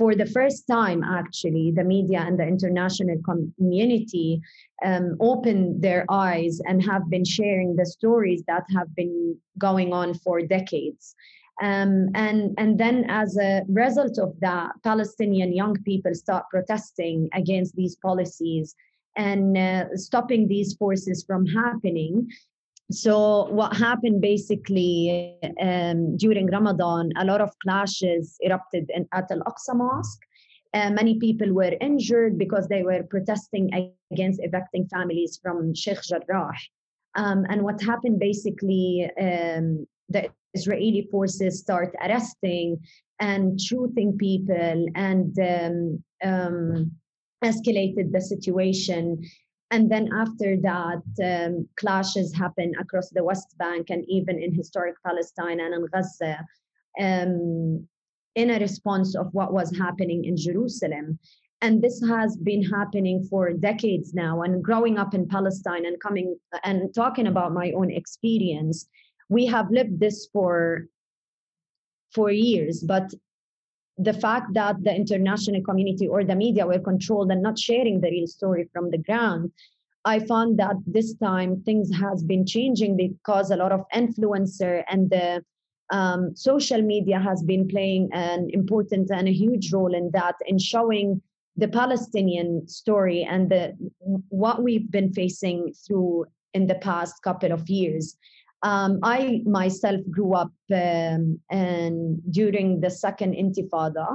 for 0.01 0.15
the 0.15 0.25
first 0.25 0.67
time, 0.67 1.05
actually, 1.05 1.73
the 1.77 1.85
media 1.85 2.21
and 2.27 2.39
the 2.41 2.49
international 2.55 3.19
community 3.29 4.41
um, 4.83 5.19
opened 5.21 5.83
their 5.83 6.07
eyes 6.09 6.59
and 6.65 6.83
have 6.83 7.11
been 7.11 7.27
sharing 7.37 7.77
the 7.77 7.85
stories 7.85 8.43
that 8.47 8.65
have 8.75 8.97
been 8.97 9.37
going 9.59 9.93
on 9.93 10.15
for 10.15 10.41
decades. 10.41 11.15
Um, 11.63 12.09
and, 12.15 12.55
and 12.57 12.81
then, 12.81 13.05
as 13.11 13.37
a 13.37 13.61
result 13.69 14.17
of 14.19 14.33
that, 14.41 14.71
Palestinian 14.83 15.53
young 15.55 15.77
people 15.83 16.15
start 16.15 16.47
protesting 16.51 17.29
against 17.35 17.77
these 17.77 17.97
policies 17.97 18.75
and 19.17 19.59
uh, 19.59 19.85
stopping 19.97 20.49
these 20.49 20.73
forces 20.77 21.23
from 21.27 21.45
happening 21.45 22.31
so 22.91 23.47
what 23.51 23.77
happened 23.77 24.21
basically 24.21 25.37
um, 25.61 26.17
during 26.17 26.47
Ramadan, 26.47 27.11
a 27.17 27.25
lot 27.25 27.41
of 27.41 27.51
clashes 27.61 28.37
erupted 28.43 28.91
in, 28.95 29.07
at 29.13 29.31
Al-Aqsa 29.31 29.75
Mosque. 29.75 30.21
Uh, 30.73 30.91
many 30.91 31.19
people 31.19 31.53
were 31.53 31.75
injured 31.81 32.39
because 32.39 32.69
they 32.69 32.83
were 32.83 33.03
protesting 33.05 33.95
against 34.13 34.41
evicting 34.43 34.87
families 34.87 35.39
from 35.43 35.75
Sheikh 35.75 36.03
Jarrah. 36.03 36.53
Um, 37.17 37.45
and 37.49 37.63
what 37.63 37.83
happened 37.83 38.21
basically, 38.21 39.11
um, 39.21 39.87
the 40.09 40.29
Israeli 40.55 41.09
forces 41.11 41.61
start 41.61 41.95
arresting 42.03 42.79
and 43.19 43.61
shooting 43.61 44.17
people 44.17 44.87
and 44.95 45.39
um, 45.39 46.05
um, 46.25 46.93
escalated 47.45 48.13
the 48.13 48.21
situation 48.21 49.23
and 49.71 49.91
then 49.91 50.11
after 50.13 50.57
that, 50.63 51.03
um, 51.23 51.69
clashes 51.79 52.35
happen 52.35 52.73
across 52.81 53.11
the 53.11 53.23
West 53.23 53.57
Bank 53.57 53.91
and 53.91 54.05
even 54.09 54.43
in 54.43 54.55
historic 54.55 54.97
Palestine 55.07 55.61
and 55.61 55.75
in 55.75 55.87
Gaza 55.93 56.45
um, 56.99 57.87
in 58.35 58.51
a 58.51 58.59
response 58.59 59.15
of 59.15 59.29
what 59.33 59.53
was 59.53 59.77
happening 59.77 60.25
in 60.25 60.37
Jerusalem. 60.37 61.19
And 61.63 61.83
this 61.83 62.03
has 62.09 62.37
been 62.37 62.63
happening 62.63 63.23
for 63.31 63.53
decades 63.53 64.15
now. 64.15 64.43
And 64.43 64.65
growing 64.65 64.99
up 64.99 65.15
in 65.15 65.29
Palestine 65.29 65.87
and 65.87 66.01
coming 66.01 66.37
and 66.65 66.93
talking 66.95 67.27
about 67.27 67.53
my 67.53 67.71
own 67.73 67.91
experience, 67.91 68.89
we 69.29 69.47
have 69.47 69.71
lived 69.71 70.01
this 70.01 70.29
for 70.33 70.87
for 72.13 72.31
years. 72.31 72.83
But 72.83 73.13
the 74.03 74.15
fact 74.15 74.55
that 74.55 74.83
the 74.83 74.95
international 74.95 75.63
community 75.63 76.09
or 76.09 76.25
the 76.25 76.35
media 76.35 76.67
were 76.67 76.79
controlled 76.79 77.31
and 77.31 77.43
not 77.43 77.59
sharing 77.59 78.01
the 78.01 78.11
real 78.11 78.27
story 78.27 78.69
from 78.73 78.91
the 78.91 78.99
ground 78.99 79.53
i 80.05 80.19
found 80.19 80.59
that 80.59 80.77
this 80.87 81.15
time 81.17 81.63
things 81.65 81.95
has 81.95 82.23
been 82.23 82.47
changing 82.47 82.97
because 82.97 83.51
a 83.51 83.57
lot 83.57 83.73
of 83.73 83.85
influencer 83.95 84.83
and 84.89 85.11
the 85.11 85.45
um, 85.93 86.35
social 86.37 86.81
media 86.81 87.19
has 87.19 87.43
been 87.43 87.67
playing 87.67 88.09
an 88.13 88.49
important 88.53 89.11
and 89.11 89.29
a 89.29 89.33
huge 89.33 89.73
role 89.73 89.95
in 89.95 90.11
that 90.13 90.37
in 90.47 90.59
showing 90.59 91.21
the 91.57 91.69
palestinian 91.69 92.67
story 92.67 93.23
and 93.23 93.51
the 93.51 93.77
what 94.29 94.63
we've 94.63 94.91
been 94.91 95.13
facing 95.13 95.73
through 95.87 96.25
in 96.55 96.67
the 96.67 96.77
past 96.77 97.23
couple 97.23 97.53
of 97.53 97.69
years 97.69 98.17
um, 98.63 99.01
I 99.03 99.43
myself 99.47 100.01
grew 100.11 100.35
up 100.35 100.53
um, 100.73 101.41
and 101.51 102.21
during 102.31 102.81
the 102.81 102.91
second 102.91 103.35
Intifada, 103.35 104.07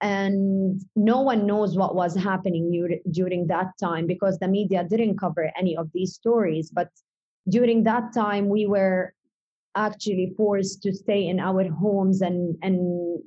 and 0.00 0.80
no 0.94 1.20
one 1.20 1.46
knows 1.46 1.76
what 1.76 1.94
was 1.94 2.14
happening 2.14 3.00
during 3.10 3.46
that 3.46 3.72
time 3.80 4.06
because 4.06 4.38
the 4.38 4.48
media 4.48 4.84
didn't 4.84 5.18
cover 5.18 5.50
any 5.58 5.76
of 5.76 5.90
these 5.92 6.14
stories. 6.14 6.70
But 6.70 6.88
during 7.48 7.84
that 7.84 8.12
time, 8.14 8.48
we 8.48 8.66
were 8.66 9.14
actually 9.74 10.32
forced 10.36 10.82
to 10.82 10.92
stay 10.92 11.26
in 11.26 11.38
our 11.38 11.68
homes, 11.68 12.22
and 12.22 12.56
and 12.62 13.22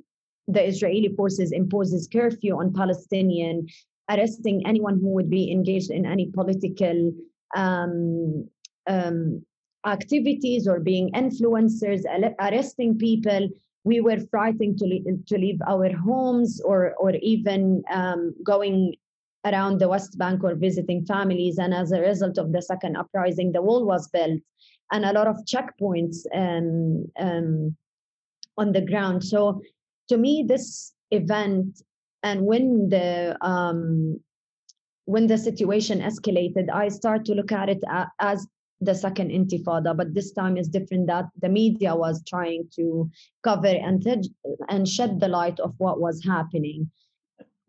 the 0.48 0.66
Israeli 0.66 1.14
forces 1.16 1.52
imposes 1.52 2.08
curfew 2.12 2.58
on 2.58 2.72
Palestinian, 2.72 3.68
arresting 4.10 4.66
anyone 4.66 4.98
who 5.00 5.10
would 5.10 5.30
be 5.30 5.52
engaged 5.52 5.90
in 5.92 6.06
any 6.06 6.26
political 6.26 7.12
um, 7.56 8.48
um, 8.88 9.44
activities 9.86 10.68
or 10.68 10.80
being 10.80 11.10
influencers, 11.12 12.02
arresting 12.40 12.98
people. 12.98 13.48
We 13.84 14.00
were 14.00 14.18
frightened 14.30 14.78
to, 14.78 14.84
leave, 14.84 15.06
to 15.26 15.38
leave 15.38 15.58
our 15.66 15.90
homes 15.96 16.60
or, 16.64 16.94
or 16.94 17.12
even 17.22 17.82
um, 17.90 18.34
going 18.44 18.96
around 19.46 19.80
the 19.80 19.88
West 19.88 20.18
Bank 20.18 20.44
or 20.44 20.54
visiting 20.54 21.06
families. 21.06 21.56
And 21.56 21.72
as 21.72 21.92
a 21.92 22.00
result 22.00 22.36
of 22.36 22.52
the 22.52 22.60
second 22.60 22.96
uprising, 22.96 23.52
the 23.52 23.62
wall 23.62 23.86
was 23.86 24.08
built. 24.08 24.40
and 24.92 25.04
a 25.04 25.12
lot 25.12 25.26
of 25.26 25.36
checkpoints 25.46 26.26
um, 26.34 27.06
um, 27.18 27.76
on 28.58 28.72
the 28.72 28.80
ground. 28.82 29.24
So 29.24 29.62
to 30.08 30.18
me, 30.18 30.44
this 30.46 30.92
event 31.10 31.82
and 32.22 32.42
when 32.42 32.88
the 32.88 33.36
um, 33.40 34.20
when 35.06 35.26
the 35.26 35.38
situation 35.38 36.00
escalated, 36.00 36.70
I 36.70 36.88
start 36.88 37.24
to 37.24 37.34
look 37.34 37.50
at 37.50 37.68
it 37.68 37.82
as 38.20 38.46
the 38.80 38.94
second 38.94 39.30
intifada, 39.30 39.96
but 39.96 40.14
this 40.14 40.32
time 40.32 40.56
is 40.56 40.68
different 40.68 41.06
that 41.06 41.26
the 41.40 41.48
media 41.48 41.94
was 41.94 42.22
trying 42.24 42.66
to 42.76 43.10
cover 43.42 43.68
and 43.68 44.04
and 44.68 44.88
shed 44.88 45.20
the 45.20 45.28
light 45.28 45.60
of 45.60 45.74
what 45.78 46.00
was 46.00 46.24
happening. 46.24 46.90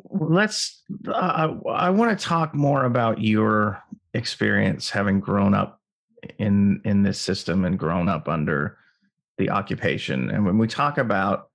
Let's. 0.10 0.84
Uh, 1.08 1.56
I 1.70 1.90
want 1.90 2.18
to 2.18 2.26
talk 2.26 2.54
more 2.54 2.86
about 2.86 3.22
your 3.22 3.82
experience 4.14 4.90
having 4.90 5.20
grown 5.20 5.54
up 5.54 5.82
in 6.38 6.82
in 6.86 7.04
this 7.04 7.20
system 7.20 7.66
and 7.66 7.78
grown 7.78 8.10
up 8.10 8.28
under 8.28 8.78
the 9.38 9.50
occupation. 9.50 10.30
And 10.30 10.46
when 10.46 10.58
we 10.58 10.68
talk 10.68 10.98
about 10.98 11.50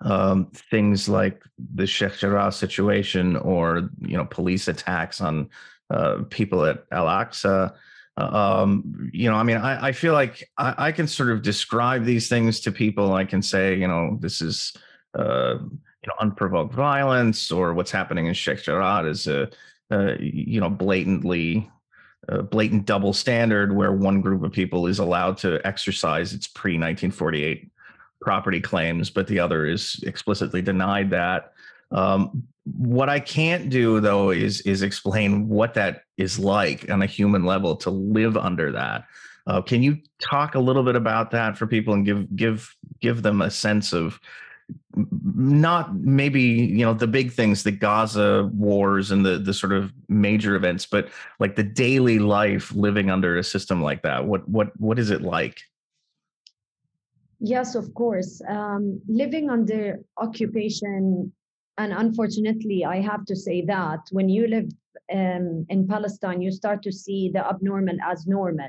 um, 0.00 0.46
things 0.70 1.08
like 1.08 1.42
the 1.74 1.86
Sheikh 1.86 2.18
Jarrah 2.18 2.52
situation 2.52 3.36
or 3.36 3.90
you 4.00 4.16
know 4.16 4.24
police 4.26 4.68
attacks 4.68 5.20
on 5.20 5.50
uh, 5.90 6.18
people 6.30 6.64
at 6.64 6.84
Al 6.92 7.06
Aqsa. 7.06 7.74
Uh, 8.16 8.62
um, 8.62 9.10
you 9.12 9.28
know, 9.28 9.36
I 9.36 9.42
mean, 9.42 9.56
I, 9.56 9.88
I 9.88 9.92
feel 9.92 10.12
like 10.12 10.48
I, 10.56 10.74
I, 10.78 10.92
can 10.92 11.08
sort 11.08 11.30
of 11.30 11.42
describe 11.42 12.04
these 12.04 12.28
things 12.28 12.60
to 12.60 12.70
people. 12.70 13.12
I 13.12 13.24
can 13.24 13.42
say, 13.42 13.74
you 13.74 13.88
know, 13.88 14.16
this 14.20 14.40
is 14.40 14.72
uh, 15.18 15.54
you 15.58 16.08
know 16.08 16.14
unprovoked 16.20 16.72
violence, 16.72 17.50
or 17.50 17.74
what's 17.74 17.90
happening 17.90 18.26
in 18.26 18.34
Sheikh 18.34 18.62
Jarrah 18.62 19.04
is 19.08 19.26
a, 19.26 19.48
a 19.90 20.16
you 20.20 20.60
know 20.60 20.70
blatantly 20.70 21.68
a 22.28 22.42
blatant 22.42 22.86
double 22.86 23.12
standard 23.12 23.74
where 23.74 23.92
one 23.92 24.20
group 24.20 24.42
of 24.42 24.52
people 24.52 24.86
is 24.86 24.98
allowed 24.98 25.36
to 25.38 25.60
exercise 25.66 26.32
its 26.32 26.46
pre 26.46 26.72
1948 26.72 27.70
property 28.20 28.60
claims, 28.60 29.10
but 29.10 29.26
the 29.26 29.38
other 29.38 29.66
is 29.66 30.02
explicitly 30.06 30.62
denied 30.62 31.10
that. 31.10 31.52
Um, 31.94 32.44
what 32.64 33.08
I 33.08 33.20
can't 33.20 33.70
do 33.70 34.00
though 34.00 34.30
is 34.30 34.60
is 34.62 34.82
explain 34.82 35.48
what 35.48 35.74
that 35.74 36.02
is 36.16 36.38
like 36.38 36.90
on 36.90 37.02
a 37.02 37.06
human 37.06 37.44
level 37.44 37.76
to 37.76 37.90
live 37.90 38.36
under 38.36 38.72
that. 38.72 39.04
Uh, 39.46 39.60
can 39.60 39.82
you 39.82 39.98
talk 40.20 40.54
a 40.54 40.60
little 40.60 40.82
bit 40.82 40.96
about 40.96 41.30
that 41.30 41.56
for 41.56 41.66
people 41.66 41.94
and 41.94 42.04
give 42.04 42.34
give 42.34 42.74
give 43.00 43.22
them 43.22 43.42
a 43.42 43.50
sense 43.50 43.92
of 43.92 44.18
not 44.96 45.94
maybe 45.94 46.40
you 46.40 46.84
know 46.84 46.94
the 46.94 47.06
big 47.06 47.30
things 47.30 47.62
the 47.62 47.70
gaza 47.70 48.50
wars 48.54 49.10
and 49.10 49.26
the 49.26 49.38
the 49.38 49.52
sort 49.52 49.72
of 49.72 49.92
major 50.08 50.54
events 50.54 50.86
but 50.86 51.10
like 51.38 51.56
the 51.56 51.62
daily 51.62 52.18
life 52.18 52.72
living 52.74 53.10
under 53.10 53.36
a 53.36 53.44
system 53.44 53.82
like 53.82 54.00
that 54.02 54.24
what 54.24 54.48
what 54.48 54.68
what 54.80 54.98
is 54.98 55.10
it 55.10 55.20
like 55.20 55.60
Yes, 57.40 57.74
of 57.74 57.92
course. 57.92 58.40
Um, 58.48 59.02
living 59.06 59.50
under 59.50 60.00
occupation, 60.16 61.30
and 61.78 61.92
unfortunately, 61.92 62.84
I 62.84 63.00
have 63.00 63.24
to 63.26 63.36
say 63.36 63.64
that 63.66 64.00
when 64.10 64.28
you 64.28 64.46
live 64.46 64.70
um, 65.12 65.66
in 65.68 65.86
Palestine, 65.88 66.40
you 66.40 66.50
start 66.50 66.82
to 66.82 66.92
see 66.92 67.30
the 67.32 67.46
abnormal 67.46 67.96
as 68.04 68.26
normal. 68.26 68.68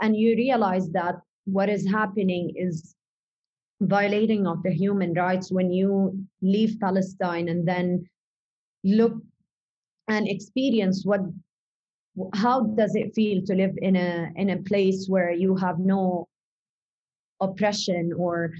And 0.00 0.16
you 0.16 0.34
realize 0.36 0.90
that 0.90 1.16
what 1.44 1.68
is 1.68 1.88
happening 1.88 2.52
is 2.56 2.94
violating 3.80 4.46
of 4.46 4.62
the 4.62 4.72
human 4.72 5.14
rights 5.14 5.50
when 5.50 5.70
you 5.70 6.18
leave 6.42 6.78
Palestine 6.80 7.48
and 7.48 7.66
then 7.66 8.04
look 8.84 9.14
and 10.08 10.28
experience 10.28 11.02
what 11.04 11.20
how 12.34 12.62
does 12.62 12.94
it 12.94 13.14
feel 13.14 13.42
to 13.42 13.54
live 13.54 13.74
in 13.78 13.96
a 13.96 14.30
in 14.36 14.50
a 14.50 14.62
place 14.62 15.06
where 15.08 15.30
you 15.30 15.56
have 15.56 15.78
no 15.78 16.28
oppression 17.40 18.12
or, 18.16 18.52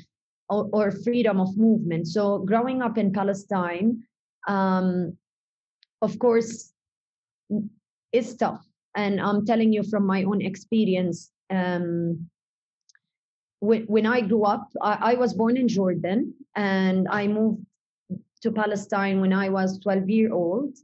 or, 0.50 0.68
or 0.72 0.90
freedom 0.90 1.40
of 1.40 1.56
movement. 1.56 2.08
So 2.08 2.38
growing 2.38 2.82
up 2.82 2.98
in 2.98 3.12
Palestine, 3.12 4.02
um, 4.48 5.16
of 6.02 6.18
course, 6.18 6.72
is 8.12 8.36
tough. 8.36 8.66
And 8.96 9.20
I'm 9.20 9.46
telling 9.46 9.72
you 9.72 9.84
from 9.84 10.04
my 10.04 10.24
own 10.24 10.42
experience. 10.42 11.30
Um, 11.48 12.28
when, 13.60 14.06
I 14.06 14.22
grew 14.22 14.44
up, 14.44 14.68
I, 14.80 15.12
I 15.12 15.14
was 15.14 15.34
born 15.34 15.56
in 15.56 15.68
Jordan 15.68 16.34
and 16.56 17.06
I 17.08 17.28
moved 17.28 17.64
to 18.42 18.50
Palestine 18.50 19.20
when 19.20 19.32
I 19.32 19.50
was 19.50 19.78
12 19.80 20.08
year 20.08 20.32
old. 20.32 20.76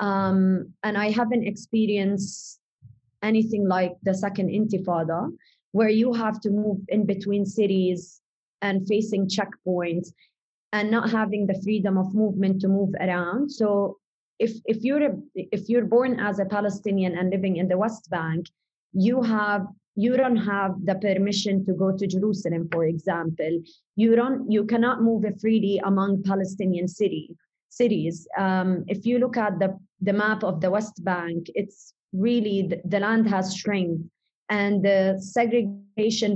Um, 0.00 0.72
and 0.84 0.96
I 0.96 1.10
haven't 1.10 1.46
experienced 1.46 2.60
anything 3.22 3.68
like 3.68 3.92
the 4.02 4.14
second 4.14 4.48
intifada 4.48 5.30
where 5.72 5.88
you 5.88 6.12
have 6.12 6.40
to 6.40 6.50
move 6.50 6.78
in 6.88 7.04
between 7.04 7.44
cities 7.44 8.21
and 8.62 8.86
facing 8.86 9.28
checkpoints 9.28 10.08
and 10.72 10.90
not 10.90 11.10
having 11.10 11.46
the 11.46 11.60
freedom 11.62 11.98
of 11.98 12.14
movement 12.14 12.60
to 12.62 12.68
move 12.68 12.94
around. 13.00 13.50
So 13.50 13.98
if 14.38 14.52
if 14.64 14.82
you're 14.82 15.04
a, 15.10 15.14
if 15.34 15.68
you're 15.68 15.84
born 15.84 16.18
as 16.18 16.38
a 16.38 16.44
palestinian 16.44 17.16
and 17.18 17.30
living 17.30 17.56
in 17.56 17.68
the 17.68 17.78
west 17.84 18.10
bank 18.10 18.46
you 18.92 19.22
have 19.22 19.66
you 19.94 20.16
don't 20.16 20.42
have 20.52 20.72
the 20.84 20.94
permission 20.94 21.64
to 21.66 21.72
go 21.74 21.88
to 21.96 22.06
jerusalem 22.06 22.68
for 22.72 22.84
example. 22.86 23.54
You 23.96 24.16
don't 24.16 24.50
you 24.50 24.64
cannot 24.64 25.02
move 25.02 25.24
freely 25.40 25.80
among 25.84 26.22
palestinian 26.22 26.88
city 26.88 27.36
cities. 27.68 28.28
Um, 28.36 28.84
if 28.86 29.06
you 29.06 29.18
look 29.18 29.36
at 29.36 29.58
the 29.58 29.78
the 30.00 30.12
map 30.12 30.42
of 30.44 30.60
the 30.60 30.70
west 30.70 31.04
bank 31.04 31.42
it's 31.54 31.94
really 32.12 32.58
the, 32.70 32.78
the 32.84 33.00
land 33.00 33.28
has 33.28 33.56
shrunk 33.56 34.00
and 34.48 34.84
the 34.84 35.18
segregation 35.20 35.81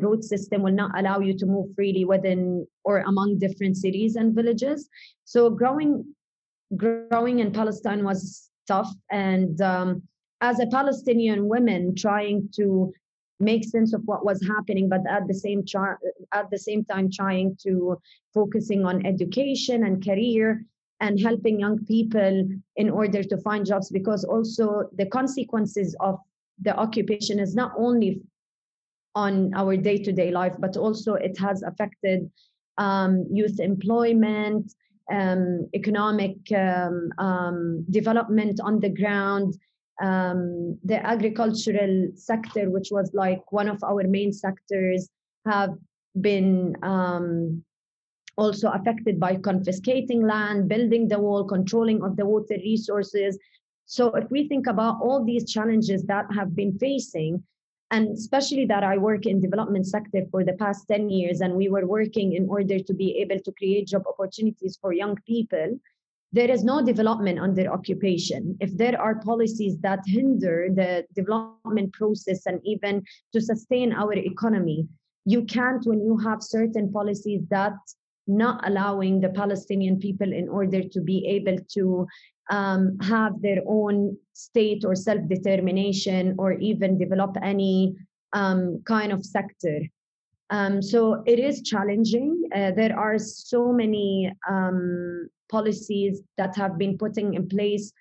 road 0.02 0.24
system 0.24 0.62
will 0.62 0.72
not 0.72 0.98
allow 0.98 1.20
you 1.20 1.36
to 1.38 1.46
move 1.46 1.74
freely 1.74 2.04
within 2.04 2.66
or 2.84 2.98
among 3.00 3.38
different 3.38 3.76
cities 3.76 4.16
and 4.16 4.34
villages. 4.34 4.88
So 5.24 5.50
growing 5.50 6.14
growing 6.76 7.38
in 7.38 7.52
Palestine 7.52 8.04
was 8.04 8.50
tough, 8.66 8.92
and 9.10 9.60
um, 9.60 10.02
as 10.40 10.60
a 10.60 10.66
Palestinian 10.66 11.48
woman 11.48 11.94
trying 11.94 12.48
to 12.56 12.92
make 13.38 13.64
sense 13.64 13.92
of 13.92 14.02
what 14.06 14.24
was 14.24 14.40
happening, 14.46 14.88
but 14.88 15.02
at 15.08 15.26
the 15.28 15.34
same 15.34 15.64
char- 15.64 16.00
at 16.32 16.50
the 16.50 16.58
same 16.58 16.84
time 16.84 17.10
trying 17.10 17.56
to 17.62 17.96
focusing 18.32 18.84
on 18.84 19.06
education 19.06 19.84
and 19.84 20.04
career 20.04 20.64
and 21.00 21.20
helping 21.20 21.60
young 21.60 21.78
people 21.84 22.48
in 22.76 22.90
order 22.90 23.22
to 23.22 23.36
find 23.38 23.66
jobs 23.66 23.90
because 23.90 24.24
also 24.24 24.88
the 24.96 25.06
consequences 25.06 25.94
of 26.00 26.18
the 26.62 26.74
occupation 26.76 27.38
is 27.38 27.54
not 27.54 27.72
only 27.76 28.22
on 29.16 29.52
our 29.54 29.76
day-to-day 29.76 30.30
life, 30.30 30.54
but 30.58 30.76
also 30.76 31.14
it 31.14 31.36
has 31.38 31.62
affected 31.62 32.30
um, 32.78 33.26
youth 33.32 33.58
employment, 33.58 34.72
um, 35.10 35.68
economic 35.74 36.36
um, 36.52 37.10
um 37.18 37.84
development 37.90 38.60
on 38.62 38.78
the 38.80 38.92
ground, 39.00 39.56
um, 40.02 40.78
the 40.84 40.98
agricultural 41.14 41.94
sector, 42.14 42.70
which 42.70 42.88
was 42.92 43.10
like 43.14 43.42
one 43.50 43.68
of 43.68 43.82
our 43.82 44.04
main 44.04 44.32
sectors, 44.32 45.08
have 45.46 45.74
been 46.20 46.76
um, 46.82 47.64
also 48.36 48.68
affected 48.70 49.18
by 49.18 49.34
confiscating 49.36 50.22
land, 50.26 50.68
building 50.68 51.08
the 51.08 51.18
wall, 51.18 51.44
controlling 51.44 52.02
of 52.02 52.16
the 52.16 52.26
water 52.26 52.56
resources, 52.70 53.38
so 53.86 54.08
if 54.16 54.28
we 54.30 54.48
think 54.48 54.66
about 54.66 54.98
all 55.00 55.24
these 55.24 55.50
challenges 55.50 56.02
that 56.04 56.26
have 56.34 56.54
been 56.54 56.76
facing, 56.78 57.42
and 57.90 58.08
especially 58.16 58.66
that 58.66 58.82
I 58.82 58.98
work 58.98 59.26
in 59.26 59.40
development 59.40 59.86
sector 59.86 60.22
for 60.30 60.44
the 60.44 60.54
past 60.54 60.88
10 60.88 61.08
years, 61.08 61.40
and 61.40 61.54
we 61.54 61.68
were 61.68 61.86
working 61.86 62.32
in 62.32 62.48
order 62.48 62.78
to 62.80 62.94
be 62.94 63.18
able 63.18 63.38
to 63.40 63.52
create 63.52 63.88
job 63.88 64.02
opportunities 64.08 64.78
for 64.80 64.92
young 64.92 65.16
people, 65.26 65.78
there 66.32 66.50
is 66.50 66.64
no 66.64 66.84
development 66.84 67.38
under 67.38 67.72
occupation. 67.72 68.56
If 68.60 68.76
there 68.76 69.00
are 69.00 69.20
policies 69.20 69.78
that 69.78 70.00
hinder 70.06 70.68
the 70.74 71.06
development 71.14 71.92
process 71.92 72.46
and 72.46 72.60
even 72.64 73.04
to 73.32 73.40
sustain 73.40 73.92
our 73.92 74.12
economy, 74.12 74.88
you 75.24 75.44
can't 75.44 75.86
when 75.86 76.04
you 76.04 76.18
have 76.18 76.42
certain 76.42 76.92
policies 76.92 77.42
that 77.50 77.74
not 78.26 78.66
allowing 78.68 79.20
the 79.20 79.28
Palestinian 79.28 80.00
people 80.00 80.32
in 80.32 80.48
order 80.48 80.82
to 80.82 81.00
be 81.00 81.24
able 81.26 81.56
to 81.74 82.06
um, 82.50 82.98
have 83.00 83.40
their 83.42 83.62
own 83.66 84.16
state 84.32 84.84
or 84.84 84.94
self 84.94 85.20
determination 85.28 86.34
or 86.38 86.52
even 86.52 86.98
develop 86.98 87.36
any 87.42 87.96
um, 88.32 88.82
kind 88.86 89.12
of 89.12 89.24
sector. 89.24 89.80
Um, 90.50 90.80
so 90.80 91.22
it 91.26 91.38
is 91.38 91.62
challenging. 91.62 92.48
Uh, 92.54 92.70
there 92.70 92.96
are 92.96 93.18
so 93.18 93.72
many 93.72 94.32
um, 94.48 95.28
policies 95.50 96.22
that 96.36 96.54
have 96.56 96.78
been 96.78 96.96
putting 96.98 97.34
in 97.34 97.48
place 97.48 97.92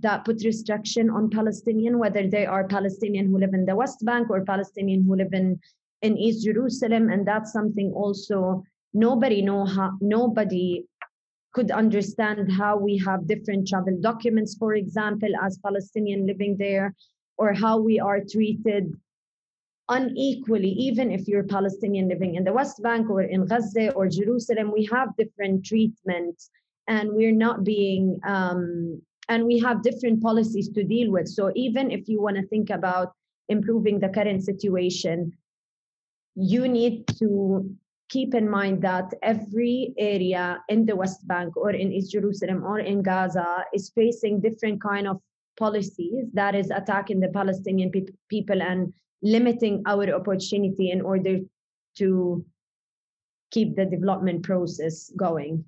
that 0.00 0.24
put 0.24 0.42
restriction 0.44 1.10
on 1.10 1.30
Palestinian, 1.30 1.98
whether 1.98 2.28
they 2.28 2.46
are 2.46 2.68
Palestinian 2.68 3.26
who 3.26 3.38
live 3.38 3.54
in 3.54 3.64
the 3.64 3.74
West 3.74 4.04
Bank 4.04 4.30
or 4.30 4.44
Palestinian 4.44 5.02
who 5.02 5.16
live 5.16 5.32
in, 5.32 5.58
in 6.02 6.16
East 6.16 6.44
Jerusalem. 6.44 7.10
And 7.10 7.26
that's 7.26 7.52
something 7.52 7.92
also 7.92 8.62
nobody 8.94 9.42
know 9.42 9.64
how 9.64 9.92
nobody 10.00 10.84
could 11.52 11.70
understand 11.70 12.52
how 12.52 12.76
we 12.76 12.98
have 12.98 13.26
different 13.26 13.66
travel 13.68 13.96
documents, 14.00 14.56
for 14.58 14.74
example, 14.74 15.30
as 15.42 15.58
Palestinian 15.58 16.26
living 16.26 16.56
there, 16.58 16.94
or 17.38 17.52
how 17.52 17.78
we 17.78 17.98
are 17.98 18.20
treated 18.20 18.92
unequally, 19.88 20.70
even 20.70 21.10
if 21.10 21.26
you're 21.26 21.44
Palestinian 21.44 22.08
living 22.08 22.34
in 22.34 22.44
the 22.44 22.52
West 22.52 22.82
Bank 22.82 23.08
or 23.08 23.22
in 23.22 23.46
Gaza 23.46 23.92
or 23.92 24.08
Jerusalem, 24.08 24.72
we 24.72 24.84
have 24.92 25.16
different 25.16 25.64
treatments 25.64 26.50
and 26.86 27.12
we're 27.12 27.32
not 27.32 27.64
being, 27.64 28.20
um, 28.26 29.00
and 29.28 29.44
we 29.44 29.58
have 29.60 29.82
different 29.82 30.22
policies 30.22 30.68
to 30.70 30.84
deal 30.84 31.10
with. 31.10 31.28
So 31.28 31.52
even 31.54 31.90
if 31.90 32.08
you 32.08 32.20
want 32.20 32.36
to 32.36 32.46
think 32.46 32.70
about 32.70 33.12
improving 33.48 33.98
the 33.98 34.08
current 34.08 34.44
situation, 34.44 35.32
you 36.34 36.68
need 36.68 37.06
to 37.18 37.74
keep 38.08 38.34
in 38.34 38.48
mind 38.48 38.82
that 38.82 39.12
every 39.22 39.94
area 39.98 40.62
in 40.68 40.86
the 40.86 40.96
West 40.96 41.26
Bank 41.26 41.56
or 41.56 41.70
in 41.70 41.92
East 41.92 42.12
Jerusalem 42.12 42.64
or 42.64 42.80
in 42.80 43.02
Gaza 43.02 43.64
is 43.74 43.90
facing 43.94 44.40
different 44.40 44.82
kind 44.82 45.06
of 45.06 45.20
policies 45.58 46.26
that 46.32 46.54
is 46.54 46.70
attacking 46.70 47.20
the 47.20 47.28
Palestinian 47.28 47.90
pe- 47.90 48.06
people 48.28 48.62
and 48.62 48.92
limiting 49.22 49.82
our 49.86 50.08
opportunity 50.14 50.90
in 50.90 51.00
order 51.00 51.40
to 51.96 52.44
keep 53.50 53.76
the 53.76 53.84
development 53.84 54.42
process 54.42 55.10
going 55.16 55.64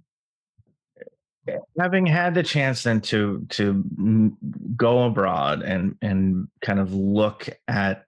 having 1.78 2.06
had 2.06 2.34
the 2.34 2.42
chance 2.42 2.82
then 2.82 3.00
to 3.00 3.46
to 3.48 3.84
go 4.76 5.04
abroad 5.04 5.62
and 5.62 5.96
and 6.02 6.48
kind 6.60 6.78
of 6.78 6.92
look 6.92 7.48
at 7.68 8.04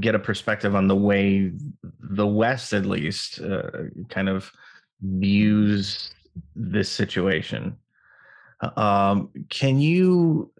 get 0.00 0.14
a 0.14 0.18
perspective 0.18 0.74
on 0.74 0.88
the 0.88 0.96
way 0.96 1.52
the 2.00 2.26
west 2.26 2.72
at 2.72 2.84
least 2.84 3.40
uh, 3.40 3.70
kind 4.08 4.28
of 4.28 4.50
views 5.00 6.10
this 6.54 6.90
situation. 6.90 7.76
Um, 8.76 9.30
can 9.48 9.78
you 9.80 10.50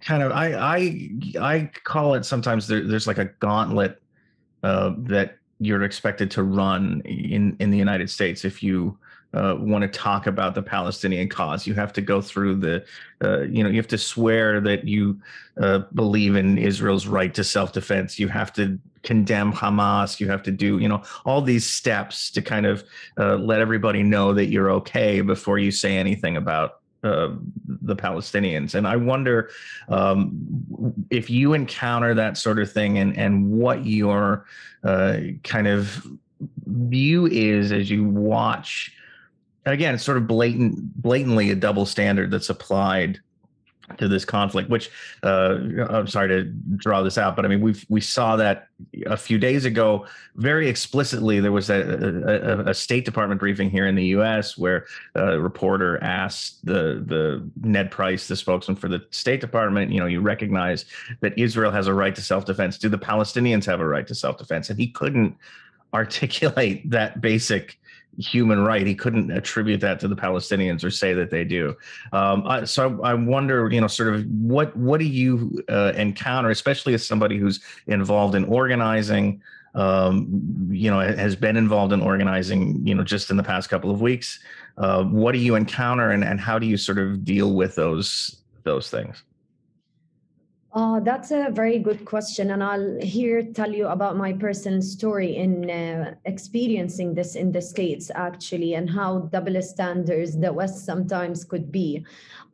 kind 0.00 0.22
of 0.22 0.32
I 0.32 0.54
I 0.54 1.10
I 1.40 1.70
call 1.84 2.14
it 2.14 2.24
sometimes 2.24 2.68
there, 2.68 2.82
there's 2.82 3.06
like 3.06 3.18
a 3.18 3.26
gauntlet 3.40 4.00
uh, 4.62 4.92
that 4.98 5.38
you're 5.58 5.82
expected 5.82 6.30
to 6.32 6.42
run 6.42 7.00
in 7.04 7.56
in 7.58 7.70
the 7.70 7.78
United 7.78 8.10
States 8.10 8.44
if 8.44 8.62
you 8.62 8.98
uh, 9.34 9.56
want 9.58 9.82
to 9.82 9.88
talk 9.88 10.26
about 10.26 10.54
the 10.54 10.62
Palestinian 10.62 11.28
cause. 11.28 11.66
You 11.66 11.74
have 11.74 11.92
to 11.94 12.00
go 12.00 12.20
through 12.20 12.56
the, 12.56 12.84
uh, 13.22 13.42
you 13.42 13.62
know, 13.62 13.68
you 13.68 13.76
have 13.76 13.88
to 13.88 13.98
swear 13.98 14.60
that 14.60 14.86
you 14.86 15.20
uh, 15.60 15.80
believe 15.94 16.36
in 16.36 16.58
Israel's 16.58 17.06
right 17.06 17.32
to 17.34 17.44
self 17.44 17.72
defense. 17.72 18.18
You 18.18 18.28
have 18.28 18.52
to 18.54 18.78
condemn 19.02 19.52
Hamas. 19.52 20.20
You 20.20 20.28
have 20.28 20.42
to 20.44 20.50
do, 20.50 20.78
you 20.78 20.88
know, 20.88 21.02
all 21.24 21.42
these 21.42 21.66
steps 21.66 22.30
to 22.32 22.42
kind 22.42 22.66
of 22.66 22.84
uh, 23.18 23.36
let 23.36 23.60
everybody 23.60 24.02
know 24.02 24.34
that 24.34 24.46
you're 24.46 24.70
okay 24.72 25.20
before 25.20 25.58
you 25.58 25.70
say 25.70 25.96
anything 25.96 26.36
about 26.36 26.80
uh, 27.04 27.34
the 27.66 27.94
Palestinians. 27.94 28.74
And 28.74 28.86
I 28.86 28.96
wonder 28.96 29.50
um, 29.88 30.94
if 31.10 31.30
you 31.30 31.52
encounter 31.52 32.14
that 32.14 32.36
sort 32.36 32.58
of 32.58 32.72
thing 32.72 32.98
and, 32.98 33.16
and 33.16 33.50
what 33.50 33.86
your 33.86 34.46
uh, 34.82 35.18
kind 35.44 35.68
of 35.68 36.04
view 36.66 37.26
is 37.26 37.70
as 37.70 37.90
you 37.90 38.04
watch. 38.08 38.92
Again, 39.66 39.94
it's 39.94 40.04
sort 40.04 40.16
of 40.16 40.26
blatant, 40.26 41.02
blatantly 41.02 41.50
a 41.50 41.56
double 41.56 41.86
standard 41.86 42.30
that's 42.30 42.50
applied 42.50 43.20
to 43.98 44.08
this 44.08 44.24
conflict 44.24 44.68
which 44.68 44.90
uh, 45.22 45.58
i'm 45.90 46.08
sorry 46.08 46.26
to 46.26 46.42
draw 46.74 47.02
this 47.04 47.16
out 47.16 47.36
but 47.36 47.44
i 47.44 47.48
mean 47.48 47.60
we 47.60 47.72
we 47.88 48.00
saw 48.00 48.34
that 48.34 48.66
a 49.06 49.16
few 49.16 49.38
days 49.38 49.64
ago. 49.64 50.06
Very 50.36 50.68
explicitly 50.68 51.40
there 51.40 51.52
was 51.52 51.70
a, 51.70 52.64
a, 52.66 52.70
a, 52.70 52.74
state 52.74 53.04
department 53.04 53.40
briefing 53.40 53.70
here 53.70 53.86
in 53.86 53.94
the 53.94 54.04
us 54.04 54.56
where 54.58 54.86
a 55.14 55.38
reporter 55.38 56.02
asked 56.02 56.64
the 56.64 57.02
the 57.06 57.48
ned 57.62 57.90
price 57.90 58.28
the 58.28 58.36
spokesman 58.36 58.76
for 58.76 58.88
the 58.88 59.04
state 59.10 59.40
department 59.40 59.92
you 59.92 60.00
know 60.00 60.06
you 60.06 60.20
recognize 60.20 60.84
that 61.20 61.36
israel 61.38 61.70
has 61.70 61.86
a 61.86 61.94
right 61.94 62.14
to 62.14 62.22
self-defense. 62.22 62.78
Do 62.78 62.88
the 62.88 62.98
palestinians 62.98 63.64
have 63.64 63.80
a 63.80 63.86
right 63.86 64.06
to 64.06 64.14
self-defense? 64.14 64.70
And 64.70 64.78
he 64.78 64.88
couldn't 64.88 65.36
articulate 65.94 66.88
that 66.90 67.20
basic 67.20 67.78
human 68.18 68.60
right. 68.60 68.86
He 68.86 68.94
couldn't 68.94 69.30
attribute 69.30 69.80
that 69.80 70.00
to 70.00 70.08
the 70.08 70.16
Palestinians 70.16 70.84
or 70.84 70.90
say 70.90 71.14
that 71.14 71.30
they 71.30 71.44
do. 71.44 71.76
Um, 72.12 72.46
I, 72.46 72.64
so 72.64 73.00
I, 73.02 73.10
I, 73.10 73.14
wonder, 73.14 73.68
you 73.70 73.80
know, 73.80 73.86
sort 73.86 74.14
of 74.14 74.24
what 74.26 74.76
what 74.76 75.00
do 75.00 75.06
you 75.06 75.62
uh, 75.68 75.92
encounter, 75.96 76.50
especially 76.50 76.94
as 76.94 77.06
somebody 77.06 77.38
who's 77.38 77.60
involved 77.86 78.34
in 78.34 78.44
organizing, 78.44 79.42
um, 79.74 80.68
you 80.70 80.90
know, 80.90 81.00
has 81.00 81.36
been 81.36 81.56
involved 81.56 81.92
in 81.92 82.00
organizing, 82.00 82.86
you 82.86 82.94
know, 82.94 83.04
just 83.04 83.30
in 83.30 83.36
the 83.36 83.42
past 83.42 83.68
couple 83.68 83.90
of 83.90 84.00
weeks. 84.00 84.40
Uh, 84.78 85.04
what 85.04 85.32
do 85.32 85.38
you 85.38 85.54
encounter, 85.54 86.10
and, 86.10 86.24
and 86.24 86.40
how 86.40 86.58
do 86.58 86.66
you 86.66 86.76
sort 86.76 86.98
of 86.98 87.24
deal 87.24 87.54
with 87.54 87.74
those 87.74 88.42
those 88.64 88.90
things? 88.90 89.22
Uh, 90.76 91.00
that's 91.00 91.30
a 91.30 91.48
very 91.52 91.78
good 91.78 92.04
question. 92.04 92.50
And 92.50 92.62
I'll 92.62 93.00
here 93.00 93.42
tell 93.42 93.72
you 93.72 93.86
about 93.86 94.18
my 94.18 94.34
personal 94.34 94.82
story 94.82 95.34
in 95.34 95.70
uh, 95.70 96.16
experiencing 96.26 97.14
this 97.14 97.34
in 97.34 97.50
the 97.50 97.62
States, 97.62 98.10
actually, 98.14 98.74
and 98.74 98.90
how 98.90 99.20
double 99.32 99.62
standards 99.62 100.38
the 100.38 100.52
West 100.52 100.84
sometimes 100.84 101.46
could 101.46 101.72
be. 101.72 102.04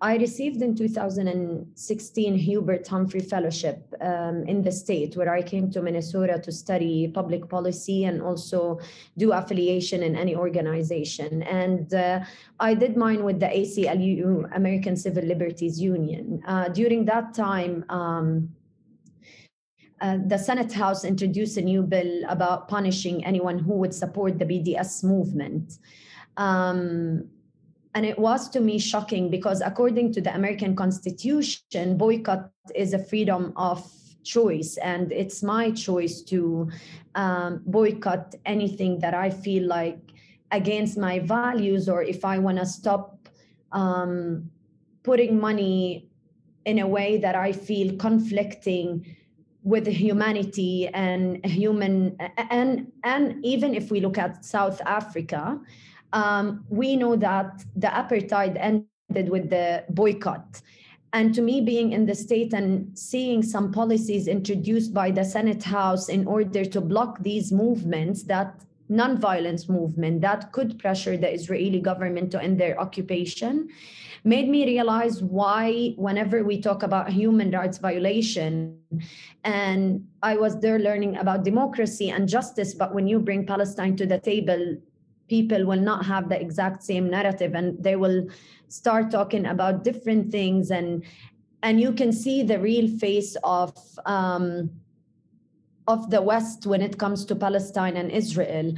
I 0.03 0.17
received 0.17 0.61
in 0.63 0.75
2016 0.75 2.35
Hubert 2.35 2.89
Humphrey 2.89 3.21
Fellowship 3.21 3.87
um, 4.01 4.43
in 4.49 4.61
the 4.61 4.73
state, 4.73 5.17
where 5.17 5.33
I 5.33 5.43
came 5.43 5.71
to 5.71 5.81
Minnesota 5.81 6.41
to 6.41 6.51
study 6.51 7.07
public 7.07 7.49
policy 7.49 8.05
and 8.05 8.21
also 8.21 8.81
do 9.17 9.31
affiliation 9.31 10.03
in 10.03 10.17
any 10.17 10.35
organization. 10.35 11.45
And 11.45 11.95
uh, 11.95 12.25
I 12.59 12.75
did 12.75 12.97
mine 12.97 13.23
with 13.23 13.39
the 13.39 13.47
ACLU, 13.47 14.51
American 14.57 14.97
Civil 14.97 15.23
Liberties 15.23 15.81
Union. 15.81 16.43
Uh, 16.49 16.69
during 16.69 17.05
that 17.05 17.33
time, 17.33 17.85
um, 17.89 18.49
uh, 20.01 20.19
the 20.27 20.37
Senate 20.37 20.73
House 20.73 21.05
introduced 21.05 21.57
a 21.59 21.63
new 21.63 21.81
bill 21.81 22.23
about 22.29 22.67
punishing 22.67 23.25
anyone 23.25 23.61
who 23.61 23.75
would 23.75 23.95
support 23.95 24.41
the 24.41 24.45
BDS 24.45 25.05
movement. 25.05 25.79
Um, 26.37 27.29
and 27.95 28.07
it 28.07 28.19
was 28.19 28.49
to 28.51 28.61
me 28.61 28.79
shocking 28.79 29.31
because 29.31 29.61
according 29.61 30.13
to 30.15 30.21
the 30.21 30.35
American 30.35 30.75
Constitution, 30.75 31.97
boycott 31.97 32.51
is 32.75 32.95
a 32.95 32.99
freedom 32.99 33.53
of 33.57 33.87
choice, 34.25 34.79
and 34.79 35.13
it's 35.13 35.43
my 35.43 35.71
choice 35.73 36.23
to 36.23 36.71
um, 37.15 37.63
boycott 37.67 38.35
anything 38.47 38.99
that 39.01 39.15
I 39.15 39.31
feel 39.31 39.67
like 39.67 39.99
against 40.51 40.97
my 40.97 41.19
values, 41.19 41.89
or 41.89 42.03
if 42.03 42.25
I 42.25 42.39
want 42.39 42.59
to 42.59 42.67
stop 42.67 43.29
um, 43.73 44.51
putting 45.03 45.39
money 45.39 46.09
in 46.65 46.79
a 46.79 46.87
way 46.87 47.19
that 47.19 47.35
I 47.35 47.53
feel 47.53 47.97
conflicting 47.97 49.17
with 49.65 49.87
humanity 49.87 50.89
and 50.89 51.45
human 51.45 52.17
and 52.51 52.91
and 53.05 53.45
even 53.45 53.75
if 53.75 53.91
we 53.93 54.01
look 54.01 54.19
at 54.19 54.45
South 54.45 54.81
Africa 54.87 55.61
um, 56.13 56.65
we 56.69 56.97
know 56.97 57.17
that 57.17 57.65
the 57.77 57.89
apartheid 57.89 58.57
ended 58.61 59.29
with 59.29 59.51
the 59.51 59.85
boycott. 59.91 60.61
And 61.15 61.35
to 61.35 61.43
me, 61.43 61.61
being 61.61 61.93
in 61.93 62.07
the 62.07 62.15
state 62.15 62.55
and 62.55 62.97
seeing 62.99 63.43
some 63.43 63.71
policies 63.71 64.29
introduced 64.29 64.95
by 64.95 65.11
the 65.11 65.25
Senate 65.25 65.63
House 65.63 66.09
in 66.09 66.27
order 66.27 66.65
to 66.65 66.81
block 66.81 67.23
these 67.23 67.53
movements, 67.53 68.23
that 68.25 68.63
non-violence 68.89 69.69
movement 69.69 70.21
that 70.23 70.53
could 70.53 70.79
pressure 70.79 71.17
the 71.17 71.33
Israeli 71.33 71.81
government 71.81 72.31
to 72.31 72.43
end 72.43 72.59
their 72.59 72.81
occupation, 72.81 73.69
made 74.25 74.49
me 74.49 74.65
realize 74.65 75.23
why, 75.23 75.95
whenever 75.97 76.45
we 76.45 76.61
talk 76.61 76.83
about 76.83 77.11
human 77.11 77.51
rights 77.51 77.79
violation, 77.79 78.79
and 79.45 80.07
I 80.23 80.37
was 80.37 80.61
there 80.61 80.79
learning 80.79 81.17
about 81.17 81.45
democracy 81.45 82.11
and 82.11 82.29
justice, 82.29 82.73
but 82.75 82.95
when 82.95 83.07
you 83.07 83.19
bring 83.19 83.47
Palestine 83.47 83.97
to 83.97 84.07
the 84.07 84.19
table, 84.19 84.77
people 85.33 85.65
will 85.65 85.81
not 85.81 86.05
have 86.05 86.29
the 86.29 86.39
exact 86.39 86.85
same 86.85 87.09
narrative 87.09 87.55
and 87.55 87.83
they 87.83 87.97
will 87.97 88.21
start 88.69 89.11
talking 89.11 89.47
about 89.47 89.83
different 89.89 90.31
things 90.31 90.71
and 90.71 91.05
and 91.63 91.81
you 91.81 91.93
can 92.01 92.13
see 92.13 92.43
the 92.43 92.59
real 92.59 92.89
face 92.99 93.37
of 93.45 93.73
um, 94.05 94.71
of 95.89 96.11
the 96.11 96.21
west 96.31 96.67
when 96.73 96.83
it 96.89 96.99
comes 96.99 97.25
to 97.25 97.35
palestine 97.45 97.97
and 97.97 98.11
israel. 98.11 98.69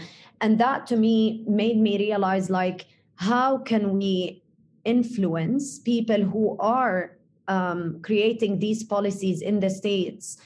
And 0.41 0.59
that 0.65 0.87
to 0.91 0.97
me 0.97 1.45
made 1.63 1.79
me 1.87 1.99
realize 1.99 2.51
like 2.51 2.87
how 3.17 3.59
can 3.71 3.85
we 3.99 4.43
influence 4.85 5.79
people 5.93 6.23
who 6.33 6.57
are 6.61 7.19
um, 7.49 8.01
creating 8.09 8.59
these 8.59 8.83
policies 8.95 9.43
in 9.43 9.61
the 9.61 9.71
states 9.71 10.37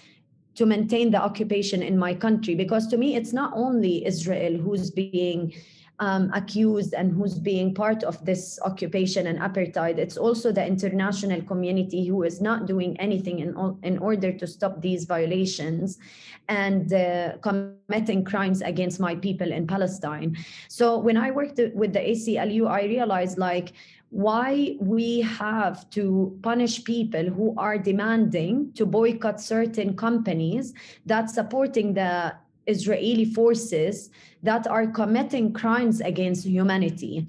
to 0.54 0.66
maintain 0.66 1.10
the 1.10 1.22
occupation 1.28 1.82
in 1.82 1.98
my 1.98 2.14
country? 2.14 2.54
Because 2.54 2.86
to 2.88 2.96
me 2.96 3.16
it's 3.18 3.32
not 3.40 3.52
only 3.64 4.06
israel 4.12 4.54
who's 4.64 4.90
being 4.90 5.52
um, 6.00 6.30
accused 6.32 6.94
and 6.94 7.12
who's 7.12 7.38
being 7.38 7.74
part 7.74 8.04
of 8.04 8.24
this 8.24 8.58
occupation 8.64 9.26
and 9.26 9.38
apartheid. 9.38 9.98
It's 9.98 10.16
also 10.16 10.52
the 10.52 10.64
international 10.64 11.42
community 11.42 12.06
who 12.06 12.22
is 12.22 12.40
not 12.40 12.66
doing 12.66 12.98
anything 13.00 13.40
in, 13.40 13.78
in 13.82 13.98
order 13.98 14.32
to 14.32 14.46
stop 14.46 14.80
these 14.80 15.04
violations 15.04 15.98
and 16.48 16.92
uh, 16.92 17.36
committing 17.38 18.24
crimes 18.24 18.62
against 18.62 19.00
my 19.00 19.14
people 19.16 19.50
in 19.50 19.66
Palestine. 19.66 20.36
So 20.68 20.98
when 20.98 21.16
I 21.16 21.30
worked 21.30 21.60
with 21.74 21.92
the 21.92 22.00
ACLU, 22.00 22.68
I 22.68 22.84
realized 22.84 23.38
like 23.38 23.72
why 24.10 24.76
we 24.80 25.20
have 25.20 25.88
to 25.90 26.38
punish 26.42 26.82
people 26.84 27.24
who 27.24 27.54
are 27.58 27.76
demanding 27.76 28.72
to 28.72 28.86
boycott 28.86 29.40
certain 29.40 29.94
companies 29.96 30.72
that 31.04 31.28
supporting 31.28 31.92
the 31.92 32.34
Israeli 32.68 33.24
forces 33.24 34.10
that 34.42 34.66
are 34.66 34.86
committing 34.86 35.52
crimes 35.52 36.00
against 36.00 36.46
humanity. 36.46 37.26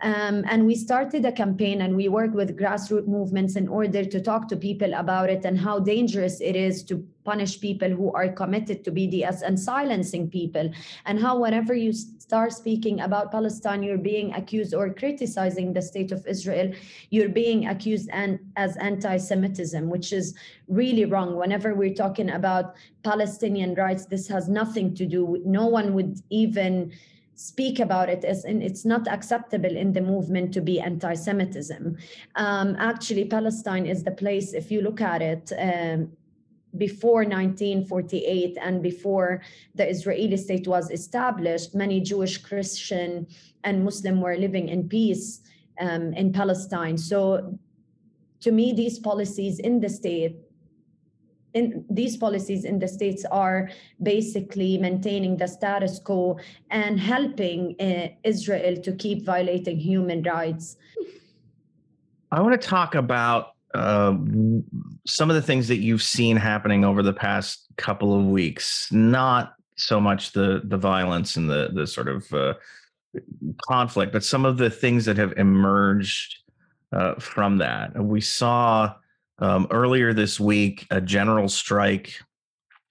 Um, 0.00 0.44
and 0.48 0.64
we 0.64 0.76
started 0.76 1.24
a 1.24 1.32
campaign 1.32 1.80
and 1.80 1.96
we 1.96 2.08
worked 2.08 2.34
with 2.34 2.56
grassroots 2.56 3.08
movements 3.08 3.56
in 3.56 3.66
order 3.66 4.04
to 4.04 4.20
talk 4.20 4.46
to 4.48 4.56
people 4.56 4.94
about 4.94 5.28
it 5.28 5.44
and 5.44 5.58
how 5.58 5.80
dangerous 5.80 6.40
it 6.40 6.54
is 6.54 6.84
to 6.84 7.04
punish 7.24 7.60
people 7.60 7.90
who 7.90 8.12
are 8.12 8.28
committed 8.28 8.84
to 8.84 8.92
BDS 8.92 9.42
and 9.42 9.58
silencing 9.58 10.30
people. 10.30 10.70
And 11.04 11.18
how, 11.18 11.38
whenever 11.38 11.74
you 11.74 11.92
start 12.28 12.52
speaking 12.52 13.00
about 13.00 13.32
Palestine, 13.32 13.82
you're 13.82 13.96
being 13.96 14.34
accused 14.34 14.74
or 14.74 14.92
criticizing 14.92 15.72
the 15.72 15.80
state 15.80 16.12
of 16.12 16.26
Israel, 16.26 16.70
you're 17.08 17.30
being 17.30 17.68
accused 17.68 18.10
as 18.56 18.76
anti 18.76 19.16
Semitism, 19.16 19.88
which 19.88 20.12
is 20.12 20.34
really 20.68 21.06
wrong. 21.06 21.36
Whenever 21.36 21.74
we're 21.74 21.94
talking 21.94 22.28
about 22.28 22.74
Palestinian 23.02 23.74
rights, 23.76 24.04
this 24.04 24.28
has 24.28 24.46
nothing 24.46 24.94
to 24.96 25.06
do 25.06 25.24
with, 25.24 25.46
no 25.46 25.64
one 25.68 25.94
would 25.94 26.20
even 26.28 26.92
speak 27.34 27.80
about 27.80 28.10
it 28.10 28.24
as 28.24 28.44
and 28.44 28.62
it's 28.62 28.84
not 28.84 29.08
acceptable 29.08 29.74
in 29.74 29.94
the 29.94 30.02
movement 30.02 30.52
to 30.52 30.60
be 30.60 30.80
anti-Semitism. 30.80 31.96
Um, 32.34 32.76
actually, 32.78 33.24
Palestine 33.24 33.86
is 33.86 34.04
the 34.04 34.10
place, 34.10 34.52
if 34.52 34.70
you 34.70 34.82
look 34.82 35.00
at 35.00 35.22
it, 35.22 35.50
um, 35.58 36.12
before 36.76 37.24
1948 37.24 38.58
and 38.60 38.82
before 38.82 39.42
the 39.74 39.88
Israeli 39.88 40.36
state 40.36 40.68
was 40.68 40.90
established, 40.90 41.74
many 41.74 42.00
Jewish, 42.00 42.38
Christian, 42.38 43.26
and 43.64 43.84
Muslim 43.84 44.20
were 44.20 44.36
living 44.36 44.68
in 44.68 44.88
peace 44.88 45.40
um, 45.80 46.12
in 46.14 46.32
Palestine. 46.32 46.98
So, 46.98 47.58
to 48.40 48.52
me, 48.52 48.72
these 48.72 48.98
policies 48.98 49.58
in 49.58 49.80
the 49.80 49.88
state 49.88 50.36
in 51.54 51.84
these 51.90 52.16
policies 52.16 52.64
in 52.64 52.78
the 52.78 52.86
states 52.86 53.24
are 53.30 53.70
basically 54.02 54.78
maintaining 54.78 55.36
the 55.36 55.48
status 55.48 55.98
quo 55.98 56.38
and 56.70 57.00
helping 57.00 57.74
uh, 57.80 58.08
Israel 58.22 58.76
to 58.82 58.92
keep 58.92 59.24
violating 59.24 59.78
human 59.78 60.22
rights. 60.22 60.76
I 62.30 62.40
want 62.40 62.60
to 62.60 62.68
talk 62.68 62.94
about 62.94 63.54
uh, 63.74 64.16
some 65.06 65.30
of 65.30 65.36
the 65.36 65.42
things 65.42 65.68
that 65.68 65.78
you've 65.78 66.02
seen 66.02 66.36
happening 66.36 66.84
over 66.84 67.02
the 67.02 67.12
past 67.12 67.66
couple 67.76 68.18
of 68.18 68.26
weeks. 68.26 68.90
Not 68.92 69.54
so 69.76 70.00
much 70.00 70.32
the 70.32 70.62
the 70.64 70.76
violence 70.76 71.36
and 71.36 71.48
the 71.48 71.70
the 71.72 71.86
sort 71.86 72.08
of 72.08 72.32
uh, 72.32 72.54
conflict, 73.66 74.12
but 74.12 74.24
some 74.24 74.44
of 74.44 74.58
the 74.58 74.70
things 74.70 75.04
that 75.04 75.16
have 75.16 75.32
emerged 75.36 76.38
uh, 76.92 77.14
from 77.16 77.58
that. 77.58 77.96
We 78.02 78.20
saw 78.20 78.94
um, 79.38 79.66
earlier 79.70 80.12
this 80.12 80.40
week, 80.40 80.86
a 80.90 81.00
general 81.00 81.48
strike 81.48 82.20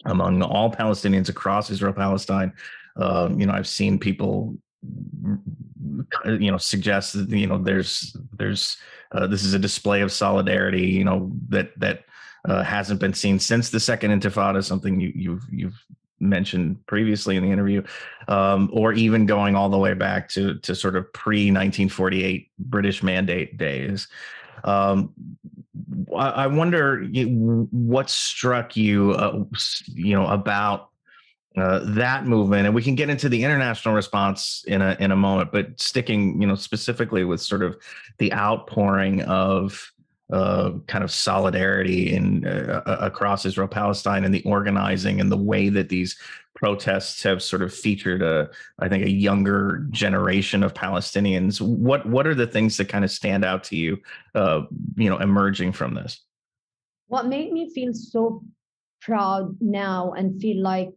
among 0.05 0.41
all 0.41 0.71
Palestinians 0.71 1.29
across 1.29 1.69
Israel 1.69 1.93
Palestine. 1.93 2.53
Um, 2.95 3.39
you 3.39 3.45
know, 3.45 3.53
I've 3.53 3.67
seen 3.67 3.99
people, 3.99 4.57
you 4.83 6.51
know, 6.51 6.57
suggests 6.57 7.13
that 7.13 7.29
you 7.29 7.47
know 7.47 7.57
there's 7.57 8.15
there's 8.37 8.77
uh, 9.11 9.27
this 9.27 9.43
is 9.43 9.53
a 9.53 9.59
display 9.59 10.01
of 10.01 10.11
solidarity. 10.11 10.87
You 10.87 11.03
know 11.03 11.31
that 11.49 11.77
that 11.79 12.05
uh, 12.45 12.63
hasn't 12.63 12.99
been 12.99 13.13
seen 13.13 13.39
since 13.39 13.69
the 13.69 13.79
Second 13.79 14.19
Intifada. 14.19 14.63
Something 14.63 14.99
you, 14.99 15.11
you've 15.15 15.43
you've 15.51 15.85
mentioned 16.19 16.85
previously 16.87 17.35
in 17.35 17.43
the 17.43 17.51
interview, 17.51 17.83
um, 18.27 18.69
or 18.73 18.93
even 18.93 19.25
going 19.25 19.55
all 19.55 19.69
the 19.69 19.77
way 19.77 19.93
back 19.93 20.29
to 20.29 20.57
to 20.59 20.75
sort 20.75 20.95
of 20.95 21.11
pre 21.13 21.51
1948 21.51 22.49
British 22.59 23.03
Mandate 23.03 23.57
days. 23.57 24.07
Um, 24.63 25.13
I 26.15 26.47
wonder 26.47 27.05
what 27.71 28.09
struck 28.09 28.75
you, 28.75 29.11
uh, 29.11 29.43
you 29.93 30.15
know, 30.15 30.27
about 30.27 30.86
uh, 31.57 31.81
that 31.83 32.25
movement, 32.25 32.65
and 32.65 32.75
we 32.75 32.83
can 32.83 32.95
get 32.95 33.09
into 33.09 33.29
the 33.29 33.43
international 33.43 33.95
response 33.95 34.63
in 34.67 34.81
a 34.81 34.95
in 34.99 35.11
a 35.11 35.15
moment. 35.15 35.51
But 35.51 35.79
sticking, 35.79 36.39
you 36.41 36.47
know, 36.47 36.55
specifically 36.55 37.23
with 37.23 37.41
sort 37.41 37.63
of 37.63 37.77
the 38.17 38.31
outpouring 38.33 39.21
of 39.23 39.91
uh, 40.31 40.71
kind 40.87 41.03
of 41.03 41.11
solidarity 41.11 42.13
in 42.13 42.45
uh, 42.45 42.81
across 42.99 43.45
Israel 43.45 43.67
Palestine 43.67 44.25
and 44.25 44.33
the 44.33 44.43
organizing 44.43 45.21
and 45.21 45.31
the 45.31 45.37
way 45.37 45.69
that 45.69 45.89
these 45.89 46.17
protests 46.53 47.21
have 47.23 47.41
sort 47.41 47.61
of 47.61 47.73
featured 47.73 48.21
a 48.21 48.49
I 48.79 48.89
think 48.89 49.05
a 49.05 49.09
younger 49.09 49.87
generation 49.91 50.63
of 50.63 50.73
Palestinians. 50.73 51.61
What 51.61 52.05
what 52.07 52.27
are 52.27 52.35
the 52.35 52.47
things 52.47 52.77
that 52.77 52.89
kind 52.89 53.05
of 53.05 53.11
stand 53.11 53.45
out 53.45 53.63
to 53.65 53.75
you, 53.75 53.99
uh, 54.35 54.61
you 54.95 55.09
know, 55.09 55.17
emerging 55.17 55.71
from 55.73 55.93
this? 55.93 56.21
What 57.07 57.27
made 57.27 57.53
me 57.53 57.71
feel 57.73 57.93
so 57.93 58.43
proud 59.01 59.55
now 59.61 60.11
and 60.11 60.41
feel 60.41 60.61
like 60.61 60.93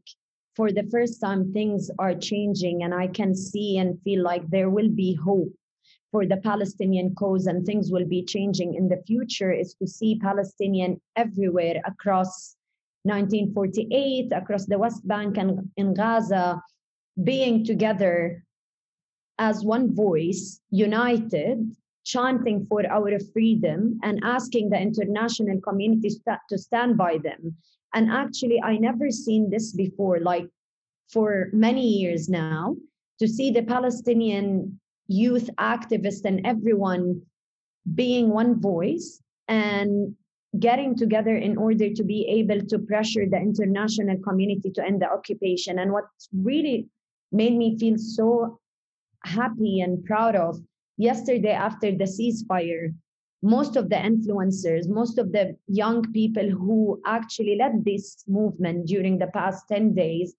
for 0.57 0.73
the 0.73 0.85
first 0.85 1.21
time 1.21 1.53
things 1.53 1.91
are 1.99 2.15
changing 2.15 2.83
and 2.83 2.95
I 2.95 3.07
can 3.09 3.35
see 3.35 3.79
and 3.79 4.01
feel 4.03 4.23
like 4.23 4.49
there 4.49 4.71
will 4.71 4.89
be 4.89 5.15
hope 5.15 5.53
for 6.11 6.27
the 6.27 6.39
Palestinian 6.39 7.15
cause 7.15 7.47
and 7.47 7.65
things 7.65 7.91
will 7.91 8.07
be 8.07 8.25
changing 8.25 8.75
in 8.75 8.89
the 8.89 9.03
future 9.07 9.53
is 9.53 9.75
to 9.75 9.87
see 9.87 10.19
Palestinian 10.19 11.01
everywhere 11.17 11.81
across 11.87 12.57
1948, 13.05 14.33
across 14.33 14.67
the 14.67 14.79
West 14.79 15.07
Bank 15.07 15.39
and 15.39 15.71
in 15.77 15.95
Gaza, 15.95 16.61
being 17.23 17.65
together 17.65 18.45
as 19.39 19.65
one 19.65 19.95
voice, 19.95 20.61
united, 20.71 21.75
chanting 22.05 22.67
for 22.67 22.87
our 22.91 23.19
freedom 23.33 23.99
and 24.03 24.21
asking 24.23 24.69
the 24.71 24.81
international 24.81 25.61
community 25.61 26.11
to 26.49 26.59
stand 26.59 26.97
by 26.97 27.19
them. 27.19 27.57
And 27.95 28.11
actually, 28.11 28.61
I 28.63 28.77
never 28.77 29.11
seen 29.11 29.51
this 29.51 29.73
before, 29.73 30.21
like 30.21 30.49
for 31.13 31.49
many 31.53 31.87
years 31.87 32.29
now, 32.29 32.77
to 33.19 33.27
see 33.27 33.51
the 33.51 33.63
Palestinian 33.63 34.81
youth 35.09 35.51
activists 35.59 36.25
and 36.25 36.47
everyone 36.47 37.23
being 37.95 38.31
one 38.31 38.61
voice 38.61 39.21
and 39.49 40.15
getting 40.59 40.97
together 40.97 41.37
in 41.37 41.57
order 41.57 41.93
to 41.93 42.05
be 42.05 42.27
able 42.27 42.65
to 42.67 42.79
pressure 42.79 43.27
the 43.29 43.37
international 43.37 44.19
community 44.19 44.71
to 44.71 44.85
end 44.85 45.03
the 45.03 45.11
occupation. 45.11 45.79
And 45.79 45.93
what 45.93 46.05
really 46.33 46.89
made 47.33 47.57
me 47.57 47.79
feel 47.79 47.99
so 47.99 48.61
happy 49.25 49.81
and 49.81 50.05
proud 50.05 50.35
of 50.35 50.59
yesterday 50.97 51.53
after 51.53 51.93
the 51.93 52.05
ceasefire, 52.05 52.95
most 53.43 53.77
of 53.77 53.89
the 53.89 53.97
influencers, 53.97 54.89
most 54.89 55.19
of 55.19 55.33
the 55.33 55.57
young 55.67 56.03
people 56.13 56.49
who 56.49 57.01
actually 57.07 57.57
led 57.57 57.85
this 57.85 58.23
movement 58.29 58.87
during 58.87 59.19
the 59.19 59.29
past 59.29 59.65
10 59.69 59.95
days 59.95 60.35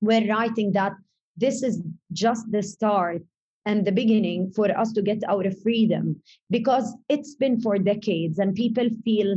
were 0.00 0.26
writing 0.28 0.72
that 0.72 0.92
this 1.36 1.62
is 1.62 1.82
just 2.12 2.50
the 2.50 2.62
start 2.62 3.22
and 3.66 3.86
the 3.86 3.92
beginning 3.92 4.50
for 4.52 4.70
us 4.76 4.92
to 4.92 5.02
get 5.02 5.22
our 5.28 5.50
freedom 5.62 6.20
because 6.50 6.94
it's 7.08 7.34
been 7.34 7.60
for 7.60 7.78
decades 7.78 8.38
and 8.38 8.54
people 8.54 8.88
feel 9.04 9.36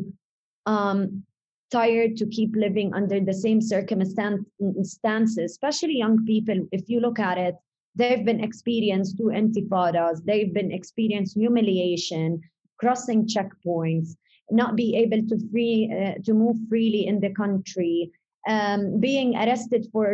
um, 0.66 1.24
tired 1.72 2.18
to 2.18 2.26
keep 2.28 2.56
living 2.56 2.94
under 2.94 3.20
the 3.20 3.34
same 3.34 3.60
circumstances, 3.62 5.52
especially 5.52 5.98
young 5.98 6.24
people. 6.26 6.68
If 6.72 6.88
you 6.88 7.00
look 7.00 7.20
at 7.20 7.38
it, 7.38 7.56
they've 7.96 8.24
been 8.24 8.44
experienced 8.44 9.18
two 9.18 9.32
intifadas, 9.34 10.24
they've 10.24 10.54
been 10.54 10.72
experienced 10.72 11.36
humiliation, 11.36 12.42
crossing 12.84 13.26
checkpoints, 13.34 14.10
not 14.52 14.76
be 14.76 14.96
able 15.04 15.22
to 15.30 15.36
free 15.52 15.78
uh, 16.00 16.16
to 16.26 16.34
move 16.34 16.58
freely 16.70 17.08
in 17.08 17.18
the 17.20 17.34
country, 17.44 18.12
um, 18.48 19.00
being 19.00 19.30
arrested 19.36 19.88
for 19.92 20.08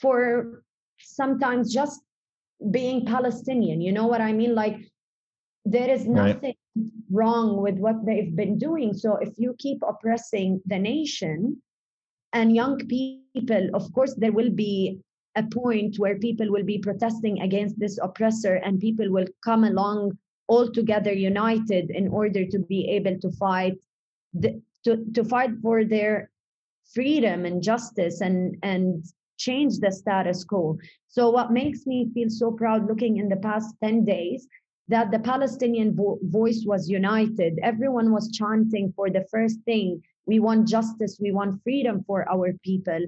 for 0.00 0.62
sometimes 0.98 1.72
just 1.72 2.00
being 2.70 3.04
Palestinian. 3.04 3.80
You 3.80 3.92
know 3.92 4.06
what 4.06 4.20
I 4.20 4.32
mean? 4.32 4.54
Like 4.54 4.78
there 5.64 5.90
is 5.90 6.06
nothing 6.06 6.54
right. 6.76 6.90
wrong 7.10 7.60
with 7.60 7.76
what 7.78 8.04
they've 8.06 8.34
been 8.34 8.58
doing. 8.58 8.94
So 8.94 9.16
if 9.16 9.32
you 9.36 9.54
keep 9.58 9.78
oppressing 9.82 10.60
the 10.66 10.78
nation 10.78 11.62
and 12.32 12.54
young 12.54 12.78
people, 12.78 13.64
of 13.74 13.92
course, 13.92 14.14
there 14.14 14.32
will 14.32 14.50
be 14.50 15.00
a 15.36 15.42
point 15.42 15.98
where 15.98 16.18
people 16.18 16.50
will 16.50 16.64
be 16.64 16.78
protesting 16.78 17.40
against 17.40 17.78
this 17.78 17.98
oppressor 18.02 18.54
and 18.64 18.80
people 18.80 19.10
will 19.10 19.26
come 19.42 19.64
along 19.64 20.18
all 20.48 20.70
together 20.70 21.12
united 21.12 21.90
in 21.90 22.08
order 22.08 22.44
to 22.46 22.58
be 22.58 22.88
able 22.88 23.18
to 23.18 23.30
fight 23.32 23.78
the, 24.34 24.60
to, 24.84 25.04
to 25.12 25.24
fight 25.24 25.50
for 25.62 25.84
their 25.84 26.30
freedom 26.94 27.44
and 27.44 27.62
justice 27.62 28.20
and 28.20 28.56
and 28.62 29.04
change 29.38 29.78
the 29.78 29.90
status 29.90 30.44
quo. 30.44 30.78
So, 31.08 31.30
what 31.30 31.52
makes 31.52 31.86
me 31.86 32.10
feel 32.14 32.30
so 32.30 32.52
proud 32.52 32.86
looking 32.86 33.16
in 33.16 33.28
the 33.28 33.36
past 33.36 33.74
10 33.82 34.04
days 34.04 34.46
that 34.88 35.10
the 35.10 35.18
Palestinian 35.18 35.94
vo- 35.96 36.18
voice 36.22 36.64
was 36.66 36.88
united. 36.88 37.58
Everyone 37.62 38.12
was 38.12 38.30
chanting 38.30 38.92
for 38.94 39.10
the 39.10 39.26
first 39.30 39.58
thing 39.64 40.02
we 40.26 40.38
want 40.38 40.68
justice, 40.68 41.18
we 41.20 41.32
want 41.32 41.62
freedom 41.64 42.04
for 42.06 42.28
our 42.30 42.52
people. 42.64 43.00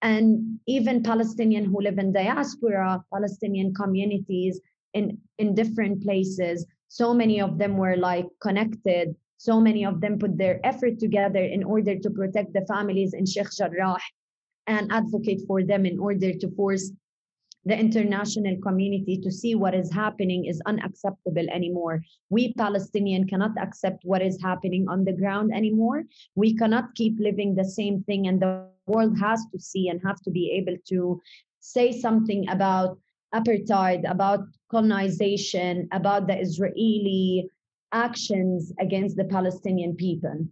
And 0.00 0.58
even 0.66 1.02
Palestinian 1.02 1.66
who 1.66 1.80
live 1.80 1.98
in 1.98 2.12
diaspora, 2.12 3.04
Palestinian 3.12 3.74
communities 3.74 4.60
in, 4.94 5.18
in 5.38 5.54
different 5.54 6.02
places 6.02 6.66
So 6.92 7.14
many 7.14 7.40
of 7.40 7.56
them 7.56 7.78
were 7.78 7.96
like 7.96 8.28
connected. 8.42 9.16
So 9.38 9.58
many 9.58 9.82
of 9.86 10.02
them 10.02 10.18
put 10.18 10.36
their 10.36 10.60
effort 10.62 10.98
together 10.98 11.42
in 11.42 11.64
order 11.64 11.98
to 11.98 12.10
protect 12.10 12.52
the 12.52 12.66
families 12.66 13.14
in 13.14 13.24
Sheikh 13.24 13.50
Jarrah 13.56 13.96
and 14.66 14.92
advocate 14.92 15.40
for 15.46 15.64
them 15.64 15.86
in 15.86 15.98
order 15.98 16.34
to 16.34 16.50
force 16.54 16.92
the 17.64 17.78
international 17.78 18.58
community 18.60 19.16
to 19.22 19.30
see 19.32 19.54
what 19.54 19.74
is 19.74 19.90
happening 19.90 20.44
is 20.44 20.60
unacceptable 20.66 21.48
anymore. 21.48 22.02
We 22.28 22.52
Palestinian 22.52 23.26
cannot 23.26 23.56
accept 23.56 24.04
what 24.04 24.20
is 24.20 24.36
happening 24.42 24.86
on 24.86 25.06
the 25.06 25.14
ground 25.14 25.50
anymore. 25.54 26.04
We 26.34 26.54
cannot 26.54 26.94
keep 26.94 27.18
living 27.18 27.54
the 27.54 27.64
same 27.64 28.02
thing, 28.02 28.26
and 28.26 28.38
the 28.38 28.68
world 28.86 29.16
has 29.18 29.40
to 29.52 29.58
see 29.58 29.88
and 29.88 29.98
have 30.04 30.20
to 30.24 30.30
be 30.30 30.50
able 30.60 30.76
to 30.88 31.22
say 31.60 31.90
something 31.90 32.46
about 32.50 32.98
apartheid, 33.34 34.08
about 34.10 34.40
colonization, 34.70 35.88
about 35.92 36.26
the 36.26 36.38
Israeli 36.38 37.48
actions 37.92 38.72
against 38.78 39.16
the 39.16 39.24
Palestinian 39.24 39.94
people 39.94 40.46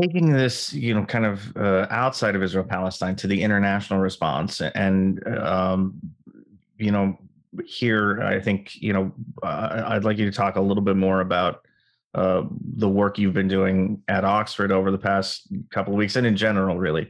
taking 0.00 0.32
this, 0.32 0.72
you 0.72 0.94
know, 0.94 1.04
kind 1.04 1.26
of 1.26 1.56
uh, 1.56 1.86
outside 1.90 2.36
of 2.36 2.42
Israel 2.42 2.64
Palestine 2.64 3.16
to 3.16 3.26
the 3.26 3.42
international 3.42 4.00
response, 4.00 4.60
and 4.60 5.26
um, 5.38 5.94
you 6.76 6.92
know, 6.92 7.18
here 7.64 8.22
I 8.22 8.40
think 8.40 8.80
you 8.80 8.92
know 8.92 9.12
uh, 9.42 9.84
I'd 9.86 10.04
like 10.04 10.18
you 10.18 10.26
to 10.26 10.36
talk 10.36 10.56
a 10.56 10.60
little 10.60 10.82
bit 10.82 10.96
more 10.96 11.20
about 11.20 11.66
uh, 12.14 12.42
the 12.76 12.88
work 12.88 13.18
you've 13.18 13.34
been 13.34 13.48
doing 13.48 14.02
at 14.08 14.24
Oxford 14.24 14.72
over 14.72 14.90
the 14.90 14.98
past 14.98 15.48
couple 15.70 15.92
of 15.92 15.98
weeks, 15.98 16.16
and 16.16 16.26
in 16.26 16.36
general, 16.36 16.78
really. 16.78 17.08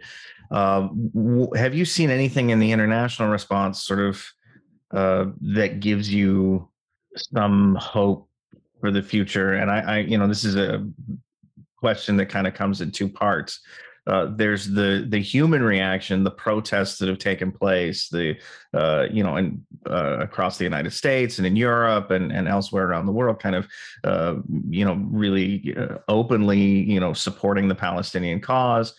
Um, 0.50 1.10
w- 1.14 1.52
have 1.54 1.74
you 1.74 1.84
seen 1.84 2.08
anything 2.08 2.50
in 2.50 2.58
the 2.58 2.72
international 2.72 3.28
response, 3.28 3.82
sort 3.82 4.00
of, 4.00 4.24
uh, 4.92 5.26
that 5.40 5.80
gives 5.80 6.12
you 6.12 6.68
some 7.16 7.74
hope 7.76 8.28
for 8.80 8.90
the 8.90 9.02
future? 9.02 9.54
And 9.54 9.70
I, 9.70 9.80
I, 9.80 9.98
you 9.98 10.18
know, 10.18 10.28
this 10.28 10.44
is 10.44 10.56
a 10.56 10.86
question 11.76 12.16
that 12.16 12.26
kind 12.26 12.46
of 12.46 12.54
comes 12.54 12.80
in 12.80 12.90
two 12.90 13.08
parts. 13.08 13.60
Uh, 14.08 14.30
there's 14.36 14.66
the 14.66 15.04
the 15.10 15.18
human 15.18 15.62
reaction, 15.62 16.24
the 16.24 16.30
protests 16.30 16.96
that 16.96 17.08
have 17.10 17.18
taken 17.18 17.52
place, 17.52 18.08
the 18.08 18.34
uh, 18.72 19.06
you 19.10 19.22
know, 19.22 19.36
and 19.36 19.62
uh, 19.88 20.16
across 20.20 20.56
the 20.56 20.64
United 20.64 20.90
States 20.92 21.36
and 21.36 21.46
in 21.46 21.56
Europe 21.56 22.10
and 22.10 22.32
and 22.32 22.48
elsewhere 22.48 22.88
around 22.88 23.04
the 23.04 23.12
world, 23.12 23.38
kind 23.38 23.54
of 23.54 23.68
uh, 24.04 24.36
you 24.70 24.82
know, 24.82 24.94
really 25.10 25.74
uh, 25.76 25.98
openly 26.08 26.58
you 26.58 26.98
know 26.98 27.12
supporting 27.12 27.68
the 27.68 27.74
Palestinian 27.74 28.40
cause. 28.40 28.94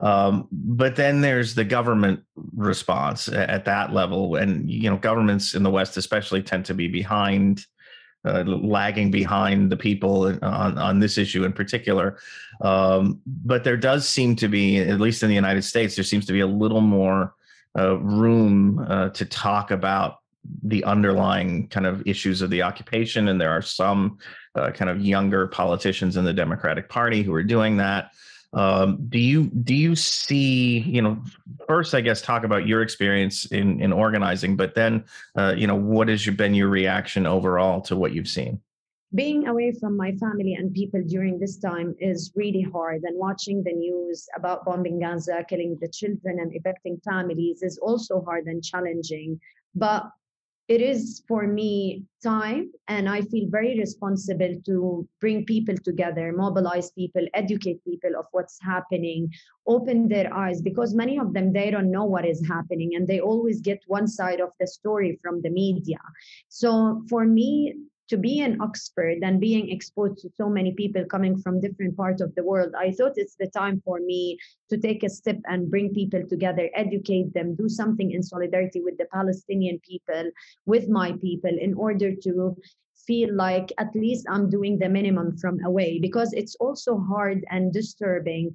Um, 0.00 0.48
but 0.50 0.96
then 0.96 1.20
there's 1.20 1.54
the 1.54 1.64
government 1.64 2.22
response 2.54 3.28
at 3.28 3.64
that 3.64 3.92
level, 3.92 4.36
and 4.36 4.70
you 4.70 4.90
know, 4.90 4.96
governments 4.96 5.54
in 5.54 5.62
the 5.62 5.70
West 5.70 5.96
especially 5.96 6.42
tend 6.42 6.64
to 6.66 6.74
be 6.74 6.88
behind 6.88 7.64
uh, 8.24 8.42
lagging 8.46 9.10
behind 9.10 9.70
the 9.70 9.76
people 9.76 10.26
on, 10.42 10.78
on 10.78 10.98
this 10.98 11.18
issue 11.18 11.44
in 11.44 11.52
particular. 11.52 12.18
Um, 12.62 13.20
but 13.26 13.64
there 13.64 13.76
does 13.76 14.08
seem 14.08 14.34
to 14.36 14.48
be, 14.48 14.78
at 14.78 15.00
least 15.00 15.22
in 15.22 15.28
the 15.28 15.34
United 15.34 15.62
States, 15.62 15.94
there 15.94 16.04
seems 16.04 16.24
to 16.26 16.32
be 16.32 16.40
a 16.40 16.46
little 16.46 16.80
more 16.80 17.34
uh, 17.78 17.98
room 17.98 18.84
uh, 18.88 19.10
to 19.10 19.24
talk 19.24 19.70
about 19.70 20.20
the 20.62 20.84
underlying 20.84 21.68
kind 21.68 21.86
of 21.86 22.06
issues 22.06 22.40
of 22.40 22.50
the 22.50 22.62
occupation. 22.62 23.28
And 23.28 23.40
there 23.40 23.50
are 23.50 23.62
some 23.62 24.18
uh, 24.54 24.70
kind 24.70 24.90
of 24.90 25.00
younger 25.00 25.46
politicians 25.46 26.16
in 26.16 26.24
the 26.24 26.32
Democratic 26.32 26.88
Party 26.88 27.22
who 27.22 27.34
are 27.34 27.42
doing 27.42 27.76
that. 27.78 28.12
Um, 28.54 29.06
do 29.08 29.18
you 29.18 29.44
do 29.64 29.74
you 29.74 29.96
see 29.96 30.78
you 30.80 31.02
know 31.02 31.22
first 31.66 31.94
I 31.94 32.00
guess 32.00 32.22
talk 32.22 32.44
about 32.44 32.66
your 32.66 32.82
experience 32.82 33.46
in 33.46 33.80
in 33.80 33.92
organizing, 33.92 34.56
but 34.56 34.74
then 34.74 35.04
uh, 35.36 35.54
you 35.56 35.66
know 35.66 35.74
what 35.74 36.08
has 36.08 36.26
been 36.26 36.54
your 36.54 36.68
reaction 36.68 37.26
overall 37.26 37.80
to 37.82 37.96
what 37.96 38.12
you've 38.12 38.28
seen? 38.28 38.60
Being 39.14 39.46
away 39.46 39.72
from 39.72 39.96
my 39.96 40.10
family 40.12 40.54
and 40.54 40.74
people 40.74 41.00
during 41.06 41.38
this 41.38 41.56
time 41.58 41.94
is 41.98 42.32
really 42.34 42.62
hard, 42.62 43.02
and 43.02 43.18
watching 43.18 43.62
the 43.62 43.72
news 43.72 44.26
about 44.36 44.64
bombing 44.64 45.00
Gaza, 45.00 45.44
killing 45.48 45.76
the 45.80 45.88
children, 45.88 46.40
and 46.40 46.54
evicting 46.54 47.00
families 47.04 47.62
is 47.62 47.78
also 47.78 48.22
hard 48.22 48.46
and 48.46 48.62
challenging. 48.62 49.40
But 49.74 50.10
it 50.68 50.80
is 50.80 51.22
for 51.28 51.46
me 51.46 52.04
time 52.22 52.70
and 52.88 53.08
i 53.08 53.20
feel 53.20 53.46
very 53.50 53.78
responsible 53.78 54.54
to 54.64 55.06
bring 55.20 55.44
people 55.44 55.76
together 55.76 56.32
mobilize 56.34 56.90
people 56.92 57.26
educate 57.34 57.84
people 57.84 58.10
of 58.18 58.24
what's 58.32 58.58
happening 58.62 59.30
open 59.66 60.08
their 60.08 60.32
eyes 60.34 60.60
because 60.60 60.94
many 60.94 61.18
of 61.18 61.32
them 61.32 61.52
they 61.52 61.70
don't 61.70 61.90
know 61.90 62.04
what 62.04 62.26
is 62.26 62.46
happening 62.46 62.94
and 62.94 63.06
they 63.06 63.20
always 63.20 63.60
get 63.60 63.80
one 63.86 64.06
side 64.06 64.40
of 64.40 64.50
the 64.60 64.66
story 64.66 65.18
from 65.22 65.40
the 65.42 65.50
media. 65.50 65.98
So 66.48 67.02
for 67.08 67.24
me 67.24 67.74
to 68.08 68.16
be 68.16 68.40
in 68.40 68.60
Oxford 68.60 69.18
and 69.22 69.40
being 69.40 69.70
exposed 69.70 70.18
to 70.18 70.30
so 70.36 70.48
many 70.48 70.72
people 70.72 71.04
coming 71.04 71.38
from 71.38 71.60
different 71.60 71.96
parts 71.96 72.20
of 72.20 72.34
the 72.34 72.44
world, 72.44 72.74
I 72.78 72.92
thought 72.92 73.12
it's 73.16 73.36
the 73.36 73.46
time 73.48 73.80
for 73.84 73.98
me 74.00 74.38
to 74.70 74.76
take 74.76 75.02
a 75.02 75.08
step 75.08 75.38
and 75.46 75.70
bring 75.70 75.94
people 75.94 76.22
together, 76.28 76.70
educate 76.74 77.32
them, 77.32 77.54
do 77.54 77.68
something 77.68 78.10
in 78.10 78.22
solidarity 78.22 78.82
with 78.82 78.98
the 78.98 79.06
Palestinian 79.12 79.80
people, 79.80 80.30
with 80.66 80.88
my 80.88 81.12
people, 81.12 81.52
in 81.58 81.74
order 81.74 82.14
to 82.24 82.56
feel 83.06 83.34
like 83.34 83.72
at 83.78 83.94
least 83.94 84.26
I'm 84.28 84.50
doing 84.50 84.78
the 84.78 84.88
minimum 84.88 85.36
from 85.38 85.62
away 85.64 85.98
because 85.98 86.32
it's 86.32 86.56
also 86.56 86.98
hard 86.98 87.44
and 87.50 87.72
disturbing 87.72 88.54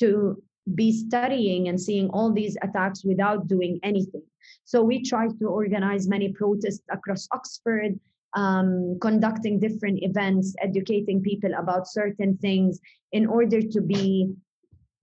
to 0.00 0.42
be 0.74 0.92
studying 0.92 1.68
and 1.68 1.80
seeing 1.80 2.08
all 2.10 2.32
these 2.32 2.56
attacks 2.62 3.04
without 3.04 3.48
doing 3.48 3.80
anything. 3.82 4.22
So 4.64 4.82
we 4.82 5.02
tried 5.02 5.38
to 5.40 5.46
organize 5.46 6.08
many 6.08 6.32
protests 6.32 6.82
across 6.90 7.28
Oxford 7.32 7.98
um, 8.34 8.98
conducting 9.00 9.58
different 9.58 10.02
events, 10.02 10.54
educating 10.60 11.22
people 11.22 11.52
about 11.58 11.86
certain 11.86 12.36
things 12.38 12.80
in 13.12 13.26
order 13.26 13.60
to 13.60 13.80
be 13.80 14.32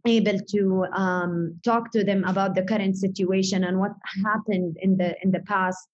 able 0.07 0.39
to 0.39 0.85
um, 0.93 1.59
talk 1.63 1.91
to 1.91 2.03
them 2.03 2.23
about 2.23 2.55
the 2.55 2.63
current 2.63 2.97
situation 2.97 3.65
and 3.65 3.79
what 3.79 3.91
happened 4.23 4.77
in 4.81 4.97
the 4.97 5.15
in 5.23 5.31
the 5.31 5.41
past 5.41 5.87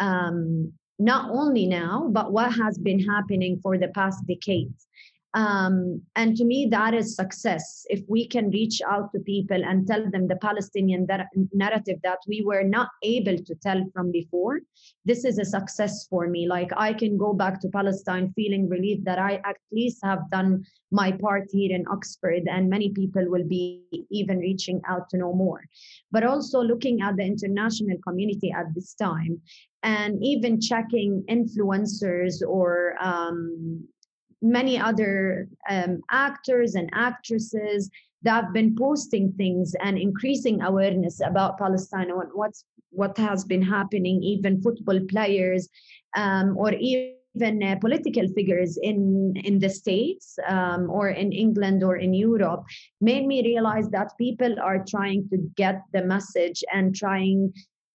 um, 0.00 0.72
not 0.98 1.30
only 1.30 1.66
now 1.66 2.08
but 2.12 2.32
what 2.32 2.52
has 2.52 2.76
been 2.78 2.98
happening 2.98 3.58
for 3.62 3.78
the 3.78 3.88
past 3.88 4.26
decades 4.26 4.86
um, 5.34 6.02
and 6.14 6.36
to 6.36 6.44
me, 6.44 6.68
that 6.70 6.92
is 6.92 7.16
success. 7.16 7.86
If 7.88 8.00
we 8.06 8.28
can 8.28 8.50
reach 8.50 8.82
out 8.86 9.12
to 9.12 9.20
people 9.20 9.64
and 9.64 9.86
tell 9.86 10.10
them 10.10 10.28
the 10.28 10.36
Palestinian 10.36 11.06
narrative 11.54 12.00
that 12.02 12.18
we 12.28 12.42
were 12.44 12.64
not 12.64 12.90
able 13.02 13.38
to 13.38 13.54
tell 13.54 13.82
from 13.94 14.12
before, 14.12 14.60
this 15.06 15.24
is 15.24 15.38
a 15.38 15.44
success 15.44 16.06
for 16.08 16.28
me. 16.28 16.46
Like 16.46 16.70
I 16.76 16.92
can 16.92 17.16
go 17.16 17.32
back 17.32 17.60
to 17.60 17.68
Palestine 17.68 18.32
feeling 18.36 18.68
relieved 18.68 19.06
that 19.06 19.18
I 19.18 19.36
at 19.44 19.56
least 19.70 20.00
have 20.04 20.30
done 20.30 20.64
my 20.90 21.12
part 21.12 21.48
here 21.50 21.74
in 21.74 21.86
Oxford, 21.90 22.42
and 22.46 22.68
many 22.68 22.90
people 22.90 23.24
will 23.30 23.48
be 23.48 24.06
even 24.10 24.38
reaching 24.38 24.82
out 24.86 25.08
to 25.10 25.16
know 25.16 25.32
more. 25.32 25.64
But 26.10 26.24
also 26.24 26.60
looking 26.60 27.00
at 27.00 27.16
the 27.16 27.24
international 27.24 27.96
community 28.06 28.52
at 28.52 28.74
this 28.74 28.92
time 28.92 29.40
and 29.82 30.22
even 30.22 30.60
checking 30.60 31.24
influencers 31.28 32.46
or 32.46 32.96
um, 33.02 33.88
many 34.42 34.78
other 34.78 35.48
um, 35.70 36.00
actors 36.10 36.74
and 36.74 36.90
actresses 36.92 37.90
that 38.22 38.44
have 38.44 38.52
been 38.52 38.76
posting 38.76 39.32
things 39.32 39.74
and 39.82 39.98
increasing 39.98 40.62
awareness 40.62 41.20
about 41.24 41.58
Palestine 41.58 42.10
and 42.10 42.30
what's 42.34 42.64
what 42.90 43.16
has 43.16 43.42
been 43.44 43.62
happening, 43.62 44.22
even 44.22 44.60
football 44.60 45.00
players 45.08 45.68
um, 46.14 46.56
or 46.58 46.74
even 46.74 47.62
uh, 47.62 47.76
political 47.80 48.28
figures 48.34 48.78
in 48.82 49.34
in 49.44 49.58
the 49.58 49.70
states 49.70 50.38
um, 50.46 50.90
or 50.90 51.08
in 51.08 51.32
England 51.32 51.82
or 51.82 51.96
in 51.96 52.12
Europe, 52.12 52.64
made 53.00 53.26
me 53.26 53.42
realize 53.42 53.88
that 53.90 54.12
people 54.18 54.54
are 54.60 54.84
trying 54.86 55.26
to 55.30 55.38
get 55.56 55.80
the 55.94 56.04
message 56.04 56.62
and 56.72 56.94
trying 56.94 57.52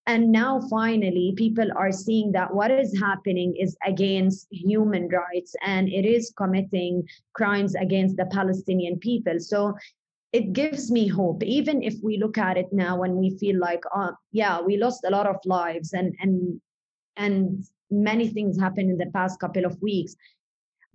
and 0.08 0.32
now 0.32 0.62
finally 0.70 1.34
people 1.36 1.68
are 1.76 1.92
seeing 1.92 2.32
that 2.32 2.54
what 2.54 2.72
is 2.72 2.98
happening 2.98 3.54
is 3.60 3.76
against 3.86 4.48
human 4.52 5.10
rights 5.10 5.54
and 5.62 5.90
it 5.90 6.06
is 6.06 6.34
committing 6.38 7.06
crimes 7.34 7.76
against 7.76 8.16
the 8.16 8.26
palestinian 8.28 8.98
people. 9.00 9.40
So 9.40 9.76
it 10.32 10.54
gives 10.54 10.92
me 10.92 11.08
hope. 11.08 11.44
Even 11.44 11.84
if 11.84 11.96
we 12.02 12.18
look 12.18 12.38
at 12.38 12.58
it 12.58 12.68
now 12.72 13.04
and 13.04 13.16
we 13.16 13.38
feel 13.38 13.60
like 13.60 13.84
oh 13.94 14.12
yeah 14.32 14.62
we 14.62 14.78
lost 14.78 15.04
a 15.06 15.12
lot 15.12 15.28
of 15.28 15.38
lives 15.46 15.94
and 15.94 16.16
and 16.22 16.62
and 17.18 17.66
many 17.92 18.28
things 18.30 18.60
happened 18.60 18.90
in 18.90 18.98
the 18.98 19.12
past 19.14 19.40
couple 19.40 19.66
of 19.66 19.82
weeks. 19.82 20.16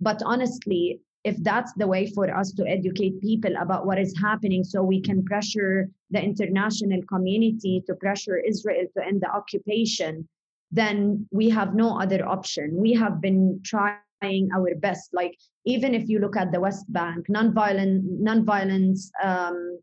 But 0.01 0.21
honestly 0.25 1.01
if 1.23 1.37
that's 1.43 1.73
the 1.73 1.87
way 1.87 2.07
for 2.07 2.35
us 2.35 2.51
to 2.51 2.67
educate 2.67 3.21
people 3.21 3.53
about 3.59 3.85
what 3.85 3.97
is 3.97 4.13
happening 4.19 4.63
so 4.63 4.83
we 4.83 4.99
can 5.01 5.23
pressure 5.23 5.89
the 6.11 6.21
international 6.21 7.01
community 7.03 7.81
to 7.87 7.95
pressure 7.95 8.37
Israel 8.37 8.85
to 8.97 9.05
end 9.05 9.21
the 9.21 9.29
occupation, 9.29 10.27
then 10.71 11.27
we 11.31 11.49
have 11.49 11.75
no 11.75 11.99
other 11.99 12.27
option. 12.27 12.75
We 12.75 12.93
have 12.93 13.21
been 13.21 13.61
trying 13.63 14.49
our 14.53 14.75
best. 14.75 15.13
Like 15.13 15.37
even 15.65 15.93
if 15.93 16.09
you 16.09 16.19
look 16.19 16.35
at 16.35 16.51
the 16.51 16.59
West 16.59 16.91
Bank, 16.91 17.27
nonviolent 17.27 18.03
nonviolence 18.21 19.09
um, 19.23 19.79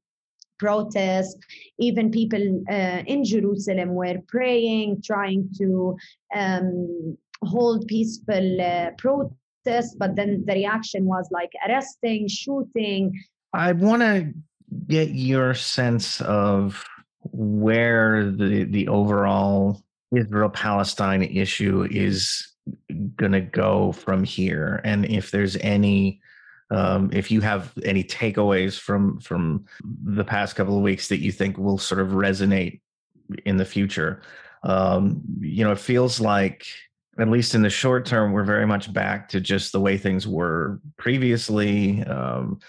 protests, 0.58 1.38
even 1.78 2.10
people 2.10 2.62
uh, 2.70 3.02
in 3.06 3.24
Jerusalem 3.24 3.94
were 3.94 4.18
praying, 4.28 5.02
trying 5.02 5.48
to 5.56 5.96
um, 6.34 7.16
hold 7.42 7.86
peaceful 7.86 8.60
uh, 8.60 8.90
protests 8.98 9.39
but 9.64 10.16
then 10.16 10.44
the 10.46 10.54
reaction 10.54 11.04
was 11.04 11.28
like 11.30 11.52
arresting, 11.66 12.28
shooting. 12.28 13.18
I 13.52 13.72
want 13.72 14.02
to 14.02 14.32
get 14.86 15.10
your 15.10 15.54
sense 15.54 16.20
of 16.22 16.84
where 17.22 18.30
the 18.30 18.64
the 18.64 18.88
overall 18.88 19.82
Israel 20.14 20.50
Palestine 20.50 21.22
issue 21.22 21.86
is 21.90 22.46
going 23.16 23.32
to 23.32 23.40
go 23.40 23.92
from 23.92 24.24
here, 24.24 24.80
and 24.84 25.04
if 25.06 25.30
there's 25.30 25.56
any. 25.56 26.20
Um, 26.72 27.10
if 27.12 27.32
you 27.32 27.40
have 27.40 27.72
any 27.84 28.04
takeaways 28.04 28.78
from 28.78 29.18
from 29.18 29.64
the 30.04 30.22
past 30.22 30.54
couple 30.54 30.76
of 30.76 30.84
weeks 30.84 31.08
that 31.08 31.18
you 31.18 31.32
think 31.32 31.58
will 31.58 31.78
sort 31.78 32.00
of 32.00 32.10
resonate 32.10 32.80
in 33.44 33.56
the 33.56 33.64
future, 33.64 34.22
um, 34.62 35.20
you 35.40 35.64
know, 35.64 35.72
it 35.72 35.80
feels 35.80 36.20
like 36.20 36.66
at 37.20 37.28
least 37.28 37.54
in 37.54 37.62
the 37.62 37.70
short 37.70 38.06
term, 38.06 38.32
we're 38.32 38.44
very 38.44 38.66
much 38.66 38.92
back 38.92 39.28
to 39.30 39.40
just 39.40 39.72
the 39.72 39.80
way 39.80 39.96
things 39.96 40.26
were 40.26 40.80
previously. 40.96 42.02
Um, 42.04 42.60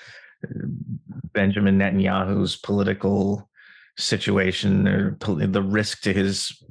Benjamin 1.33 1.77
Netanyahu's 1.77 2.55
political 2.55 3.49
situation 3.97 4.87
or 4.87 5.17
the 5.19 5.61
risk 5.61 6.01
to 6.01 6.13
his 6.13 6.63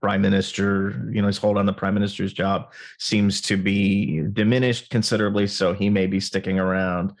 prime 0.00 0.22
minister, 0.22 1.08
you 1.12 1.20
know, 1.20 1.26
his 1.26 1.38
hold 1.38 1.58
on 1.58 1.66
the 1.66 1.72
prime 1.72 1.94
minister's 1.94 2.32
job 2.32 2.72
seems 2.98 3.40
to 3.40 3.56
be 3.56 4.22
diminished 4.32 4.90
considerably. 4.90 5.46
So 5.46 5.72
he 5.72 5.90
may 5.90 6.06
be 6.06 6.20
sticking 6.20 6.58
around. 6.58 7.12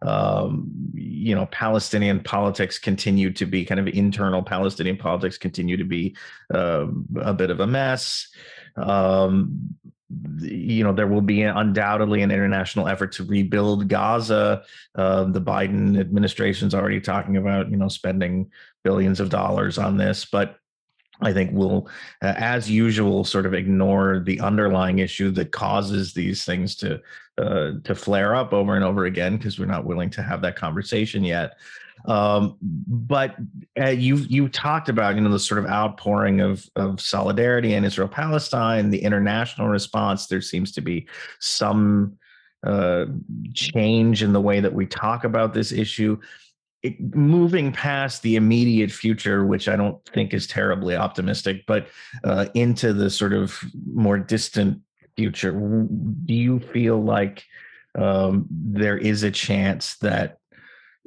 Um, 0.00 0.70
you 0.94 1.34
know, 1.34 1.46
Palestinian 1.46 2.20
politics 2.20 2.78
continue 2.78 3.30
to 3.32 3.46
be 3.46 3.64
kind 3.64 3.78
of 3.80 3.86
internal 3.88 4.42
Palestinian 4.42 4.96
politics 4.96 5.36
continue 5.36 5.76
to 5.76 5.84
be 5.84 6.16
uh, 6.54 6.86
a 7.20 7.34
bit 7.34 7.50
of 7.50 7.60
a 7.60 7.66
mess. 7.66 8.28
Um, 8.76 9.76
you 10.40 10.84
know 10.84 10.92
there 10.92 11.06
will 11.06 11.22
be 11.22 11.42
undoubtedly 11.42 12.22
an 12.22 12.30
international 12.30 12.86
effort 12.86 13.12
to 13.12 13.24
rebuild 13.24 13.88
Gaza. 13.88 14.62
Uh, 14.94 15.24
the 15.24 15.40
Biden 15.40 15.98
administration 15.98 16.68
is 16.68 16.74
already 16.74 17.00
talking 17.00 17.36
about 17.36 17.70
you 17.70 17.76
know 17.76 17.88
spending 17.88 18.50
billions 18.84 19.20
of 19.20 19.30
dollars 19.30 19.78
on 19.78 19.96
this, 19.96 20.24
but 20.24 20.56
I 21.22 21.32
think 21.32 21.50
we'll, 21.52 21.88
uh, 22.22 22.34
as 22.36 22.70
usual, 22.70 23.24
sort 23.24 23.46
of 23.46 23.54
ignore 23.54 24.22
the 24.24 24.40
underlying 24.40 24.98
issue 24.98 25.30
that 25.32 25.52
causes 25.52 26.12
these 26.12 26.44
things 26.44 26.74
to 26.76 27.00
uh, 27.38 27.72
to 27.84 27.94
flare 27.94 28.34
up 28.34 28.52
over 28.52 28.74
and 28.74 28.84
over 28.84 29.06
again 29.06 29.36
because 29.36 29.58
we're 29.58 29.66
not 29.66 29.86
willing 29.86 30.10
to 30.10 30.22
have 30.22 30.42
that 30.42 30.56
conversation 30.56 31.24
yet. 31.24 31.54
Um, 32.06 32.56
but 32.60 33.36
uh, 33.80 33.90
you 33.90 34.16
you 34.16 34.48
talked 34.48 34.88
about 34.88 35.14
you 35.14 35.20
know 35.20 35.30
the 35.30 35.38
sort 35.38 35.58
of 35.58 35.70
outpouring 35.70 36.40
of 36.40 36.68
of 36.76 37.00
solidarity 37.00 37.74
in 37.74 37.84
Israel 37.84 38.08
Palestine, 38.08 38.90
the 38.90 39.02
international 39.02 39.68
response. 39.68 40.26
There 40.26 40.40
seems 40.40 40.72
to 40.72 40.80
be 40.80 41.06
some 41.38 42.18
uh, 42.64 43.06
change 43.54 44.22
in 44.22 44.32
the 44.32 44.40
way 44.40 44.60
that 44.60 44.72
we 44.72 44.86
talk 44.86 45.24
about 45.24 45.54
this 45.54 45.72
issue. 45.72 46.18
It, 46.82 47.14
moving 47.14 47.70
past 47.70 48.22
the 48.22 48.34
immediate 48.34 48.90
future, 48.90 49.46
which 49.46 49.68
I 49.68 49.76
don't 49.76 50.04
think 50.06 50.34
is 50.34 50.48
terribly 50.48 50.96
optimistic, 50.96 51.62
but 51.66 51.86
uh, 52.24 52.46
into 52.54 52.92
the 52.92 53.08
sort 53.08 53.32
of 53.32 53.56
more 53.92 54.18
distant 54.18 54.80
future, 55.16 55.52
do 55.52 56.34
you 56.34 56.58
feel 56.58 57.00
like 57.00 57.44
um, 57.96 58.46
there 58.50 58.98
is 58.98 59.22
a 59.22 59.30
chance 59.30 59.96
that 59.98 60.38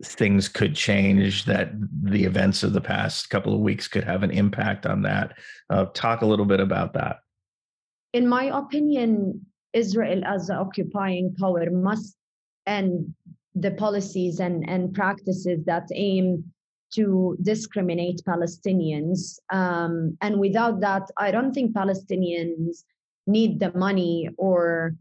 things 0.03 0.47
could 0.49 0.75
change, 0.75 1.45
that 1.45 1.69
the 2.03 2.25
events 2.25 2.63
of 2.63 2.73
the 2.73 2.81
past 2.81 3.29
couple 3.29 3.53
of 3.53 3.61
weeks 3.61 3.87
could 3.87 4.03
have 4.03 4.23
an 4.23 4.31
impact 4.31 4.85
on 4.85 5.01
that. 5.03 5.37
Uh, 5.69 5.85
talk 5.93 6.21
a 6.21 6.25
little 6.25 6.45
bit 6.45 6.59
about 6.59 6.93
that. 6.93 7.17
In 8.13 8.27
my 8.27 8.45
opinion, 8.45 9.45
Israel 9.73 10.23
as 10.25 10.47
the 10.47 10.55
occupying 10.55 11.33
power 11.35 11.69
must 11.69 12.15
end 12.65 13.13
the 13.53 13.71
policies 13.71 14.39
and, 14.39 14.67
and 14.69 14.93
practices 14.93 15.63
that 15.65 15.87
aim 15.93 16.43
to 16.93 17.37
discriminate 17.41 18.21
Palestinians. 18.27 19.37
Um, 19.51 20.17
and 20.21 20.39
without 20.39 20.81
that, 20.81 21.03
I 21.17 21.31
don't 21.31 21.53
think 21.53 21.75
Palestinians 21.75 22.83
need 23.27 23.59
the 23.59 23.73
money 23.73 24.29
or 24.37 24.95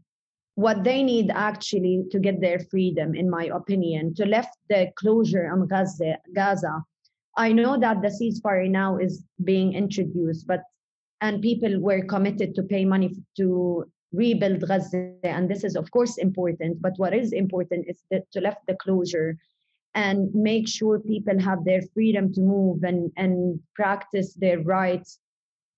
what 0.55 0.83
they 0.83 1.03
need 1.03 1.29
actually 1.33 2.03
to 2.11 2.19
get 2.19 2.39
their 2.39 2.59
freedom, 2.59 3.13
in 3.13 3.29
my 3.29 3.45
opinion, 3.45 4.15
to 4.15 4.25
lift 4.25 4.57
the 4.69 4.89
closure 4.95 5.51
on 5.51 5.67
Gaza, 5.67 6.17
Gaza. 6.33 6.83
I 7.37 7.51
know 7.51 7.77
that 7.77 8.01
the 8.01 8.07
ceasefire 8.07 8.69
now 8.69 8.97
is 8.97 9.23
being 9.43 9.73
introduced, 9.73 10.47
but 10.47 10.61
and 11.21 11.41
people 11.41 11.79
were 11.79 12.03
committed 12.05 12.55
to 12.55 12.63
pay 12.63 12.85
money 12.85 13.15
to 13.37 13.85
rebuild 14.13 14.65
Gaza, 14.65 15.11
and 15.23 15.49
this 15.49 15.65
is 15.65 15.75
of 15.75 15.91
course 15.91 16.17
important. 16.17 16.81
But 16.81 16.93
what 16.97 17.13
is 17.13 17.33
important 17.33 17.85
is 17.89 18.01
that 18.09 18.23
to 18.31 18.39
lift 18.39 18.59
the 18.67 18.75
closure 18.75 19.37
and 19.93 20.33
make 20.33 20.67
sure 20.67 20.99
people 20.99 21.39
have 21.39 21.65
their 21.65 21.81
freedom 21.93 22.33
to 22.33 22.41
move 22.41 22.83
and 22.83 23.11
and 23.17 23.59
practice 23.75 24.33
their 24.35 24.61
rights 24.61 25.19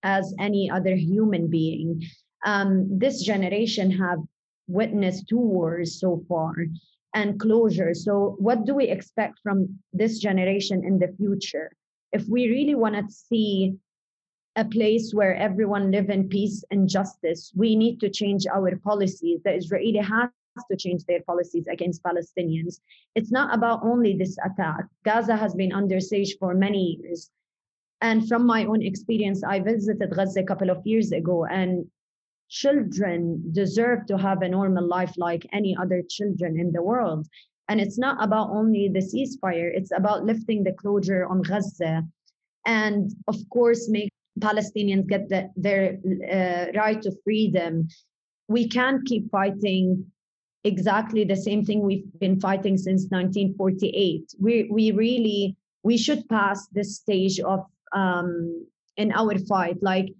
as 0.04 0.32
any 0.38 0.70
other 0.70 0.94
human 0.94 1.48
being. 1.48 2.04
Um, 2.46 2.86
this 2.98 3.24
generation 3.24 3.90
have 3.90 4.20
witnessed 4.68 5.28
two 5.28 5.40
wars 5.40 5.98
so 5.98 6.22
far 6.28 6.54
and 7.14 7.40
closure. 7.40 7.94
So, 7.94 8.36
what 8.38 8.64
do 8.64 8.74
we 8.74 8.86
expect 8.88 9.40
from 9.42 9.78
this 9.92 10.18
generation 10.18 10.84
in 10.84 10.98
the 10.98 11.14
future? 11.18 11.72
If 12.12 12.26
we 12.28 12.48
really 12.48 12.74
want 12.74 12.94
to 12.94 13.12
see 13.12 13.76
a 14.56 14.64
place 14.64 15.12
where 15.12 15.34
everyone 15.36 15.90
live 15.90 16.10
in 16.10 16.28
peace 16.28 16.64
and 16.70 16.88
justice, 16.88 17.52
we 17.54 17.76
need 17.76 18.00
to 18.00 18.10
change 18.10 18.46
our 18.46 18.76
policies. 18.76 19.40
The 19.44 19.54
Israeli 19.54 19.98
has 19.98 20.30
to 20.70 20.76
change 20.76 21.04
their 21.04 21.22
policies 21.22 21.66
against 21.70 22.02
Palestinians. 22.02 22.80
It's 23.14 23.30
not 23.30 23.54
about 23.54 23.84
only 23.84 24.16
this 24.16 24.36
attack. 24.44 24.84
Gaza 25.04 25.36
has 25.36 25.54
been 25.54 25.72
under 25.72 26.00
siege 26.00 26.36
for 26.40 26.54
many 26.54 26.98
years. 27.00 27.30
And 28.00 28.28
from 28.28 28.46
my 28.46 28.64
own 28.64 28.82
experience, 28.82 29.42
I 29.44 29.60
visited 29.60 30.10
Gaza 30.14 30.40
a 30.40 30.44
couple 30.44 30.70
of 30.70 30.86
years 30.86 31.12
ago, 31.12 31.44
and 31.44 31.86
children 32.48 33.42
deserve 33.52 34.06
to 34.06 34.18
have 34.18 34.42
a 34.42 34.48
normal 34.48 34.86
life 34.86 35.12
like 35.16 35.46
any 35.52 35.76
other 35.76 36.02
children 36.08 36.58
in 36.58 36.72
the 36.72 36.82
world. 36.82 37.26
And 37.68 37.80
it's 37.80 37.98
not 37.98 38.22
about 38.22 38.50
only 38.50 38.88
the 38.88 39.00
ceasefire, 39.00 39.70
it's 39.74 39.92
about 39.94 40.24
lifting 40.24 40.64
the 40.64 40.72
closure 40.72 41.26
on 41.26 41.42
Gaza 41.42 42.02
and, 42.64 43.12
of 43.28 43.36
course, 43.50 43.88
make 43.88 44.12
Palestinians 44.38 45.06
get 45.06 45.28
the, 45.28 45.50
their 45.56 45.98
uh, 46.30 46.78
right 46.78 47.00
to 47.02 47.12
freedom. 47.24 47.88
We 48.48 48.68
can't 48.68 49.04
keep 49.06 49.30
fighting 49.30 50.06
exactly 50.64 51.24
the 51.24 51.36
same 51.36 51.64
thing 51.64 51.80
we've 51.80 52.06
been 52.18 52.40
fighting 52.40 52.76
since 52.76 53.06
1948. 53.08 54.34
We, 54.38 54.68
we 54.70 54.92
really, 54.92 55.56
we 55.82 55.96
should 55.96 56.28
pass 56.28 56.68
this 56.68 56.96
stage 56.96 57.40
of 57.40 57.64
um, 57.92 58.66
in 58.96 59.12
our 59.12 59.38
fight. 59.38 59.82
Like 59.82 60.12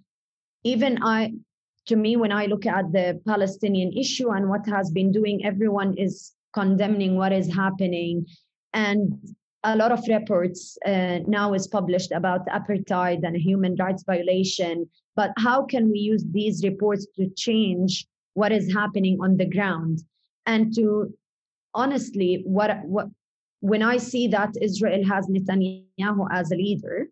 even 0.64 1.02
I, 1.02 1.34
to 1.88 1.96
me, 1.96 2.16
when 2.16 2.32
I 2.32 2.46
look 2.46 2.66
at 2.66 2.92
the 2.92 3.20
Palestinian 3.26 3.92
issue 3.92 4.30
and 4.30 4.48
what 4.48 4.66
has 4.68 4.90
been 4.90 5.10
doing, 5.10 5.44
everyone 5.44 5.96
is 5.96 6.32
condemning 6.52 7.16
what 7.16 7.32
is 7.32 7.52
happening. 7.52 8.26
And 8.74 9.14
a 9.64 9.74
lot 9.74 9.90
of 9.90 10.06
reports 10.06 10.76
uh, 10.86 11.18
now 11.26 11.54
is 11.54 11.66
published 11.66 12.12
about 12.12 12.46
apartheid 12.46 13.26
and 13.26 13.36
human 13.36 13.74
rights 13.76 14.04
violation. 14.06 14.88
But 15.16 15.32
how 15.38 15.64
can 15.64 15.90
we 15.90 15.98
use 15.98 16.24
these 16.30 16.62
reports 16.62 17.06
to 17.16 17.28
change 17.36 18.06
what 18.34 18.52
is 18.52 18.72
happening 18.72 19.18
on 19.22 19.36
the 19.36 19.46
ground? 19.46 20.02
And 20.46 20.74
to 20.76 21.12
honestly, 21.74 22.42
what 22.44 22.70
what 22.84 23.08
when 23.60 23.82
I 23.82 23.96
see 23.96 24.28
that 24.28 24.54
Israel 24.62 25.04
has 25.06 25.26
Netanyahu 25.26 26.28
as 26.30 26.52
a 26.52 26.56
leader, 26.56 27.08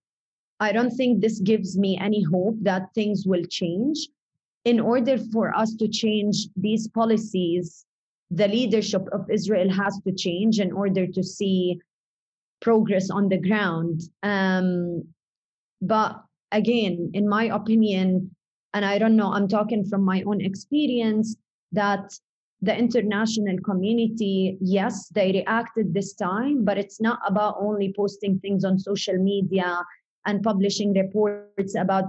I 0.61 0.71
don't 0.73 0.93
think 0.93 1.21
this 1.21 1.41
gives 1.41 1.77
me 1.77 1.99
any 2.01 2.23
hope 2.23 2.57
that 2.63 2.95
things 2.95 3.25
will 3.27 3.45
change 3.51 4.07
in 4.67 4.81
order 4.81 5.17
for 5.33 5.57
us 5.57 5.75
to 5.77 5.87
change 5.87 6.49
these 6.57 6.89
policies, 6.89 7.87
the 8.33 8.49
leadership 8.49 9.07
of 9.13 9.31
Israel 9.31 9.71
has 9.71 10.01
to 10.05 10.13
change 10.13 10.59
in 10.59 10.73
order 10.73 11.07
to 11.07 11.23
see 11.23 11.81
progress 12.61 13.09
on 13.09 13.29
the 13.29 13.39
ground. 13.39 14.01
Um, 14.25 15.05
but 15.81 16.21
again, 16.51 17.13
in 17.15 17.29
my 17.29 17.45
opinion, 17.45 18.35
and 18.75 18.85
I 18.85 18.99
don't 18.99 19.15
know, 19.15 19.33
I'm 19.33 19.47
talking 19.47 19.85
from 19.85 20.03
my 20.03 20.23
own 20.27 20.41
experience, 20.41 21.37
that 21.71 22.13
the 22.61 22.77
international 22.77 23.59
community, 23.65 24.59
yes, 24.61 25.09
they 25.11 25.31
reacted 25.31 25.95
this 25.95 26.13
time, 26.15 26.65
but 26.65 26.77
it's 26.77 27.01
not 27.01 27.21
about 27.25 27.55
only 27.61 27.95
posting 27.97 28.41
things 28.41 28.65
on 28.65 28.81
social 28.81 29.17
media 29.17 29.85
and 30.25 30.43
publishing 30.43 30.93
reports 30.93 31.77
about 31.77 32.07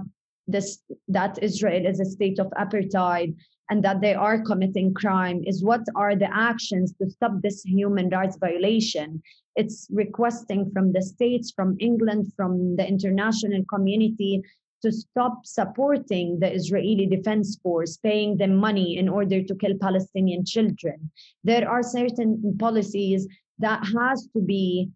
this 0.48 0.78
that 1.08 1.38
Israel 1.42 1.86
is 1.86 2.00
a 2.00 2.04
state 2.04 2.38
of 2.38 2.48
apartheid 2.58 3.34
and 3.70 3.84
that 3.84 4.00
they 4.00 4.14
are 4.14 4.42
committing 4.42 4.94
crime 4.94 5.42
is 5.44 5.62
what 5.62 5.82
are 5.94 6.16
the 6.16 6.34
actions 6.34 6.94
to 7.00 7.08
stop 7.10 7.32
this 7.42 7.62
human 7.62 8.08
rights 8.08 8.38
violation 8.40 9.22
it's 9.56 9.88
requesting 9.92 10.70
from 10.72 10.92
the 10.92 11.02
states 11.02 11.52
from 11.54 11.76
england 11.78 12.32
from 12.34 12.76
the 12.76 12.86
international 12.86 13.62
community 13.72 14.42
to 14.82 14.92
stop 14.92 15.44
supporting 15.44 16.38
the 16.38 16.52
Israeli 16.52 17.06
Defense 17.06 17.58
Force, 17.62 17.96
paying 17.96 18.36
them 18.36 18.54
money 18.54 18.96
in 18.96 19.08
order 19.08 19.42
to 19.42 19.54
kill 19.54 19.76
Palestinian 19.80 20.44
children. 20.44 21.10
There 21.44 21.68
are 21.68 21.82
certain 21.82 22.56
policies 22.58 23.26
that 23.58 23.84
has 23.84 24.28
to 24.34 24.40
be 24.40 24.90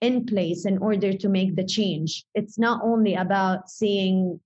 in 0.00 0.26
place 0.26 0.66
in 0.66 0.78
order 0.78 1.12
to 1.12 1.28
make 1.28 1.56
the 1.56 1.64
change. 1.64 2.24
It's 2.34 2.58
not 2.58 2.82
only 2.84 3.14
about 3.14 3.68
seeing 3.68 4.38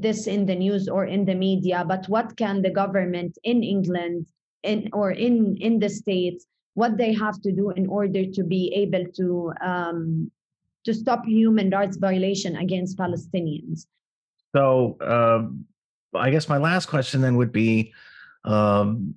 this 0.00 0.26
in 0.26 0.46
the 0.46 0.54
news 0.54 0.88
or 0.88 1.04
in 1.04 1.24
the 1.24 1.34
media, 1.34 1.84
but 1.86 2.08
what 2.08 2.36
can 2.36 2.62
the 2.62 2.70
government 2.70 3.38
in 3.44 3.62
England 3.62 4.26
in 4.62 4.88
or 4.92 5.12
in 5.12 5.56
in 5.56 5.78
the 5.78 5.88
states 5.88 6.46
what 6.74 6.96
they 6.96 7.12
have 7.12 7.40
to 7.42 7.50
do 7.50 7.70
in 7.70 7.86
order 7.88 8.24
to 8.24 8.44
be 8.44 8.72
able 8.74 9.04
to 9.12 9.52
um, 9.60 10.30
to 10.84 10.94
stop 10.94 11.26
human 11.26 11.70
rights 11.70 11.96
violation 11.96 12.56
against 12.56 12.96
Palestinians. 12.96 13.86
So, 14.54 14.96
um, 15.00 15.66
I 16.14 16.30
guess 16.30 16.48
my 16.48 16.56
last 16.56 16.86
question 16.86 17.20
then 17.20 17.36
would 17.36 17.52
be, 17.52 17.92
um, 18.44 19.14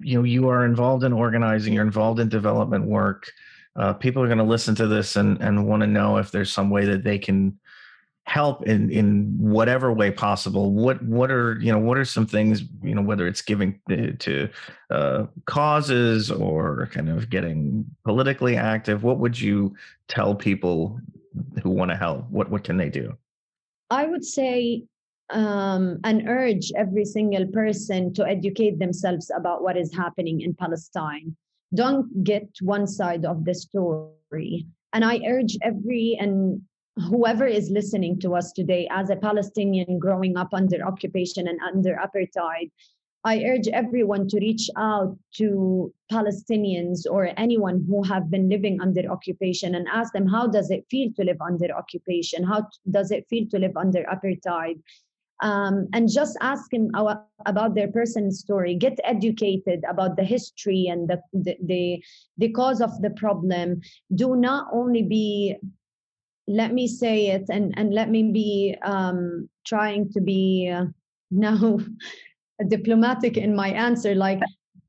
you 0.00 0.18
know, 0.18 0.24
you 0.24 0.48
are 0.48 0.64
involved 0.66 1.04
in 1.04 1.12
organizing, 1.12 1.72
you're 1.72 1.84
involved 1.84 2.20
in 2.20 2.28
development 2.28 2.84
work. 2.84 3.30
Uh, 3.76 3.92
people 3.92 4.22
are 4.22 4.26
going 4.26 4.38
to 4.38 4.44
listen 4.44 4.74
to 4.74 4.86
this 4.86 5.16
and 5.16 5.40
and 5.40 5.66
want 5.66 5.80
to 5.80 5.86
know 5.86 6.18
if 6.18 6.30
there's 6.30 6.52
some 6.52 6.70
way 6.70 6.84
that 6.84 7.04
they 7.04 7.18
can 7.18 7.58
help 8.24 8.66
in 8.66 8.90
in 8.90 9.34
whatever 9.38 9.92
way 9.92 10.10
possible. 10.10 10.72
What 10.72 11.02
what 11.02 11.30
are 11.30 11.58
you 11.60 11.70
know 11.70 11.78
what 11.78 11.98
are 11.98 12.04
some 12.04 12.26
things 12.26 12.62
you 12.82 12.94
know 12.94 13.02
whether 13.02 13.26
it's 13.26 13.42
giving 13.42 13.78
to 13.88 14.48
uh, 14.90 15.26
causes 15.44 16.30
or 16.30 16.88
kind 16.92 17.08
of 17.10 17.28
getting 17.30 17.84
politically 18.04 18.56
active 18.56 19.02
what 19.04 19.18
would 19.18 19.38
you 19.38 19.74
tell 20.08 20.34
people 20.34 20.98
who 21.62 21.70
want 21.70 21.90
to 21.90 21.96
help? 21.96 22.28
What 22.30 22.50
what 22.50 22.64
can 22.64 22.76
they 22.76 22.88
do? 22.88 23.16
I 23.90 24.06
would 24.06 24.24
say 24.24 24.84
um, 25.30 26.00
and 26.04 26.28
urge 26.28 26.72
every 26.76 27.04
single 27.04 27.46
person 27.46 28.12
to 28.14 28.26
educate 28.26 28.78
themselves 28.78 29.30
about 29.36 29.62
what 29.62 29.76
is 29.76 29.94
happening 29.94 30.40
in 30.40 30.54
palestine. 30.54 31.36
Don't 31.74 32.24
get 32.24 32.48
one 32.60 32.86
side 32.86 33.24
of 33.24 33.44
the 33.44 33.54
story. 33.54 34.66
And 34.92 35.04
i 35.04 35.20
urge 35.26 35.56
every 35.62 36.16
and 36.20 36.62
whoever 36.96 37.46
is 37.46 37.70
listening 37.70 38.20
to 38.20 38.34
us 38.34 38.52
today 38.52 38.88
as 38.90 39.10
a 39.10 39.16
Palestinian 39.16 39.98
growing 39.98 40.36
up 40.36 40.50
under 40.52 40.84
occupation 40.86 41.48
and 41.48 41.58
under 41.60 41.96
apartheid, 41.96 42.70
I 43.24 43.42
urge 43.44 43.68
everyone 43.68 44.28
to 44.28 44.38
reach 44.38 44.68
out 44.76 45.16
to 45.36 45.92
Palestinians 46.12 47.06
or 47.10 47.30
anyone 47.38 47.84
who 47.88 48.02
have 48.02 48.30
been 48.30 48.50
living 48.50 48.80
under 48.82 49.10
occupation 49.10 49.74
and 49.74 49.88
ask 49.90 50.12
them 50.12 50.26
how 50.26 50.46
does 50.46 50.70
it 50.70 50.84
feel 50.90 51.10
to 51.16 51.24
live 51.24 51.40
under 51.40 51.74
occupation? 51.74 52.44
How 52.44 52.68
does 52.90 53.10
it 53.10 53.26
feel 53.30 53.46
to 53.50 53.58
live 53.58 53.76
under 53.76 54.04
apartheid? 54.04 54.82
Um, 55.42 55.88
and 55.94 56.08
just 56.08 56.36
ask 56.42 56.70
them 56.70 56.90
about 56.94 57.74
their 57.74 57.90
personal 57.90 58.30
story. 58.30 58.76
Get 58.76 59.00
educated 59.04 59.82
about 59.88 60.16
the 60.16 60.22
history 60.22 60.86
and 60.88 61.08
the, 61.08 61.20
the 61.32 61.56
the 61.64 62.04
the 62.38 62.50
cause 62.50 62.80
of 62.80 63.02
the 63.02 63.10
problem. 63.10 63.80
Do 64.14 64.36
not 64.36 64.68
only 64.72 65.02
be 65.02 65.56
let 66.46 66.72
me 66.72 66.86
say 66.86 67.28
it 67.28 67.44
and 67.48 67.72
and 67.76 67.94
let 67.94 68.10
me 68.10 68.30
be 68.32 68.76
um, 68.82 69.48
trying 69.64 70.10
to 70.12 70.20
be 70.20 70.70
uh, 70.72 70.84
now 71.30 71.78
diplomatic 72.68 73.36
in 73.36 73.56
my 73.56 73.68
answer 73.68 74.14
like 74.14 74.40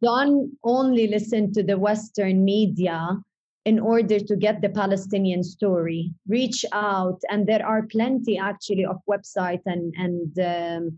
don't 0.02 0.52
only 0.64 1.07
listen 1.07 1.52
to 1.53 1.64
the 1.64 1.77
western 1.77 2.44
media 2.45 3.18
in 3.64 3.80
order 3.80 4.19
to 4.19 4.36
get 4.36 4.61
the 4.61 4.69
palestinian 4.69 5.44
story. 5.44 6.14
Reach 6.27 6.64
out 6.72 7.19
and 7.32 7.48
there 7.48 7.65
are 7.65 7.88
plenty 7.88 8.38
actually 8.38 8.86
of 8.86 8.98
websites 9.10 9.65
and 9.65 9.94
and 9.98 10.40
um, 10.40 10.98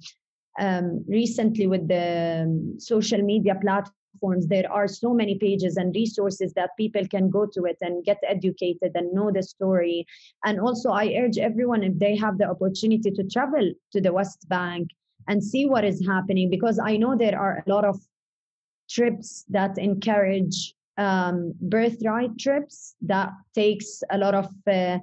um, 0.60 1.06
recently 1.08 1.68
with 1.68 1.88
the 1.88 2.76
social 2.80 3.22
media 3.22 3.56
platforms 3.62 3.94
platforms 4.18 4.48
there 4.48 4.72
are 4.72 4.88
so 4.88 5.14
many 5.14 5.38
pages 5.38 5.78
and 5.78 5.96
resources 5.96 6.54
that 6.54 6.72
people 6.78 7.08
can 7.08 7.30
go 7.30 7.46
to 7.46 7.66
it 7.66 7.78
and 7.82 8.04
get 8.04 8.18
educated 8.28 8.92
and 8.96 9.14
know 9.14 9.32
the 9.32 9.44
story. 9.44 10.06
And 10.44 10.60
also 10.60 10.92
i 10.92 11.14
urge 11.18 11.38
everyone 11.38 11.84
if 11.84 11.98
they 12.00 12.16
have 12.16 12.38
the 12.38 12.50
opportunity 12.50 13.12
to 13.12 13.24
travel 13.24 13.74
to 13.92 14.02
the 14.02 14.14
west 14.14 14.48
bank 14.50 14.90
and 15.28 15.44
see 15.44 15.66
what 15.66 15.84
is 15.84 16.06
happening 16.06 16.50
because 16.50 16.80
i 16.80 16.98
know 16.98 17.16
there 17.16 17.40
are 17.40 17.64
a 17.66 17.70
lot 17.70 17.86
of 17.86 18.00
trips 18.90 19.44
that 19.50 19.78
encourage 19.78 20.74
um, 20.98 21.54
birthright 21.62 22.38
trips 22.40 22.96
that 23.02 23.32
takes 23.54 24.02
a 24.12 24.18
lot 24.18 24.34
of 24.34 24.48
uh, 24.66 24.98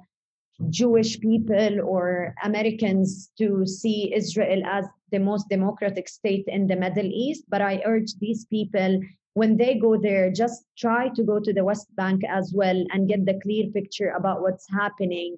Jewish 0.69 1.19
people 1.19 1.81
or 1.85 2.33
Americans 2.43 3.29
to 3.37 3.65
see 3.65 4.13
Israel 4.15 4.61
as 4.65 4.85
the 5.15 5.23
most 5.31 5.47
democratic 5.49 6.07
state 6.09 6.45
in 6.47 6.67
the 6.67 6.75
Middle 6.75 7.09
East. 7.25 7.43
But 7.47 7.61
I 7.61 7.81
urge 7.85 8.11
these 8.19 8.45
people, 8.45 8.99
when 9.33 9.57
they 9.57 9.75
go 9.75 9.97
there, 10.07 10.31
just 10.31 10.65
try 10.77 11.09
to 11.15 11.23
go 11.23 11.39
to 11.39 11.53
the 11.53 11.63
West 11.63 11.87
Bank 11.95 12.21
as 12.39 12.53
well 12.53 12.79
and 12.91 13.09
get 13.11 13.25
the 13.25 13.39
clear 13.43 13.65
picture 13.77 14.11
about 14.19 14.41
what's 14.41 14.67
happening. 14.81 15.37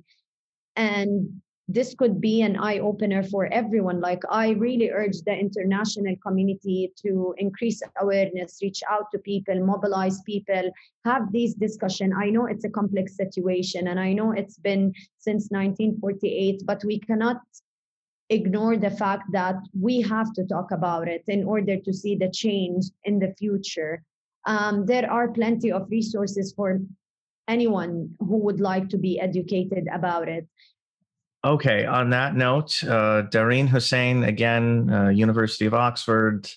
And 0.76 1.42
this 1.68 1.94
could 1.96 2.22
be 2.22 2.42
an 2.42 2.56
eye 2.56 2.80
opener 2.80 3.24
for 3.24 3.52
everyone. 3.52 4.00
Like, 4.00 4.24
I 4.30 4.52
really 4.52 4.90
urge 4.90 5.18
the 5.26 5.36
international 5.38 6.16
community 6.26 6.94
to 7.04 7.36
increase 7.38 7.82
awareness, 8.00 8.60
reach 8.62 8.82
out 8.90 9.12
to 9.12 9.20
people, 9.20 9.58
mobilize 9.66 10.22
people, 10.22 10.72
have 11.04 11.24
these 11.34 11.56
discussion. 11.56 12.14
I 12.14 12.30
know 12.30 12.46
it's 12.46 12.64
a 12.64 12.70
complex 12.80 13.18
situation 13.18 13.88
and 13.90 14.00
I 14.00 14.14
know 14.14 14.32
it's 14.32 14.58
been 14.58 14.94
since 15.18 15.50
1948, 15.50 16.62
but 16.66 16.82
we 16.86 17.00
cannot 17.00 17.42
ignore 18.30 18.78
the 18.78 18.90
fact 18.92 19.24
that 19.32 19.56
we 19.80 20.02
have 20.02 20.34
to 20.34 20.46
talk 20.46 20.72
about 20.72 21.08
it 21.08 21.24
in 21.28 21.44
order 21.44 21.78
to 21.78 21.94
see 21.94 22.16
the 22.16 22.30
change 22.30 22.86
in 23.06 23.20
the 23.20 23.34
future. 23.38 24.04
Um, 24.46 24.86
there 24.86 25.10
are 25.12 25.30
plenty 25.30 25.72
of 25.72 25.90
resources 25.90 26.54
for 26.54 26.80
anyone 27.48 28.16
who 28.20 28.38
would 28.38 28.60
like 28.60 28.90
to 28.90 28.98
be 28.98 29.20
educated 29.20 29.88
about 29.94 30.28
it. 30.28 30.48
Okay, 31.46 31.86
on 31.86 32.10
that 32.10 32.36
note, 32.36 32.84
uh, 32.84 33.22
Darine 33.24 33.68
Hussein, 33.68 34.24
again, 34.24 34.90
uh, 34.90 35.10
University 35.10 35.66
of 35.66 35.74
Oxford, 35.74 36.52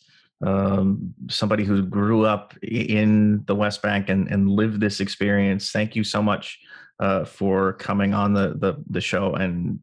um, 0.45 1.15
somebody 1.29 1.65
who 1.65 1.83
grew 1.83 2.25
up 2.25 2.55
in 2.63 3.45
the 3.47 3.55
West 3.55 3.83
Bank 3.83 4.09
and, 4.09 4.27
and 4.29 4.51
lived 4.51 4.81
this 4.81 5.01
experience. 5.01 5.71
Thank 5.71 5.95
you 5.95 6.03
so 6.03 6.23
much 6.23 6.59
uh, 7.01 7.25
for 7.25 7.73
coming 7.73 8.15
on 8.15 8.35
the, 8.35 8.55
the 8.59 8.77
the 8.91 9.01
show 9.01 9.35
and 9.35 9.81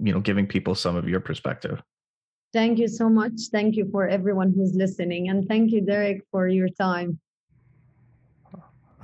you 0.00 0.12
know 0.12 0.20
giving 0.20 0.46
people 0.46 0.74
some 0.74 0.96
of 0.96 1.08
your 1.08 1.20
perspective. 1.20 1.82
Thank 2.52 2.78
you 2.78 2.88
so 2.88 3.08
much. 3.08 3.32
Thank 3.50 3.76
you 3.76 3.88
for 3.90 4.06
everyone 4.06 4.52
who's 4.54 4.74
listening, 4.74 5.28
and 5.28 5.46
thank 5.48 5.72
you, 5.72 5.80
Derek, 5.80 6.22
for 6.30 6.48
your 6.48 6.68
time. 6.68 7.18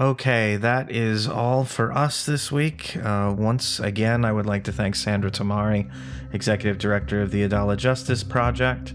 Okay, 0.01 0.55
that 0.55 0.93
is 0.93 1.27
all 1.27 1.65
for 1.65 1.91
us 1.91 2.25
this 2.25 2.53
week. 2.53 2.97
Uh, 2.99 3.35
once 3.37 3.81
again, 3.81 4.25
I 4.25 4.31
would 4.31 4.47
like 4.47 4.63
to 4.65 4.73
thank 4.73 4.95
Sandra 4.95 5.29
Tamari, 5.29 5.91
Executive 6.33 6.79
Director 6.79 7.21
of 7.21 7.33
the 7.33 7.43
Adalah 7.43 7.77
Justice 7.77 8.23
Project. 8.23 8.95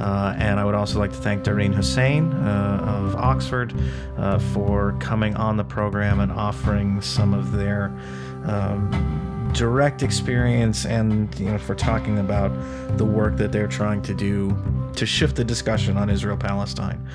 Uh, 0.00 0.34
and 0.36 0.58
I 0.58 0.64
would 0.64 0.74
also 0.74 0.98
like 0.98 1.12
to 1.12 1.18
thank 1.18 1.44
Doreen 1.44 1.72
Hussein 1.72 2.32
uh, 2.32 2.82
of 2.84 3.14
Oxford 3.14 3.72
uh, 4.18 4.40
for 4.40 4.96
coming 4.98 5.36
on 5.36 5.56
the 5.56 5.62
program 5.62 6.18
and 6.18 6.32
offering 6.32 7.00
some 7.00 7.32
of 7.32 7.52
their 7.52 7.96
um, 8.44 9.52
direct 9.54 10.02
experience 10.02 10.84
and 10.84 11.38
you 11.38 11.46
know 11.46 11.58
for 11.58 11.76
talking 11.76 12.18
about 12.18 12.50
the 12.98 13.04
work 13.04 13.36
that 13.36 13.52
they're 13.52 13.68
trying 13.68 14.02
to 14.02 14.14
do 14.14 14.56
to 14.96 15.06
shift 15.06 15.36
the 15.36 15.44
discussion 15.44 15.96
on 15.96 16.10
Israel 16.10 16.36
Palestine. 16.36 17.06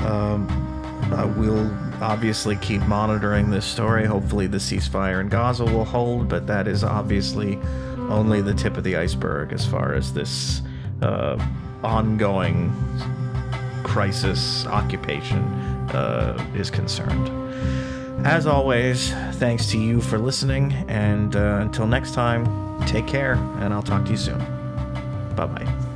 Um, 0.00 0.81
uh, 1.10 1.32
we'll 1.36 1.70
obviously 2.02 2.56
keep 2.56 2.82
monitoring 2.82 3.50
this 3.50 3.64
story. 3.64 4.06
Hopefully, 4.06 4.46
the 4.46 4.58
ceasefire 4.58 5.20
in 5.20 5.28
Gaza 5.28 5.64
will 5.64 5.84
hold, 5.84 6.28
but 6.28 6.46
that 6.46 6.66
is 6.68 6.84
obviously 6.84 7.58
only 8.10 8.40
the 8.40 8.54
tip 8.54 8.76
of 8.76 8.84
the 8.84 8.96
iceberg 8.96 9.52
as 9.52 9.66
far 9.66 9.94
as 9.94 10.12
this 10.12 10.62
uh, 11.00 11.38
ongoing 11.82 12.72
crisis 13.82 14.66
occupation 14.66 15.42
uh, 15.90 16.50
is 16.54 16.70
concerned. 16.70 17.30
As 18.26 18.46
always, 18.46 19.10
thanks 19.32 19.66
to 19.70 19.78
you 19.78 20.00
for 20.00 20.18
listening, 20.18 20.72
and 20.88 21.34
uh, 21.34 21.58
until 21.60 21.86
next 21.86 22.14
time, 22.14 22.46
take 22.86 23.06
care, 23.06 23.34
and 23.58 23.74
I'll 23.74 23.82
talk 23.82 24.04
to 24.04 24.10
you 24.12 24.16
soon. 24.16 24.38
Bye 25.34 25.46
bye. 25.46 25.91